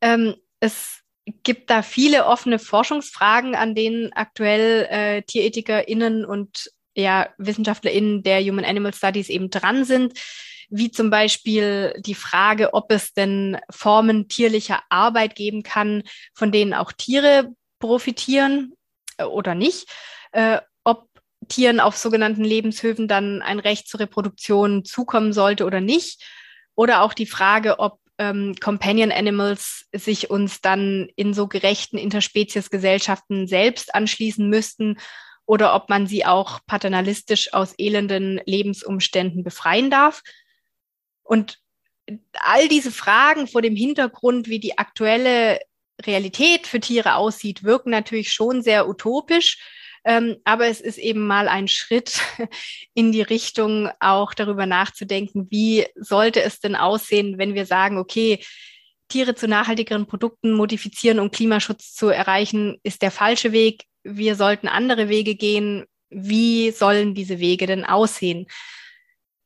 Ähm, 0.02 0.36
es 0.60 1.03
gibt 1.44 1.70
da 1.70 1.82
viele 1.82 2.26
offene 2.26 2.60
Forschungsfragen, 2.60 3.56
an 3.56 3.76
denen 3.76 4.12
aktuell 4.14 4.88
äh, 4.90 5.22
TierethikerInnen 5.24 6.26
und 6.26 6.72
ja, 6.96 7.30
WissenschaftlerInnen 7.38 8.24
der 8.24 8.42
Human 8.42 8.66
Animal 8.66 8.94
Studies 8.94 9.30
eben 9.30 9.50
dran 9.50 9.86
sind 9.86 10.14
wie 10.76 10.90
zum 10.90 11.12
Beispiel 11.12 11.94
die 12.00 12.16
Frage, 12.16 12.74
ob 12.74 12.92
es 12.92 13.14
denn 13.14 13.60
Formen 13.70 14.28
tierlicher 14.28 14.82
Arbeit 14.90 15.36
geben 15.36 15.62
kann, 15.62 16.02
von 16.34 16.52
denen 16.52 16.74
auch 16.74 16.92
Tiere 16.92 17.54
profitieren 17.78 18.74
äh, 19.18 19.24
oder 19.24 19.54
nicht. 19.54 19.88
Äh, 20.32 20.62
ob 20.84 21.08
Tieren 21.48 21.80
auf 21.80 21.96
sogenannten 21.96 22.44
Lebenshöfen 22.44 23.08
dann 23.08 23.44
ein 23.44 23.60
Recht 23.60 23.88
zur 23.88 24.00
Reproduktion 24.00 24.84
zukommen 24.84 25.32
sollte 25.32 25.66
oder 25.66 25.80
nicht. 25.80 26.24
Oder 26.74 27.04
auch 27.04 27.14
die 27.14 27.28
Frage, 27.28 27.78
ob 27.78 28.00
ähm, 28.24 28.56
Companion 28.60 29.12
Animals 29.12 29.88
sich 29.94 30.30
uns 30.30 30.62
dann 30.62 31.10
in 31.16 31.34
so 31.34 31.48
gerechten 31.48 31.98
Interspeziesgesellschaften 31.98 33.48
selbst 33.48 33.94
anschließen 33.94 34.50
müssten 34.50 34.98
oder 35.46 35.76
ob 35.76 35.90
man 35.90 36.08
sie 36.08 36.26
auch 36.26 36.60
paternalistisch 36.66 37.54
aus 37.54 37.74
elenden 37.78 38.42
Lebensumständen 38.46 39.44
befreien 39.44 39.90
darf. 39.90 40.22
Und 41.24 41.60
all 42.34 42.68
diese 42.68 42.92
Fragen 42.92 43.48
vor 43.48 43.62
dem 43.62 43.76
Hintergrund, 43.76 44.48
wie 44.48 44.60
die 44.60 44.78
aktuelle 44.78 45.60
Realität 46.02 46.68
für 46.68 46.80
Tiere 46.80 47.16
aussieht, 47.16 47.64
wirken 47.64 47.90
natürlich 47.90 48.32
schon 48.32 48.62
sehr 48.62 48.88
utopisch. 48.88 49.60
Ähm, 50.06 50.38
aber 50.44 50.68
es 50.68 50.82
ist 50.82 50.98
eben 50.98 51.26
mal 51.26 51.48
ein 51.48 51.68
Schritt 51.68 52.22
in 52.94 53.12
die 53.12 53.22
Richtung, 53.22 53.90
auch 54.00 54.34
darüber 54.34 54.66
nachzudenken, 54.66 55.48
wie 55.50 55.86
sollte 55.96 56.42
es 56.42 56.60
denn 56.60 56.76
aussehen, 56.76 57.38
wenn 57.38 57.54
wir 57.54 57.66
sagen, 57.66 57.98
okay, 57.98 58.40
Tiere 59.08 59.36
zu 59.36 59.48
nachhaltigeren 59.48 60.08
Produkten 60.08 60.54
modifizieren, 60.54 61.20
um 61.20 61.32
Klimaschutz 61.32 61.94
zu 61.94 62.08
erreichen, 62.08 62.80
ist 62.84 63.02
der 63.02 63.12
falsche 63.12 63.52
Weg. 63.52 63.84
Wir 64.04 64.36
sollten 64.36 64.68
andere 64.68 65.08
Wege 65.08 65.36
gehen. 65.36 65.86
Wie 66.10 66.72
sollen 66.72 67.14
diese 67.14 67.40
Wege 67.40 67.68
denn 67.68 67.86
aussehen? 67.86 68.48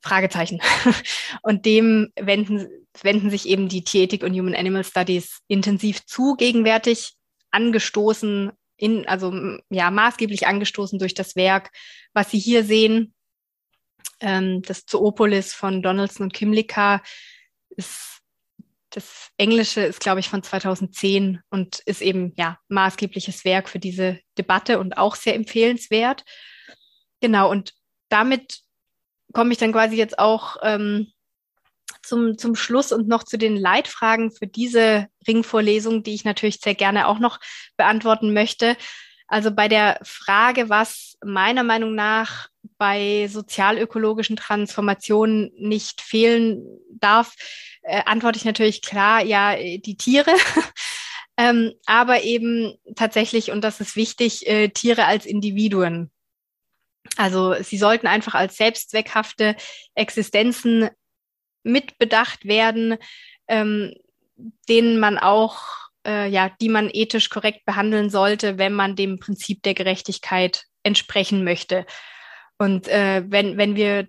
Fragezeichen. 0.02 0.62
Und 1.42 1.66
dem 1.66 2.12
wenden, 2.20 2.68
wenden 3.02 3.30
sich 3.30 3.48
eben 3.48 3.68
die 3.68 3.84
Tierethik 3.84 4.24
und 4.24 4.34
Human 4.34 4.56
Animal 4.56 4.84
Studies 4.84 5.40
intensiv 5.48 6.06
zu, 6.06 6.36
gegenwärtig 6.36 7.14
angestoßen, 7.52 8.52
in, 8.78 9.08
also 9.08 9.34
ja, 9.70 9.92
maßgeblich 9.92 10.48
angestoßen 10.48 11.00
durch 11.00 11.14
das 11.14 11.36
Werk, 11.36 11.72
was 12.14 12.32
Sie 12.32 12.40
hier 12.40 12.64
sehen. 12.64 13.14
Ähm, 14.20 14.62
das 14.62 14.86
Zoopolis 14.86 15.54
von 15.54 15.82
Donaldson 15.82 16.26
und 16.26 16.34
Kimlicka 16.34 17.02
ist 17.70 18.18
das 18.92 19.32
Englische 19.38 19.82
ist, 19.82 20.00
glaube 20.00 20.20
ich, 20.22 20.30
von 20.30 20.44
2010 20.44 21.42
und 21.50 21.80
ist 21.80 22.02
eben 22.02 22.34
ja 22.36 22.58
maßgebliches 22.70 23.46
Werk 23.46 23.70
für 23.70 23.80
diese 23.80 24.20
Debatte 24.38 24.80
und 24.80 24.98
auch 24.98 25.16
sehr 25.16 25.36
empfehlenswert. 25.36 26.24
Genau, 27.20 27.52
und 27.52 27.74
damit 28.10 28.62
komme 29.34 29.52
ich 29.52 29.58
dann 29.58 29.74
quasi 29.74 29.98
jetzt 29.98 30.18
auch 30.18 30.58
ähm, 30.64 31.12
zum, 32.08 32.38
zum 32.38 32.56
Schluss 32.56 32.92
und 32.92 33.08
noch 33.08 33.24
zu 33.24 33.38
den 33.38 33.58
Leitfragen 33.58 34.32
für 34.32 34.48
diese 34.48 35.08
Ringvorlesung, 35.28 36.04
die 36.04 36.14
ich 36.14 36.24
natürlich 36.24 36.60
sehr 36.60 36.76
gerne 36.76 37.08
auch 37.08 37.20
noch 37.20 37.40
beantworten 37.76 38.34
möchte. 38.34 38.78
Also 39.28 39.52
bei 39.52 39.68
der 39.68 40.00
Frage, 40.04 40.70
was 40.70 41.18
meiner 41.24 41.64
Meinung 41.64 41.96
nach 41.96 42.48
bei 42.78 43.28
sozialökologischen 43.30 44.38
Transformationen 44.38 45.52
nicht 45.58 46.02
fehlen 46.02 46.64
darf, 46.92 47.36
äh, 47.82 48.04
antworte 48.06 48.38
ich 48.38 48.46
natürlich 48.46 48.82
klar, 48.82 49.24
ja, 49.24 49.56
die 49.56 49.98
Tiere. 49.98 50.32
ähm, 51.38 51.74
aber 51.86 52.24
eben 52.24 52.78
tatsächlich, 52.96 53.52
und 53.52 53.62
das 53.62 53.82
ist 53.82 53.96
wichtig, 53.96 54.48
äh, 54.48 54.70
Tiere 54.70 55.06
als 55.06 55.26
Individuen. 55.26 56.12
Also 57.16 57.56
sie 57.62 57.78
sollten 57.78 58.08
einfach 58.08 58.34
als 58.34 58.58
selbstzweckhafte 58.58 59.56
Existenzen 59.96 60.90
mitbedacht 61.68 62.46
werden, 62.46 62.98
ähm, 63.48 63.94
denen 64.70 65.00
man 65.00 65.18
auch, 65.18 65.60
äh, 66.06 66.30
ja, 66.30 66.50
die 66.62 66.70
man 66.70 66.90
ethisch 66.92 67.30
korrekt 67.30 67.66
behandeln 67.66 68.10
sollte, 68.10 68.58
wenn 68.58 68.74
man 68.74 68.96
dem 68.96 69.20
Prinzip 69.20 69.64
der 69.64 69.74
Gerechtigkeit 69.74 70.64
entsprechen 70.84 71.44
möchte. 71.44 71.86
Und 72.58 72.88
äh, 72.88 73.24
wenn, 73.28 73.58
wenn 73.58 73.76
wir 73.76 74.08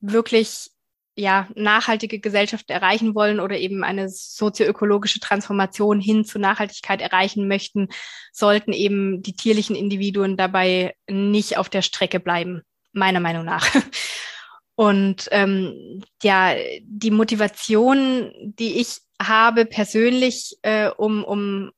wirklich 0.00 0.70
ja, 1.18 1.48
nachhaltige 1.56 2.20
Gesellschaften 2.20 2.70
erreichen 2.70 3.14
wollen 3.16 3.40
oder 3.40 3.58
eben 3.58 3.82
eine 3.82 4.08
sozioökologische 4.08 5.18
Transformation 5.18 6.00
hin 6.00 6.24
zu 6.24 6.38
Nachhaltigkeit 6.38 7.00
erreichen 7.00 7.48
möchten, 7.48 7.88
sollten 8.32 8.72
eben 8.72 9.20
die 9.20 9.34
tierlichen 9.34 9.74
Individuen 9.74 10.36
dabei 10.36 10.94
nicht 11.10 11.56
auf 11.56 11.68
der 11.68 11.82
Strecke 11.82 12.20
bleiben, 12.20 12.62
meiner 12.92 13.18
Meinung 13.18 13.44
nach. 13.44 13.66
Und 14.78 15.26
ähm, 15.32 16.04
ja, 16.22 16.54
die 16.82 17.10
Motivation, 17.10 18.32
die 18.38 18.78
ich 18.78 18.98
habe 19.20 19.64
persönlich, 19.64 20.56
äh, 20.62 20.88
um, 20.90 21.24
um 21.24 21.72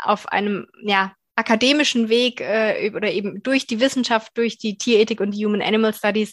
auf 0.00 0.28
einem 0.28 0.68
ja, 0.80 1.12
akademischen 1.34 2.08
Weg 2.08 2.40
äh, 2.40 2.92
oder 2.94 3.10
eben 3.10 3.42
durch 3.42 3.66
die 3.66 3.80
Wissenschaft, 3.80 4.30
durch 4.38 4.58
die 4.58 4.78
Tierethik 4.78 5.20
und 5.20 5.32
die 5.32 5.44
Human 5.44 5.60
Animal 5.60 5.92
Studies 5.92 6.32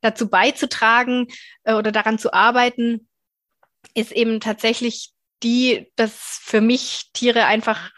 dazu 0.00 0.28
beizutragen 0.28 1.28
äh, 1.62 1.74
oder 1.74 1.92
daran 1.92 2.18
zu 2.18 2.32
arbeiten, 2.32 3.06
ist 3.94 4.10
eben 4.10 4.40
tatsächlich 4.40 5.10
die, 5.44 5.86
dass 5.94 6.40
für 6.42 6.60
mich 6.60 7.12
Tiere 7.12 7.44
einfach 7.44 7.92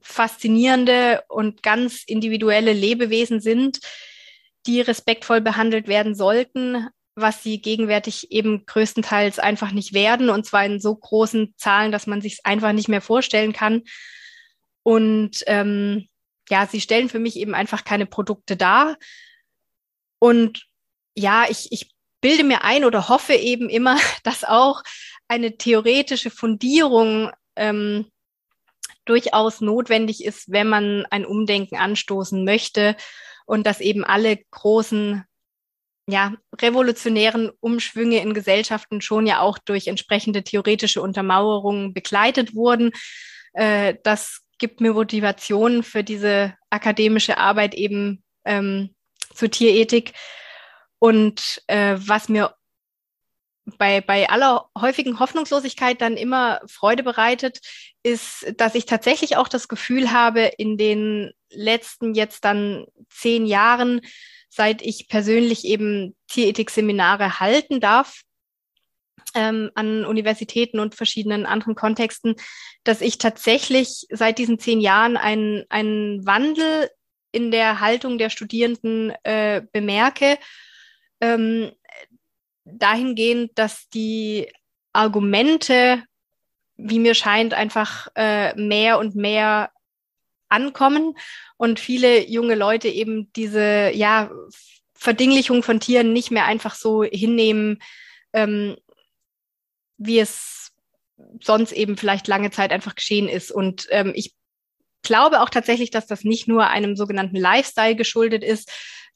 faszinierende 0.00 1.24
und 1.28 1.62
ganz 1.62 2.04
individuelle 2.06 2.72
Lebewesen 2.72 3.40
sind, 3.40 3.80
die 4.66 4.80
respektvoll 4.80 5.40
behandelt 5.40 5.88
werden 5.88 6.14
sollten, 6.14 6.88
was 7.14 7.42
sie 7.42 7.60
gegenwärtig 7.60 8.30
eben 8.30 8.66
größtenteils 8.66 9.38
einfach 9.38 9.72
nicht 9.72 9.94
werden, 9.94 10.28
und 10.28 10.44
zwar 10.44 10.64
in 10.66 10.80
so 10.80 10.94
großen 10.94 11.54
Zahlen, 11.56 11.90
dass 11.90 12.06
man 12.06 12.20
sich 12.20 12.34
es 12.34 12.44
einfach 12.44 12.72
nicht 12.72 12.88
mehr 12.88 13.00
vorstellen 13.00 13.54
kann. 13.54 13.82
Und 14.82 15.42
ähm, 15.46 16.08
ja, 16.48 16.66
sie 16.66 16.80
stellen 16.80 17.08
für 17.08 17.18
mich 17.18 17.36
eben 17.36 17.54
einfach 17.54 17.84
keine 17.84 18.06
Produkte 18.06 18.56
dar. 18.56 18.96
Und 20.18 20.66
ja, 21.14 21.46
ich, 21.48 21.72
ich 21.72 21.90
bilde 22.20 22.44
mir 22.44 22.62
ein 22.62 22.84
oder 22.84 23.08
hoffe 23.08 23.34
eben 23.34 23.70
immer, 23.70 23.98
dass 24.22 24.44
auch 24.44 24.82
eine 25.26 25.56
theoretische 25.56 26.30
Fundierung 26.30 27.32
ähm, 27.56 28.06
durchaus 29.06 29.60
notwendig 29.60 30.24
ist, 30.24 30.52
wenn 30.52 30.68
man 30.68 31.06
ein 31.10 31.24
Umdenken 31.24 31.76
anstoßen 31.76 32.44
möchte 32.44 32.96
und 33.46 33.66
dass 33.66 33.80
eben 33.80 34.04
alle 34.04 34.38
großen 34.50 35.24
ja, 36.08 36.34
revolutionären 36.60 37.50
Umschwünge 37.60 38.20
in 38.20 38.32
Gesellschaften 38.32 39.00
schon 39.00 39.26
ja 39.26 39.40
auch 39.40 39.58
durch 39.58 39.88
entsprechende 39.88 40.44
theoretische 40.44 41.02
Untermauerungen 41.02 41.94
begleitet 41.94 42.54
wurden. 42.54 42.92
Äh, 43.54 43.96
das 44.04 44.42
gibt 44.58 44.80
mir 44.80 44.92
Motivation 44.92 45.82
für 45.82 46.04
diese 46.04 46.54
akademische 46.70 47.38
Arbeit 47.38 47.74
eben 47.74 48.22
ähm, 48.44 48.94
zur 49.34 49.50
Tierethik. 49.50 50.12
Und 50.98 51.62
äh, 51.66 51.96
was 51.98 52.28
mir 52.28 52.54
bei, 53.78 54.00
bei 54.00 54.28
aller 54.28 54.68
häufigen 54.78 55.18
Hoffnungslosigkeit 55.18 56.00
dann 56.00 56.16
immer 56.16 56.60
Freude 56.68 57.02
bereitet, 57.02 57.58
ist, 58.04 58.46
dass 58.56 58.76
ich 58.76 58.86
tatsächlich 58.86 59.36
auch 59.36 59.48
das 59.48 59.66
Gefühl 59.66 60.12
habe, 60.12 60.52
in 60.56 60.78
den 60.78 61.32
letzten 61.50 62.14
jetzt 62.14 62.44
dann 62.44 62.86
zehn 63.10 63.46
Jahren 63.46 64.00
seit 64.56 64.82
ich 64.82 65.08
persönlich 65.08 65.64
eben 65.64 66.16
Tierethik-Seminare 66.28 67.40
halten 67.40 67.80
darf 67.80 68.22
ähm, 69.34 69.70
an 69.74 70.04
Universitäten 70.04 70.80
und 70.80 70.94
verschiedenen 70.94 71.44
anderen 71.46 71.74
Kontexten, 71.74 72.36
dass 72.82 73.02
ich 73.02 73.18
tatsächlich 73.18 74.06
seit 74.10 74.38
diesen 74.38 74.58
zehn 74.58 74.80
Jahren 74.80 75.16
einen, 75.16 75.64
einen 75.68 76.26
Wandel 76.26 76.88
in 77.32 77.50
der 77.50 77.80
Haltung 77.80 78.16
der 78.16 78.30
Studierenden 78.30 79.12
äh, 79.24 79.62
bemerke, 79.72 80.38
ähm, 81.20 81.72
dahingehend, 82.64 83.58
dass 83.58 83.88
die 83.90 84.50
Argumente, 84.94 86.02
wie 86.76 86.98
mir 86.98 87.14
scheint, 87.14 87.52
einfach 87.52 88.08
äh, 88.14 88.54
mehr 88.54 88.98
und 88.98 89.14
mehr 89.14 89.70
ankommen 90.48 91.14
und 91.56 91.80
viele 91.80 92.28
junge 92.28 92.54
Leute 92.54 92.88
eben 92.88 93.32
diese 93.34 93.90
ja 93.94 94.30
Verdinglichung 94.94 95.62
von 95.62 95.80
Tieren 95.80 96.12
nicht 96.12 96.30
mehr 96.30 96.46
einfach 96.46 96.74
so 96.74 97.02
hinnehmen, 97.02 97.82
ähm, 98.32 98.76
wie 99.98 100.18
es 100.18 100.72
sonst 101.42 101.72
eben 101.72 101.96
vielleicht 101.96 102.28
lange 102.28 102.50
Zeit 102.50 102.72
einfach 102.72 102.94
geschehen 102.94 103.28
ist. 103.28 103.50
Und 103.50 103.86
ähm, 103.90 104.12
ich 104.14 104.34
glaube 105.02 105.40
auch 105.40 105.50
tatsächlich, 105.50 105.90
dass 105.90 106.06
das 106.06 106.24
nicht 106.24 106.48
nur 106.48 106.66
einem 106.66 106.96
sogenannten 106.96 107.36
Lifestyle 107.36 107.94
geschuldet 107.94 108.42
ist, 108.42 108.70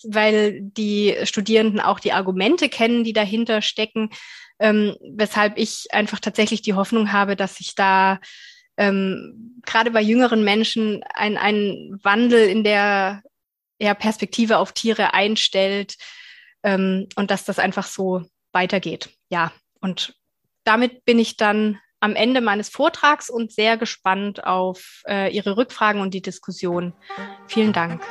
weil 0.04 0.60
die 0.62 1.16
Studierenden 1.24 1.80
auch 1.80 2.00
die 2.00 2.12
Argumente 2.12 2.68
kennen, 2.68 3.04
die 3.04 3.12
dahinter 3.12 3.60
stecken, 3.60 4.10
ähm, 4.58 4.96
weshalb 5.00 5.58
ich 5.58 5.88
einfach 5.90 6.20
tatsächlich 6.20 6.62
die 6.62 6.74
Hoffnung 6.74 7.12
habe, 7.12 7.36
dass 7.36 7.56
sich 7.56 7.74
da 7.74 8.20
ähm, 8.80 9.60
gerade 9.66 9.90
bei 9.90 10.00
jüngeren 10.00 10.42
Menschen 10.42 11.04
ein, 11.14 11.36
ein 11.36 12.00
Wandel 12.02 12.48
in 12.48 12.64
der 12.64 13.22
ja, 13.78 13.92
Perspektive 13.94 14.56
auf 14.56 14.72
Tiere 14.72 15.12
einstellt 15.12 15.96
ähm, 16.62 17.06
und 17.14 17.30
dass 17.30 17.44
das 17.44 17.58
einfach 17.58 17.86
so 17.86 18.24
weitergeht. 18.52 19.10
Ja, 19.28 19.52
und 19.80 20.14
damit 20.64 21.04
bin 21.04 21.18
ich 21.18 21.36
dann 21.36 21.78
am 22.00 22.16
Ende 22.16 22.40
meines 22.40 22.70
Vortrags 22.70 23.28
und 23.28 23.52
sehr 23.52 23.76
gespannt 23.76 24.44
auf 24.44 25.02
äh, 25.06 25.30
Ihre 25.30 25.58
Rückfragen 25.58 26.00
und 26.00 26.14
die 26.14 26.22
Diskussion. 26.22 26.94
Vielen 27.46 27.74
Dank. 27.74 28.02